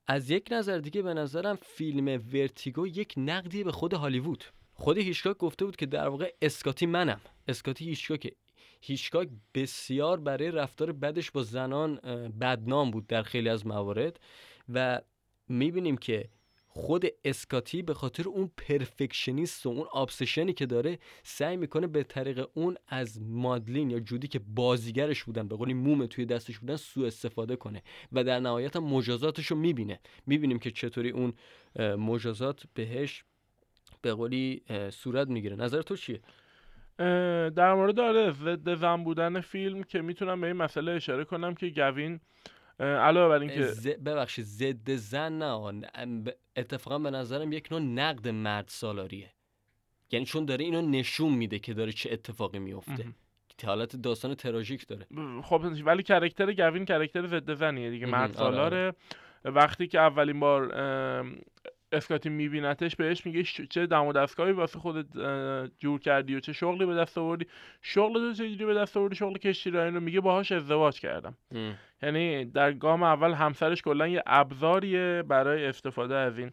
از 0.07 0.29
یک 0.29 0.47
نظر 0.51 0.77
دیگه 0.77 1.01
به 1.01 1.13
نظرم 1.13 1.57
فیلم 1.61 2.23
ورتیگو 2.33 2.87
یک 2.87 3.13
نقدی 3.17 3.63
به 3.63 3.71
خود 3.71 3.93
هالیوود. 3.93 4.43
خود 4.73 4.97
هیچکاک 4.97 5.37
گفته 5.37 5.65
بود 5.65 5.75
که 5.75 5.85
در 5.85 6.07
واقع 6.07 6.33
اسکاتی 6.41 6.85
منم. 6.85 7.21
اسکاتی 7.47 7.85
هیچکاک 7.85 8.33
هیچکاک 8.79 9.29
بسیار 9.53 10.19
برای 10.19 10.51
رفتار 10.51 10.91
بدش 10.91 11.31
با 11.31 11.43
زنان 11.43 11.95
بدنام 12.41 12.91
بود 12.91 13.07
در 13.07 13.23
خیلی 13.23 13.49
از 13.49 13.67
موارد 13.67 14.19
و 14.73 15.01
می‌بینیم 15.49 15.97
که 15.97 16.29
خود 16.71 17.05
اسکاتی 17.23 17.81
به 17.81 17.93
خاطر 17.93 18.27
اون 18.27 18.51
پرفکشنیست 18.57 19.65
و 19.65 19.69
اون 19.69 19.87
آبسشنی 19.91 20.53
که 20.53 20.65
داره 20.65 20.99
سعی 21.23 21.57
می‌کنه 21.57 21.87
به 21.87 22.03
طریق 22.03 22.47
اون 22.53 22.77
از 22.87 23.21
مادلین 23.21 23.89
یا 23.89 23.99
جودی 23.99 24.27
که 24.27 24.39
بازیگرش 24.39 25.23
بودن 25.23 25.47
به 25.47 25.55
قولی 25.55 25.73
موم 25.73 26.05
توی 26.05 26.25
دستش 26.25 26.59
بودن 26.59 26.75
سوء 26.75 27.07
استفاده 27.07 27.55
کنه 27.55 27.83
و 28.11 28.23
در 28.23 28.39
نهایت 28.39 28.75
هم 28.75 28.83
مجازاتش 28.83 29.45
رو 29.47 29.57
می‌بینه 29.57 29.99
می‌بینیم 30.25 30.59
که 30.59 30.71
چطوری 30.71 31.09
اون 31.09 31.33
مجازات 31.79 32.63
بهش 32.73 33.23
به 34.01 34.13
قولی 34.13 34.61
صورت 34.91 35.27
می‌گیره 35.27 35.55
نظر 35.55 35.81
تو 35.81 35.95
چیه؟ 35.95 36.21
در 37.55 37.73
مورد 37.73 37.95
داره 37.95 38.31
ضد 38.31 38.75
زن 38.75 39.03
بودن 39.03 39.41
فیلم 39.41 39.83
که 39.83 40.01
می‌تونم 40.01 40.41
به 40.41 40.47
این 40.47 40.55
مسئله 40.55 40.91
اشاره 40.91 41.23
کنم 41.23 41.55
که 41.55 41.69
گوین 41.69 42.19
علاوه 42.79 43.29
بر 43.29 43.41
اینکه 43.41 43.63
ز... 43.63 43.87
ببخشید 43.87 44.45
ضد 44.45 44.91
زن 44.91 45.37
نه 45.37 45.83
اتفاقا 46.55 46.99
به 46.99 47.11
نظرم 47.11 47.51
یک 47.51 47.71
نوع 47.71 47.81
نقد 47.81 48.27
مرد 48.27 48.65
سالاریه. 48.67 49.31
یعنی 50.11 50.25
چون 50.25 50.45
داره 50.45 50.65
اینو 50.65 50.81
نشون 50.81 51.33
میده 51.33 51.59
که 51.59 51.73
داره 51.73 51.91
چه 51.91 52.13
اتفاقی 52.13 52.59
میفته 52.59 53.05
حالت 53.65 53.95
داستان 53.95 54.35
تراژیک 54.35 54.87
داره. 54.87 55.05
خب 55.43 55.65
ولی 55.85 56.03
کرکتر 56.03 56.53
گوین 56.53 56.85
کرکتر 56.85 57.27
ضد 57.27 57.53
زنیه 57.53 57.89
دیگه. 57.89 58.05
مرد 58.05 58.33
سالاره. 58.33 58.93
وقتی 59.45 59.87
که 59.87 59.99
اولین 59.99 60.39
بار 60.39 60.73
اسکاتی 61.91 62.29
میبینتش 62.29 62.95
بهش 62.95 63.25
میگه 63.25 63.43
چه 63.43 63.85
دم 63.85 64.05
و 64.05 64.13
دستگاهی 64.13 64.51
واسه 64.51 64.79
خودت 64.79 65.05
جور 65.79 65.99
کردی 65.99 66.35
و 66.35 66.39
چه 66.39 66.53
شغلی 66.53 66.85
به 66.85 66.95
دست 66.95 67.17
آوردی. 67.17 67.45
شغل 67.81 68.13
تو 68.13 68.33
چجوری 68.33 68.65
به 68.65 68.73
دست 68.73 68.97
آوردی؟ 68.97 69.15
شغل 69.15 69.37
کشتی 69.37 69.71
رو 69.71 69.99
میگه 69.99 70.21
باهاش 70.21 70.51
ازدواج 70.51 70.99
کردم. 70.99 71.37
یعنی 72.03 72.45
در 72.45 72.73
گام 72.73 73.03
اول 73.03 73.33
همسرش 73.33 73.81
کلا 73.81 74.07
یه 74.07 74.23
ابزاریه 74.25 75.23
برای 75.27 75.65
استفاده 75.65 76.15
از 76.15 76.39
این. 76.39 76.51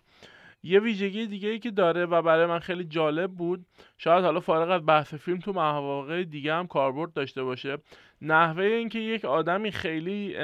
یه 0.63 0.81
ویژگی 0.81 1.27
دیگه 1.27 1.49
ای 1.49 1.59
که 1.59 1.71
داره 1.71 2.07
و 2.07 2.23
برای 2.23 2.47
من 2.47 2.59
خیلی 2.59 2.85
جالب 2.85 3.31
بود. 3.31 3.67
شاید 3.99 4.25
حالا 4.25 4.41
فارغ 4.41 4.71
از 4.71 4.87
بحث 4.87 5.15
فیلم 5.15 5.39
تو 5.39 5.53
مواقع 5.53 6.25
دیگه 6.25 6.55
هم 6.55 6.67
کاربرد 6.67 7.13
داشته 7.13 7.43
باشه. 7.43 7.79
نحوه 8.23 8.65
اینکه 8.65 8.99
یک 8.99 9.25
آدمی 9.25 9.71
خیلی 9.71 10.37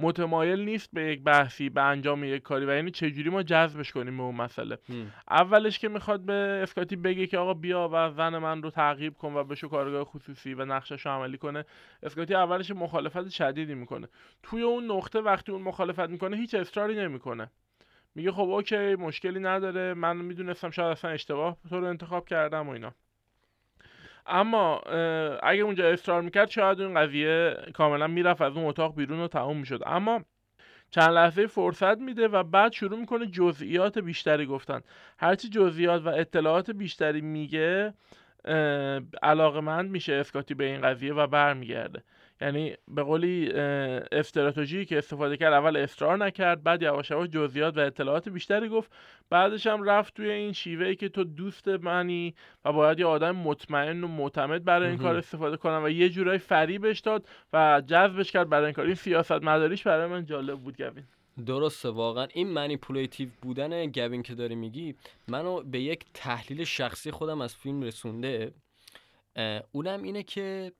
متمایل 0.00 0.64
نیست 0.64 0.90
به 0.92 1.02
یک 1.02 1.22
بحثی 1.22 1.68
به 1.68 1.82
انجام 1.82 2.24
یک 2.24 2.42
کاری 2.42 2.66
و 2.66 2.74
یعنی 2.74 2.90
چجوری 2.90 3.30
ما 3.30 3.42
جذبش 3.42 3.92
کنیم 3.92 4.16
به 4.16 4.22
اون 4.22 4.34
مسئله. 4.34 4.78
اولش 5.30 5.78
که 5.78 5.88
می‌خواد 5.88 6.20
به 6.20 6.32
اسکاتی 6.62 6.96
بگه 6.96 7.26
که 7.26 7.38
آقا 7.38 7.54
بیا 7.54 7.88
و 7.92 8.10
زن 8.10 8.38
من 8.38 8.62
رو 8.62 8.70
تعقیب 8.70 9.14
کن 9.14 9.34
و 9.34 9.44
بشو 9.44 9.68
کارگاه 9.68 10.04
خصوصی 10.04 10.54
و 10.54 10.64
نقشش 10.64 11.06
رو 11.06 11.12
عملی 11.12 11.38
کنه. 11.38 11.64
اسکاتی 12.02 12.34
اولش 12.34 12.70
مخالفت 12.70 13.28
شدیدی 13.28 13.74
می‌کنه. 13.74 14.08
توی 14.42 14.62
اون 14.62 14.90
نقطه 14.90 15.20
وقتی 15.20 15.52
اون 15.52 15.62
مخالفت 15.62 16.10
می‌کنه 16.10 16.36
هیچ 16.36 16.54
اصراری 16.54 16.96
نمی‌کنه. 16.96 17.50
میگه 18.14 18.32
خب 18.32 18.40
اوکی 18.40 18.94
مشکلی 18.94 19.40
نداره. 19.40 19.94
من 19.94 20.16
می‌دونستم 20.16 20.70
شاید 20.70 20.90
اصلا 20.90 21.10
اشتباه 21.10 21.56
تو 21.70 21.80
رو 21.80 21.86
انتخاب 21.86 22.28
کردم 22.28 22.68
و 22.68 22.70
اینا. 22.70 22.94
اما 24.28 24.78
اگه 25.42 25.62
اونجا 25.62 25.88
اصرار 25.88 26.22
می‌کرد 26.22 26.50
شاید 26.50 26.80
اون 26.80 26.94
قضیه 27.00 27.56
کاملا 27.74 28.06
می‌رفت 28.06 28.42
از 28.42 28.56
اون 28.56 28.64
اتاق 28.66 28.94
بیرون 28.96 29.20
و 29.20 29.28
تموم 29.28 29.56
می‌شد. 29.56 29.82
اما 29.86 30.24
چند 30.90 31.10
لحظه 31.10 31.46
فرصت 31.46 31.98
میده 31.98 32.28
و 32.28 32.42
بعد 32.42 32.72
شروع 32.72 32.98
می‌کنه 32.98 33.26
جزئیات 33.26 33.98
بیشتری 33.98 34.46
گفتن. 34.46 34.80
هرچی 35.18 35.48
جزئیات 35.48 36.02
و 36.02 36.08
اطلاعات 36.08 36.70
بیشتری 36.70 37.20
میگه 37.20 37.94
علاقمند 39.22 39.90
میشه 39.90 40.12
اسکاتی 40.12 40.54
به 40.54 40.64
این 40.64 40.80
قضیه 40.80 41.14
و 41.14 41.26
برمیگرده. 41.26 42.02
یعنی 42.40 42.74
به 42.88 43.02
قولی 43.02 43.52
استراتژی 44.12 44.84
که 44.84 44.98
استفاده 44.98 45.36
کرد 45.36 45.52
اول 45.52 45.76
اصرار 45.76 46.16
نکرد 46.16 46.62
بعد 46.62 46.82
یواش 46.82 47.10
یواش 47.10 47.28
جزئیات 47.28 47.76
و 47.76 47.80
اطلاعات 47.80 48.28
بیشتری 48.28 48.68
گفت 48.68 48.90
بعدش 49.30 49.66
هم 49.66 49.82
رفت 49.82 50.14
توی 50.14 50.30
این 50.30 50.52
شیوه 50.52 50.86
ای 50.86 50.96
که 50.96 51.08
تو 51.08 51.24
دوست 51.24 51.68
منی 51.68 52.34
و 52.64 52.72
باید 52.72 52.98
یه 52.98 53.06
آدم 53.06 53.36
مطمئن 53.36 54.04
و 54.04 54.08
معتمد 54.08 54.64
برای 54.64 54.88
این 54.88 54.98
کار 54.98 55.16
استفاده 55.16 55.56
کنم 55.56 55.84
و 55.84 55.88
یه 55.88 56.08
جورایی 56.08 56.38
فریبش 56.38 57.00
داد 57.00 57.28
و 57.52 57.82
جذبش 57.86 58.32
کرد 58.32 58.48
برای 58.48 58.64
این 58.64 58.74
کار. 58.74 58.86
این 58.86 58.94
سیاست 58.94 59.32
مداریش 59.32 59.82
برای 59.82 60.06
من 60.06 60.26
جالب 60.26 60.58
بود 60.58 60.76
گوین. 60.76 61.04
درسته 61.46 61.88
واقعا 61.88 62.26
این 62.34 62.48
منیپولیتیو 62.48 63.28
بودن 63.42 63.86
گوین 63.86 64.22
که 64.22 64.34
داری 64.34 64.54
میگی 64.54 64.94
منو 65.28 65.62
به 65.62 65.80
یک 65.80 66.04
تحلیل 66.14 66.64
شخصی 66.64 67.10
خودم 67.10 67.40
از 67.40 67.56
فیلم 67.56 67.82
رسونده 67.82 68.52
اونم 69.72 70.02
اینه 70.02 70.22
که 70.22 70.72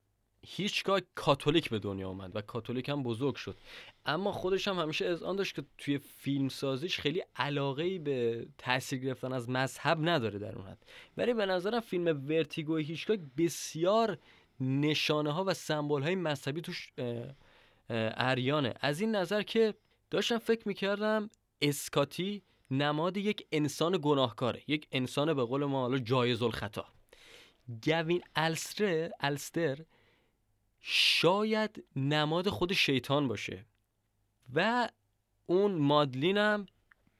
هیچگاه 0.46 1.00
کاتولیک 1.14 1.70
به 1.70 1.78
دنیا 1.78 2.08
آمد 2.08 2.36
و 2.36 2.40
کاتولیک 2.40 2.88
هم 2.88 3.02
بزرگ 3.02 3.34
شد. 3.34 3.56
اما 4.06 4.32
خودش 4.32 4.68
هم 4.68 4.78
همیشه 4.78 5.06
از 5.06 5.22
آن 5.22 5.36
داشت 5.36 5.54
که 5.54 5.64
توی 5.78 5.98
فیلم 5.98 6.48
سازیش 6.48 6.98
خیلی 7.00 7.22
علاقه 7.36 7.82
ای 7.82 7.98
به 7.98 8.46
تاثیر 8.58 8.98
گرفتن 8.98 9.32
از 9.32 9.48
مذهب 9.48 10.08
نداره 10.08 10.38
در 10.38 10.56
اون 10.56 10.66
حد. 10.66 10.86
ولی 11.16 11.34
به 11.34 11.46
نظرم 11.46 11.80
فیلم 11.80 12.28
ورتیگو 12.28 12.76
هیچگاه 12.76 13.16
بسیار 13.38 14.18
نشانه 14.60 15.32
ها 15.32 15.44
و 15.44 15.54
سمبل 15.54 16.02
های 16.02 16.14
مذهبی 16.14 16.60
توش 16.60 16.92
اریانه. 17.90 18.74
از 18.80 19.00
این 19.00 19.16
نظر 19.16 19.42
که 19.42 19.74
داشتم 20.10 20.38
فکر 20.38 20.68
می‌کردم 20.68 21.30
اسکاتی 21.62 22.42
نماد 22.70 23.16
یک 23.16 23.46
انسان 23.52 23.98
گناهکاره 24.02 24.62
یک 24.66 24.86
انسان 24.92 25.34
به 25.34 25.44
قول 25.44 25.64
ما 25.64 25.80
حالا 25.80 25.98
جایز 25.98 26.42
الخطا. 26.42 26.86
گوین 27.86 28.22
الستر 28.36 29.10
الستر 29.20 29.78
شاید 30.80 31.84
نماد 31.96 32.48
خود 32.48 32.72
شیطان 32.72 33.28
باشه. 33.28 33.66
و 34.54 34.88
اون 35.46 35.72
مادلین 35.72 36.36
هم 36.36 36.66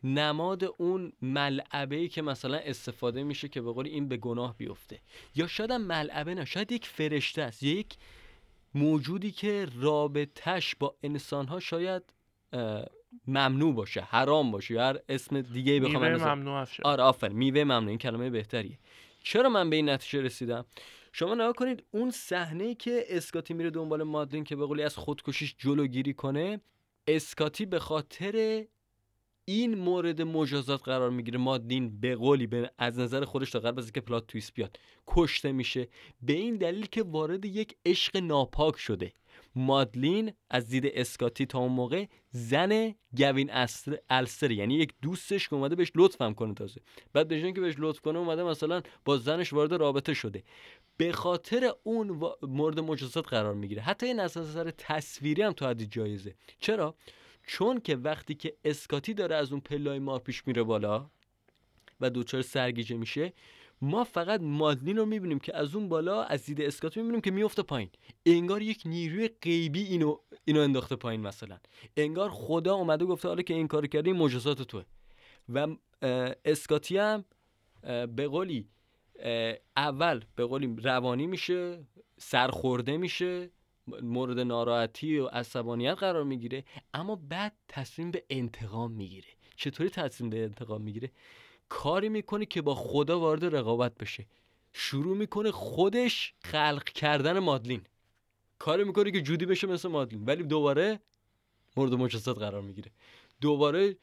نماد 0.05 0.65
اون 0.65 1.13
ملعبه 1.23 1.97
ای 1.97 2.09
که 2.09 2.23
مثلا 2.23 2.57
استفاده 2.57 3.23
میشه 3.23 3.49
که 3.49 3.61
به 3.61 3.73
قول 3.73 3.87
این 3.87 4.09
به 4.09 4.17
گناه 4.17 4.57
بیفته. 4.57 5.01
یا 5.35 5.47
شاید 5.47 5.71
هم 5.71 5.83
ملعبه 5.83 6.35
نه 6.35 6.45
شاید 6.45 6.73
یک 6.73 6.87
فرشته 6.87 7.43
است 7.43 7.63
یک 7.63 7.97
موجودی 8.75 9.31
که 9.31 9.67
رابطش 9.75 10.75
با 10.75 10.95
انسان 11.03 11.47
ها 11.47 11.61
شاید 11.61 12.03
ممنوع 13.27 13.75
باشه 13.75 14.01
حرام 14.01 14.51
باشه 14.51 14.75
یا 14.75 14.89
هر 14.89 14.99
اسم 15.09 15.41
دیگه 15.41 15.81
بخوام 15.81 16.03
میوه. 16.03 16.35
ممنوع 16.35 16.67
آره 16.85 17.03
آفرین 17.03 17.37
میوه 17.37 17.65
ممنوع 17.65 17.89
این 17.89 17.99
کلمه 17.99 18.31
بهتریه. 18.31 18.79
چرا 19.23 19.49
من 19.49 19.71
به 19.71 19.77
این 19.77 19.89
نتیجه 19.89 20.23
رسیدم؟ 20.23 20.65
شما 21.13 21.35
نگاه 21.35 21.53
کنید 21.53 21.85
اون 21.91 22.11
صحنه 22.11 22.65
ای 22.65 22.75
که 22.75 23.05
اسکاتی 23.09 23.55
میره 23.55 23.71
دنبال 23.71 24.03
مادلین 24.03 24.45
که 24.45 24.57
به 24.57 24.67
قولی 24.67 24.83
از 24.83 24.97
خودکشیش 24.97 25.55
جلوگیری 25.59 26.15
کنه 26.15 26.61
اسکاتی 27.07 27.67
به 27.67 27.79
خاطر 27.79 28.65
این 29.45 29.75
مورد 29.75 30.23
مجازات 30.23 30.83
قرار 30.83 31.11
می‌گیره. 31.11 31.39
مادلین 31.39 32.01
به 32.01 32.17
قولی 32.17 32.47
به 32.47 32.71
از 32.79 32.99
نظر 32.99 33.25
خودش 33.25 33.51
تا 33.51 33.59
قبل 33.59 33.79
از 33.79 33.85
اینکه 33.85 34.01
پلات 34.01 34.27
تویست 34.27 34.55
بیاد 34.55 34.79
کشته 35.07 35.53
میشه. 35.53 35.89
به 36.23 36.33
این 36.33 36.57
دلیل 36.57 36.87
که 36.87 37.03
وارد 37.03 37.45
یک 37.45 37.77
عشق 37.87 38.17
ناپاک 38.17 38.79
شده. 38.79 39.13
مادلین 39.59 40.33
از 40.51 40.69
دید 40.69 40.87
اسکاتی 40.87 41.47
تا 41.47 41.59
اون 41.59 41.73
موقع 41.73 42.07
زن 42.31 42.95
گوین 43.17 43.51
الستر 44.11 44.51
یعنی 44.51 44.75
یک 44.75 44.93
دوستش 45.03 45.49
که 45.49 45.55
اومده 45.55 45.75
بهش 45.75 45.93
لطفم 45.95 46.35
کنه 46.35 46.55
تازه. 46.55 46.81
بعد 47.13 47.29
به 47.29 47.35
اینکه 47.35 47.61
بهش 47.61 47.75
لطف 47.79 48.01
کنه 48.01 48.19
اومده 48.19 48.43
مثلا 48.43 48.83
با 49.05 49.17
زنش 49.17 49.53
وارد 49.53 49.73
رابطه 49.73 50.15
شده. 50.15 50.43
به 50.97 51.13
خاطر 51.13 51.73
اون 51.83 52.21
مورد 52.43 52.81
مجازات 52.81 53.29
قرار 53.29 53.55
می‌گیره. 53.55 53.83
حتی 53.83 54.07
این 54.07 54.21
از 54.21 54.39
نظر 54.39 54.71
تصویری 54.71 55.43
هم 55.43 55.53
تا 55.53 55.69
حدی 55.69 55.87
جایزه. 55.87 56.35
چرا؟ 56.61 56.95
چون 57.47 57.81
که 57.81 57.97
وقتی 57.97 58.35
که 58.35 58.57
اسکاتی 58.65 59.15
داره 59.15 59.37
از 59.37 59.53
اون 59.53 59.61
پلای 59.61 59.99
ما 59.99 60.19
پیش 60.19 60.47
میره 60.47 60.63
بالا 60.63 61.11
و 62.01 62.11
دوچار 62.11 62.43
سرگیجه 62.43 62.97
میشه 62.97 63.33
ما 63.81 64.05
فقط 64.05 64.41
مادلین 64.41 64.97
رو 64.97 65.07
می‌بینیم 65.07 65.39
که 65.39 65.57
از 65.57 65.75
اون 65.75 65.89
بالا 65.89 66.23
از 66.23 66.45
دید 66.45 66.61
اسکات 66.61 66.97
می‌بینیم 66.97 67.21
که 67.21 67.31
میفته 67.31 67.63
پایین. 67.63 67.91
انگار 68.27 68.63
یک 68.63 68.83
نیروی 68.85 69.29
غیبی 69.43 69.83
اینو 69.83 70.17
اینو 70.45 70.61
انداخته 70.61 70.97
پایین 70.97 71.21
مثلا. 71.21 71.59
انگار 71.97 72.31
خدا 72.31 72.75
اومده 72.75 73.05
گفته 73.05 73.29
حالا 73.29 73.43
که 73.43 73.55
این 73.55 73.69
کار 73.69 73.87
کردی 73.87 74.13
مجازات 74.13 74.63
توه. 74.63 74.85
و 75.49 75.67
اسکاتی 76.45 76.99
هم 76.99 77.25
به 78.17 78.29
قولی 78.29 78.69
اول 79.77 80.25
به 80.37 80.45
قولی 80.45 80.77
روانی 80.83 81.27
میشه 81.27 81.87
سرخورده 82.19 82.97
میشه 82.97 83.51
مورد 84.03 84.39
ناراحتی 84.41 85.19
و 85.19 85.27
عصبانیت 85.27 85.95
قرار 85.95 86.25
می‌گیره 86.25 86.65
اما 86.95 87.17
بعد 87.17 87.57
تصمیم 87.69 88.11
به 88.11 88.25
انتقام 88.31 88.93
می‌گیره. 88.93 89.29
چطوری 89.57 89.91
تصمیم 89.91 90.31
به 90.31 90.45
انتقام 90.45 90.83
می‌گیره؟ 90.83 91.11
کاری 91.69 92.09
می‌کنه 92.09 92.47
که 92.47 92.63
با 92.63 92.75
خدا 92.75 93.21
وارد 93.21 93.45
رقابت 93.45 93.95
بشه. 93.95 94.27
شروع 94.73 95.17
می‌کنه 95.17 95.51
خودش 95.51 96.35
خلق 96.41 96.85
کردن 96.85 97.39
مادلین. 97.39 97.83
کاری 98.59 98.85
می‌کنه 98.85 99.11
که 99.11 99.21
جودی 99.21 99.47
بشه 99.47 99.67
مثل 99.67 99.89
مادلین. 99.89 100.25
ولی 100.25 100.43
دوباره 100.43 101.01
مورد 101.77 101.95
مجازات 101.95 102.39
قرار 102.39 102.63
می‌گیره. 102.63 102.91
دوباره 103.41 103.97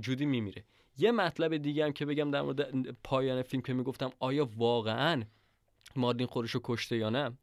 جودی 0.00 0.26
میمیره. 0.26 0.64
یه 0.98 1.12
مطلب 1.12 1.56
دیگه 1.56 1.84
هم 1.84 1.92
که 1.92 2.06
بگم 2.06 2.30
در 2.30 2.42
مورد 2.42 2.90
پایان 3.04 3.42
فیلم 3.42 3.62
که 3.62 3.72
می‌گفتم 3.72 4.10
آیا 4.18 4.48
واقعا 4.56 5.22
مادلین 5.96 6.26
خودشو 6.26 6.60
کشته 6.64 6.96
یا 6.96 7.10
نه؟ 7.10 7.38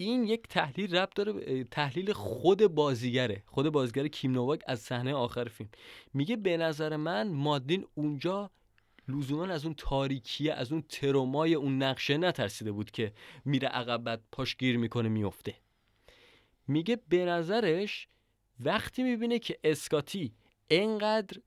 این 0.00 0.24
یک 0.24 0.48
تحلیل 0.48 0.96
ربط 0.96 1.14
داره 1.14 1.64
تحلیل 1.64 2.12
خود 2.12 2.66
بازیگره. 2.66 3.42
خود 3.46 3.68
بازیگر 3.68 4.08
کیم 4.08 4.32
نوواک 4.32 4.62
از 4.66 4.80
صحنه 4.80 5.14
آخر 5.14 5.44
فیلم. 5.44 5.70
میگه 6.14 6.36
به 6.36 6.56
نظر 6.56 6.96
من 6.96 7.28
مادلین 7.28 7.86
اونجا 7.94 8.50
لزوما 9.08 9.44
از 9.44 9.64
اون 9.64 9.74
تاریکیه 9.74 10.52
از 10.52 10.72
اون 10.72 10.82
ترومای 10.88 11.54
اون 11.54 11.82
نقشه 11.82 12.16
نترسیده 12.16 12.72
بود 12.72 12.90
که 12.90 13.12
میره 13.44 13.68
عقب 13.68 14.04
بعد 14.04 14.22
پاش 14.32 14.56
گیر 14.56 14.78
می‌کنه 14.78 15.08
میفته 15.08 15.54
میگه 16.68 16.98
به 17.08 17.24
نظرش 17.24 18.08
وقتی 18.60 19.02
می‌بینه 19.02 19.38
که 19.38 19.58
اسکاتی 19.64 20.32
انقدر 20.70 21.40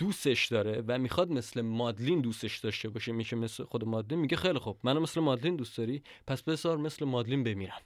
دوستش 0.00 0.46
داره 0.46 0.84
و 0.86 0.98
می‌خواد 0.98 1.30
مثل 1.30 1.60
مادلین 1.60 2.20
دوستش 2.20 2.58
داشته 2.58 2.88
باشه 2.88 3.12
میشه 3.12 3.36
مثل 3.36 3.64
خود 3.64 3.84
مادلین 3.84 4.20
میگه 4.20 4.36
خیلی 4.36 4.58
خوب 4.58 4.78
منو 4.84 5.00
مثل 5.00 5.20
مادلین 5.20 5.56
دوست 5.56 5.78
داری؟ 5.78 6.02
پس 6.26 6.42
بسار 6.42 6.76
مثل 6.76 7.04
مادلین 7.04 7.44
بمیرم. 7.44 7.80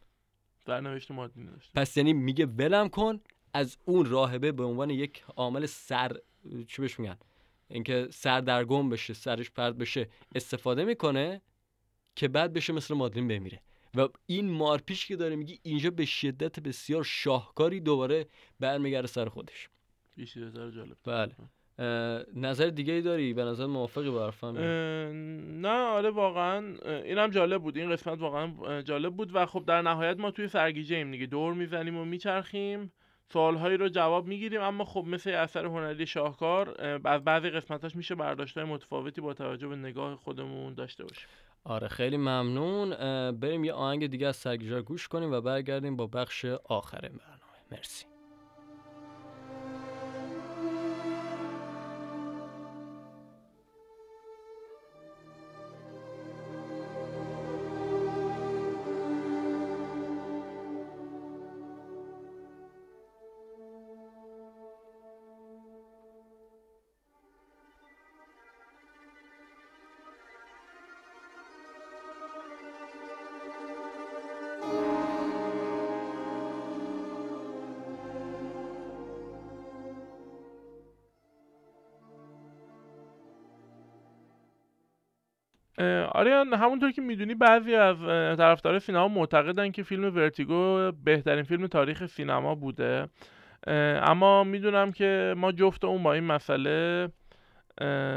در 0.66 0.80
نوشت 0.80 1.10
مادلین 1.10 1.46
داشت 1.46 1.70
پس 1.74 1.96
یعنی 1.96 2.12
میگه 2.12 2.46
ولم 2.46 2.88
کن 2.88 3.20
از 3.52 3.76
اون 3.84 4.04
راهبه 4.06 4.52
به 4.52 4.64
عنوان 4.64 4.90
یک 4.90 5.24
عامل 5.36 5.66
سر 5.66 6.16
چی 6.68 6.82
بهش 6.82 7.00
میگن؟ 7.00 7.16
اینکه 7.68 8.08
سردرگم 8.10 8.88
بشه 8.88 9.14
سرش 9.14 9.50
پرد 9.50 9.78
بشه 9.78 10.08
استفاده 10.34 10.84
می‌کنه 10.84 11.40
که 12.16 12.28
بعد 12.28 12.52
بشه 12.52 12.72
مثل 12.72 12.94
مادلین 12.94 13.28
بمیره. 13.28 13.60
و 13.94 14.08
این 14.26 14.50
مارپیش 14.50 15.06
که 15.06 15.16
داره 15.16 15.36
میگی 15.36 15.58
اینجا 15.62 15.90
به 15.90 16.04
شدت 16.04 16.60
بسیار 16.60 17.04
شاهکاری 17.04 17.80
دوباره 17.80 18.26
برمیگرده 18.60 19.06
سر 19.06 19.28
خودش. 19.28 19.68
بیشتر 20.16 20.70
جالب. 20.70 20.96
بله. 21.04 21.34
نظر 22.36 22.66
دیگه 22.66 22.92
ای 22.92 23.02
داری؟ 23.02 23.34
به 23.34 23.44
نظر 23.44 23.66
موافقی 23.66 24.10
با 24.10 24.24
حرفم 24.24 24.58
نه؟ 25.66 25.68
آره 25.68 26.10
واقعا 26.10 26.74
اینم 27.04 27.30
جالب 27.30 27.62
بود. 27.62 27.76
این 27.76 27.90
قسمت 27.90 28.20
واقعا 28.20 28.82
جالب 28.82 29.16
بود 29.16 29.30
و 29.34 29.46
خب 29.46 29.64
در 29.66 29.82
نهایت 29.82 30.18
ما 30.18 30.30
توی 30.30 30.48
سرگیجه 30.48 30.96
ایم 30.96 31.10
دیگه. 31.10 31.26
دور 31.26 31.54
می‌زنیم 31.54 31.96
و 31.96 32.04
میچرخیم. 32.04 32.92
سوالهایی 33.32 33.76
رو 33.76 33.88
جواب 33.88 34.26
می‌گیریم 34.26 34.60
اما 34.60 34.84
خب 34.84 35.04
مثل 35.06 35.30
اثر 35.30 35.66
هنری 35.66 36.06
شاهکار 36.06 36.74
اه، 36.78 37.00
از 37.04 37.24
بعضی 37.24 37.50
قسمتاش 37.50 37.96
میشه 37.96 38.14
برداشت‌های 38.14 38.66
متفاوتی 38.66 39.20
با 39.20 39.34
توجه 39.34 39.68
به 39.68 39.76
نگاه 39.76 40.16
خودمون 40.16 40.74
داشته 40.74 41.04
باشیم. 41.04 41.28
آره 41.64 41.88
خیلی 41.88 42.16
ممنون. 42.16 42.90
بریم 43.30 43.64
یه 43.64 43.72
آهنگ 43.72 44.06
دیگه 44.06 44.26
از 44.26 44.36
سرگیجه 44.36 44.82
گوش 44.82 45.08
کنیم 45.08 45.32
و 45.32 45.40
برگردیم 45.40 45.96
با 45.96 46.06
بخش 46.06 46.44
آخر 46.64 47.00
برنامه. 47.00 47.28
مرسی. 47.72 48.04
آریان 86.12 86.54
همونطور 86.54 86.92
که 86.92 87.02
می‌دونی 87.02 87.34
بعضی 87.34 87.74
از 87.74 87.96
طرفدارای 88.38 88.80
سینما 88.80 89.08
معتقدن 89.08 89.70
که 89.70 89.82
فیلم 89.82 90.16
Vertigo 90.16 90.92
بهترین 91.04 91.42
فیلم 91.42 91.66
تاریخ 91.66 92.06
سینما 92.06 92.54
بوده. 92.54 93.08
اما 94.02 94.44
می‌دونم 94.44 94.92
که 94.92 95.34
ما 95.36 95.52
جفتمون 95.52 96.02
با 96.02 96.12
این 96.12 96.24
مسئله 96.24 97.08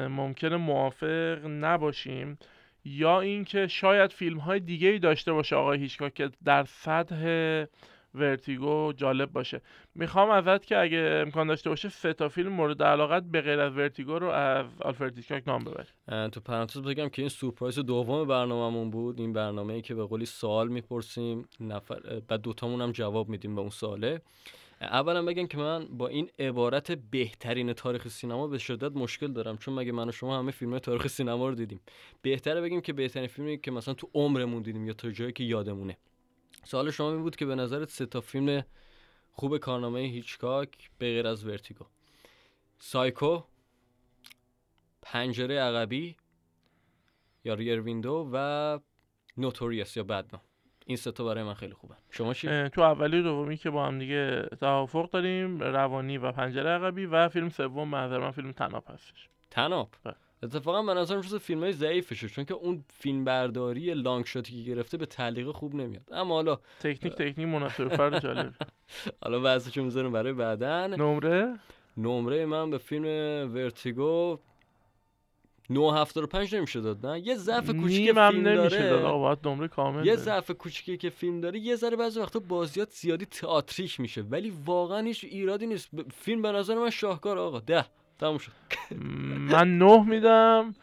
ممکنه 0.09 0.57
موافق 0.57 1.45
نباشیم. 1.45 2.37
یا 2.85 3.21
اینکه 3.21 3.67
شاید 3.67 4.11
فیلم 4.11 4.37
های 4.37 4.59
دیگه 4.59 4.87
ای 4.89 4.99
داشته 4.99 5.33
باشه 5.33 5.55
آقای 5.55 5.79
هیچکاک 5.79 6.13
که 6.13 6.29
در 6.45 6.63
سطح 6.63 7.65
Vertigo 8.19 8.93
جالب 8.93 9.31
باشه. 9.31 9.61
می‌خوام 9.95 10.29
ازت 10.29 10.65
که 10.65 10.77
اگه 10.77 10.97
امکان 10.97 11.47
داشته 11.47 11.69
باشه 11.69 12.13
تا 12.13 12.29
فیلم 12.29 12.51
مورد 12.53 12.83
علاقت 12.83 13.23
به 13.23 13.41
غیر 13.41 13.59
از 13.59 13.73
Vertigo 13.73 14.19
رو 14.19 14.27
از 14.29 14.65
آلفرد 14.81 15.43
نام 15.47 15.63
ببر 15.63 15.85
اه، 16.07 16.29
تو 16.29 16.39
پرانتز 16.39 16.81
بگم 16.81 17.09
که 17.09 17.21
این 17.21 17.29
سورپرایز 17.29 17.79
دوم 17.79 18.27
برنامهمون 18.27 18.89
بود. 18.89 19.19
این 19.19 19.33
برنامه 19.33 19.73
ای 19.73 19.81
که 19.81 19.95
به 19.95 20.03
قولی 20.03 20.25
سوال 20.25 20.67
می‌پرسیم 20.67 21.45
نفر 21.59 22.21
بعد 22.27 22.41
دوتامون 22.41 22.81
هم 22.81 22.91
جواب 22.91 23.29
میدیم 23.29 23.55
به 23.55 23.61
اون 23.61 23.69
سواله. 23.69 24.21
اولا 24.81 25.25
بگم 25.25 25.47
که 25.47 25.57
من 25.57 25.85
با 25.85 26.07
این 26.07 26.29
عبارت 26.39 26.91
بهترین 26.91 27.73
تاریخ 27.73 28.07
سینما 28.07 28.47
به 28.47 28.57
شدت 28.57 28.95
مشکل 28.97 29.27
دارم 29.27 29.57
چون 29.57 29.73
مگه 29.73 29.91
من 29.91 30.09
و 30.09 30.11
شما 30.11 30.39
همه 30.39 30.51
فیلم 30.51 30.79
تاریخ 30.79 31.07
سینما 31.07 31.49
رو 31.49 31.55
دیدیم. 31.55 31.79
بهتره 32.21 32.61
بگیم 32.61 32.81
که 32.81 32.93
بهترین 32.93 33.27
فیلمی 33.27 33.57
که 33.57 33.71
مثلا 33.71 33.93
تو 33.93 34.09
عمرمون 34.13 34.61
دیدیم 34.61 34.87
یا 34.87 34.93
تا 34.93 35.11
جایی 35.11 35.31
که 35.31 35.43
یادمونه. 35.43 35.97
سوال 36.63 36.91
شما 36.91 37.11
این 37.11 37.21
بود 37.21 37.35
که 37.35 37.45
به 37.45 37.55
نظرت 37.55 37.89
سه 37.89 38.05
تا 38.05 38.21
فیلم 38.21 38.63
خوب 39.31 39.57
کارنامه 39.57 39.99
هیچکاک 39.99 40.91
به 40.97 41.05
غیر 41.05 41.27
از 41.27 41.45
Vertigo. 41.45 41.85
سایکو 42.79 43.43
پنجره 45.01 45.59
عقبی 45.59 46.15
یا 47.43 47.53
Rear 47.53 47.81
Window 47.81 48.29
و 48.33 48.79
Notorious 49.37 49.97
یا 49.97 50.03
بدنام 50.03 50.41
این 50.85 50.97
سه 50.97 51.11
تا 51.11 51.23
برای 51.23 51.43
من 51.43 51.53
خیلی 51.53 51.73
خوبه 51.73 51.95
شما 52.09 52.33
چی؟ 52.33 52.69
تو 52.69 52.81
اولی 52.81 53.23
دومی 53.23 53.57
که 53.57 53.69
با 53.69 53.85
هم 53.85 53.99
دیگه 53.99 54.41
توافق 54.59 55.09
داریم 55.09 55.59
روانی 55.59 56.17
و 56.17 56.31
پنجره 56.31 56.69
عقبی 56.69 57.05
و 57.05 57.29
فیلم 57.29 57.49
سوم 57.49 57.91
به 57.91 57.97
نظر 57.97 58.19
من 58.19 58.31
فیلم 58.31 58.51
تناب 58.51 58.83
هستش. 58.87 59.29
تناب؟ 59.51 59.89
بله. 60.03 60.15
اتفاقا 60.43 60.81
من 60.81 60.97
نظرم 60.97 61.21
جز 61.21 61.35
فیلم 61.35 61.63
های 61.63 61.73
ضعیفشه 61.73 62.29
چون 62.29 62.45
که 62.45 62.53
اون 62.53 62.83
فیلم 62.93 63.23
برداری 63.25 63.93
لانگ 63.93 64.25
شاتی 64.25 64.63
که 64.63 64.71
گرفته 64.71 64.97
به 64.97 65.05
تعلیق 65.05 65.51
خوب 65.51 65.75
نمیاد. 65.75 66.03
اما 66.11 66.35
حالا 66.35 66.55
تکنیک 66.79 67.13
تکنیک 67.13 67.39
مناسب 67.39 67.95
فرد 67.95 68.19
جالب. 68.23 68.53
حالا 69.23 69.39
بحثشو 69.39 69.83
می‌ذاریم 69.83 70.11
برای 70.11 70.33
بعدن. 70.33 71.01
نمره؟ 71.01 71.59
نمره 71.97 72.45
من 72.45 72.69
به 72.69 72.77
فیلم 72.77 73.05
ورتیگو 73.53 74.39
975 75.69 76.55
نمیشه 76.55 76.81
داد 76.81 77.05
نه؟ 77.05 77.19
یه 77.19 77.35
ضعف 77.35 77.69
کوچیک 77.69 78.05
فیلم 78.05 78.19
نمیشه 78.19 78.77
داره. 78.77 78.89
داد. 78.89 79.05
آقا 79.05 79.17
باید 79.17 79.47
نمره 79.47 79.67
کامل 79.67 80.05
یه. 80.05 80.15
ضعف 80.15 80.51
کوچیکی 80.51 80.97
که 80.97 81.09
فیلم 81.09 81.41
داره 81.41 81.59
یه 81.59 81.75
ذره 81.75 81.95
بعضی 81.95 82.19
وقتا 82.19 82.39
بازیات 82.39 82.91
زیادی 82.91 83.25
theatric 83.25 83.99
میشه 83.99 84.21
ولی 84.21 84.53
واقعا 84.65 85.01
هیچ 85.01 85.23
ایرادی 85.23 85.67
نیست. 85.67 85.89
فیلم 86.15 86.41
به 86.41 86.51
نظر 86.51 86.75
من 86.75 86.89
شاهکار 86.89 87.37
آقا. 87.37 87.59
ده. 87.59 87.85
تموم 88.19 88.37
شد. 88.37 88.51
من 89.51 89.77
نه 89.77 90.03
میدم. 90.03 90.73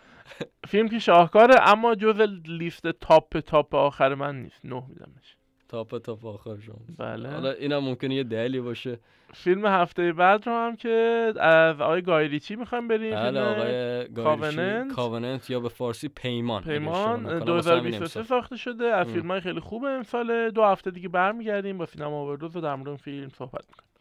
فیلم 0.68 0.88
که 0.88 0.98
شاهکاره 0.98 1.68
اما 1.68 1.94
جز 1.94 2.20
لیست 2.46 2.86
top 2.86 3.38
top 3.38 3.74
آخر 3.74 4.14
من 4.14 4.42
نیست. 4.42 4.60
نه 4.64 4.82
میدمش. 4.88 5.36
top 5.68 5.98
top 5.98 6.26
آخر 6.26 6.60
شما. 6.60 6.76
بله. 6.98 7.30
حالا 7.30 7.50
اینم 7.50 7.78
ممکنه 7.78 8.14
یه 8.14 8.24
دلیلی 8.24 8.60
باشه. 8.60 8.98
فیلم 9.34 9.66
هفته 9.66 10.12
بعد 10.12 10.46
رو 10.46 10.52
هم 10.52 10.76
که 10.76 11.32
از 11.40 11.80
آقای 11.80 12.02
گای 12.02 12.18
ریچی 12.18 12.56
می‌خوایم 12.56 12.88
بریم 12.88 13.14
بله 13.14 13.40
آقای 13.40 14.08
Covenant. 14.08 14.54
گای 14.54 14.66
ریچی 14.66 14.94
Covenant 14.94 15.50
یا 15.50 15.60
به 15.60 15.68
فارسی 15.68 16.08
پیمان 16.08 16.62
پیمان 16.62 17.20
نکنم. 17.20 17.54
واسه 17.54 17.70
همین 17.70 17.90
2023 17.90 18.02
امسال. 18.02 18.22
ساخته 18.22 18.56
شده. 18.56 18.84
از. 18.84 19.06
فیلم 19.06 19.30
های 19.30 19.40
خیلی 19.40 19.60
خوب 19.60 19.84
امسال 19.84 20.50
دو 20.50 20.64
هفته 20.64 20.90
دیگه 20.90 21.08
برمیگردیم. 21.08 21.78
با 21.78 21.86
سینما 21.86 22.22
اووردوز 22.22 22.56
و 22.56 22.60
در 22.60 22.74
مورد 22.74 22.96
فیلم 22.96 23.28
صحبت 23.28 23.64
می‌کنیم. 23.68 23.93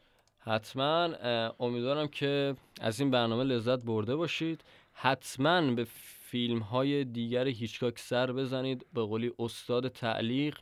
حتما 0.45 1.03
امیدوارم 1.59 2.07
که 2.07 2.55
از 2.81 2.99
این 2.99 3.11
برنامه 3.11 3.43
لذت 3.43 3.83
برده 3.83 4.15
باشید. 4.15 4.63
حتما 4.93 5.61
به 5.61 5.83
فیلم 6.29 6.59
های 6.59 7.03
دیگر 7.03 7.47
هیچکاک 7.47 7.99
سر 7.99 8.31
بزنید. 8.31 8.85
به 8.93 9.01
قولی 9.01 9.31
استاد 9.39 9.87
تعلیق. 9.87 10.57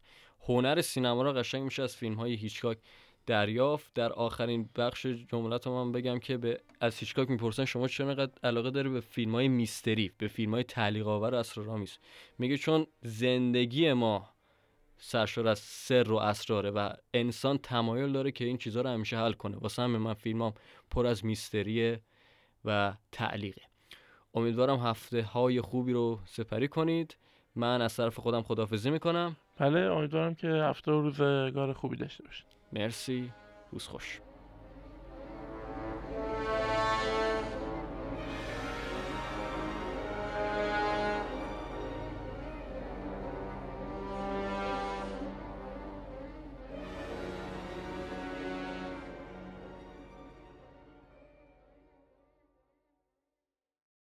هنر 0.48 0.82
سینما 0.82 1.22
را 1.22 1.34
قشنگ 1.34 1.64
میشه 1.64 1.84
از 1.84 1.96
فیلم 1.96 2.16
های 2.16 2.34
هیچکاک 2.34 2.78
دریافت. 3.26 3.92
در 3.96 4.14
آخرین 4.14 4.70
بخش 4.76 5.06
جملت 5.06 5.68
من 5.68 5.92
بگم 5.92 6.20
که 6.20 6.38
به 6.38 6.62
از 6.82 6.98
هیچکاک 6.98 7.30
می‌پرسن 7.30 7.66
شما 7.66 7.88
چرا 7.88 8.08
اینقدر 8.08 8.32
علاقه 8.44 8.72
داری 8.72 8.90
به 8.90 9.00
فیلم 9.00 9.32
های 9.32 9.48
میستری 9.48 10.12
به 10.18 10.28
فیلم 10.28 10.54
های 10.54 10.64
تعلیق 10.64 11.08
آور 11.08 11.34
و 11.34 11.38
اسرارآمیز؟ 11.38 11.98
میگه 12.38 12.58
چون 12.58 12.88
زندگی 13.02 13.94
ما 13.94 14.30
سرشار 15.04 15.48
از 15.48 15.60
سر 15.60 16.12
و 16.12 16.16
اسراره 16.16 16.72
و 16.72 16.94
انسان 17.14 17.58
تمایل 17.58 18.12
داره 18.12 18.32
که 18.32 18.46
این 18.46 18.58
چیزها 18.58 18.82
رو 18.82 18.90
همیشه 18.90 19.18
حل 19.18 19.34
کنه. 19.34 19.58
واسه 19.58 19.82
همین 19.82 19.98
من 19.98 20.14
فیلمام 20.14 20.54
پر 20.92 21.06
از 21.06 21.26
میستریه 21.26 22.02
و 22.66 22.94
تعلیقه. 23.12 23.62
امیدوارم 24.34 24.80
هفته 24.80 25.24
های 25.24 25.62
خوبی 25.62 25.94
رو 25.94 26.20
سپری 26.26 26.68
کنید. 26.68 27.18
من 27.56 27.82
از 27.82 27.96
طرف 27.96 28.20
خودم 28.20 28.42
خدافزی 28.42 28.90
می‌کنم. 28.90 29.36
بله 29.58 29.80
امیدوارم 29.80 30.36
که 30.36 30.48
هفته 30.48 30.92
و 30.92 31.02
روزگار 31.02 31.74
خوبی 31.74 31.98
داشته 31.98 32.24
باشید. 32.24 32.46
مرسی. 32.74 33.32
روز 33.72 33.88
خوش. 33.88 34.22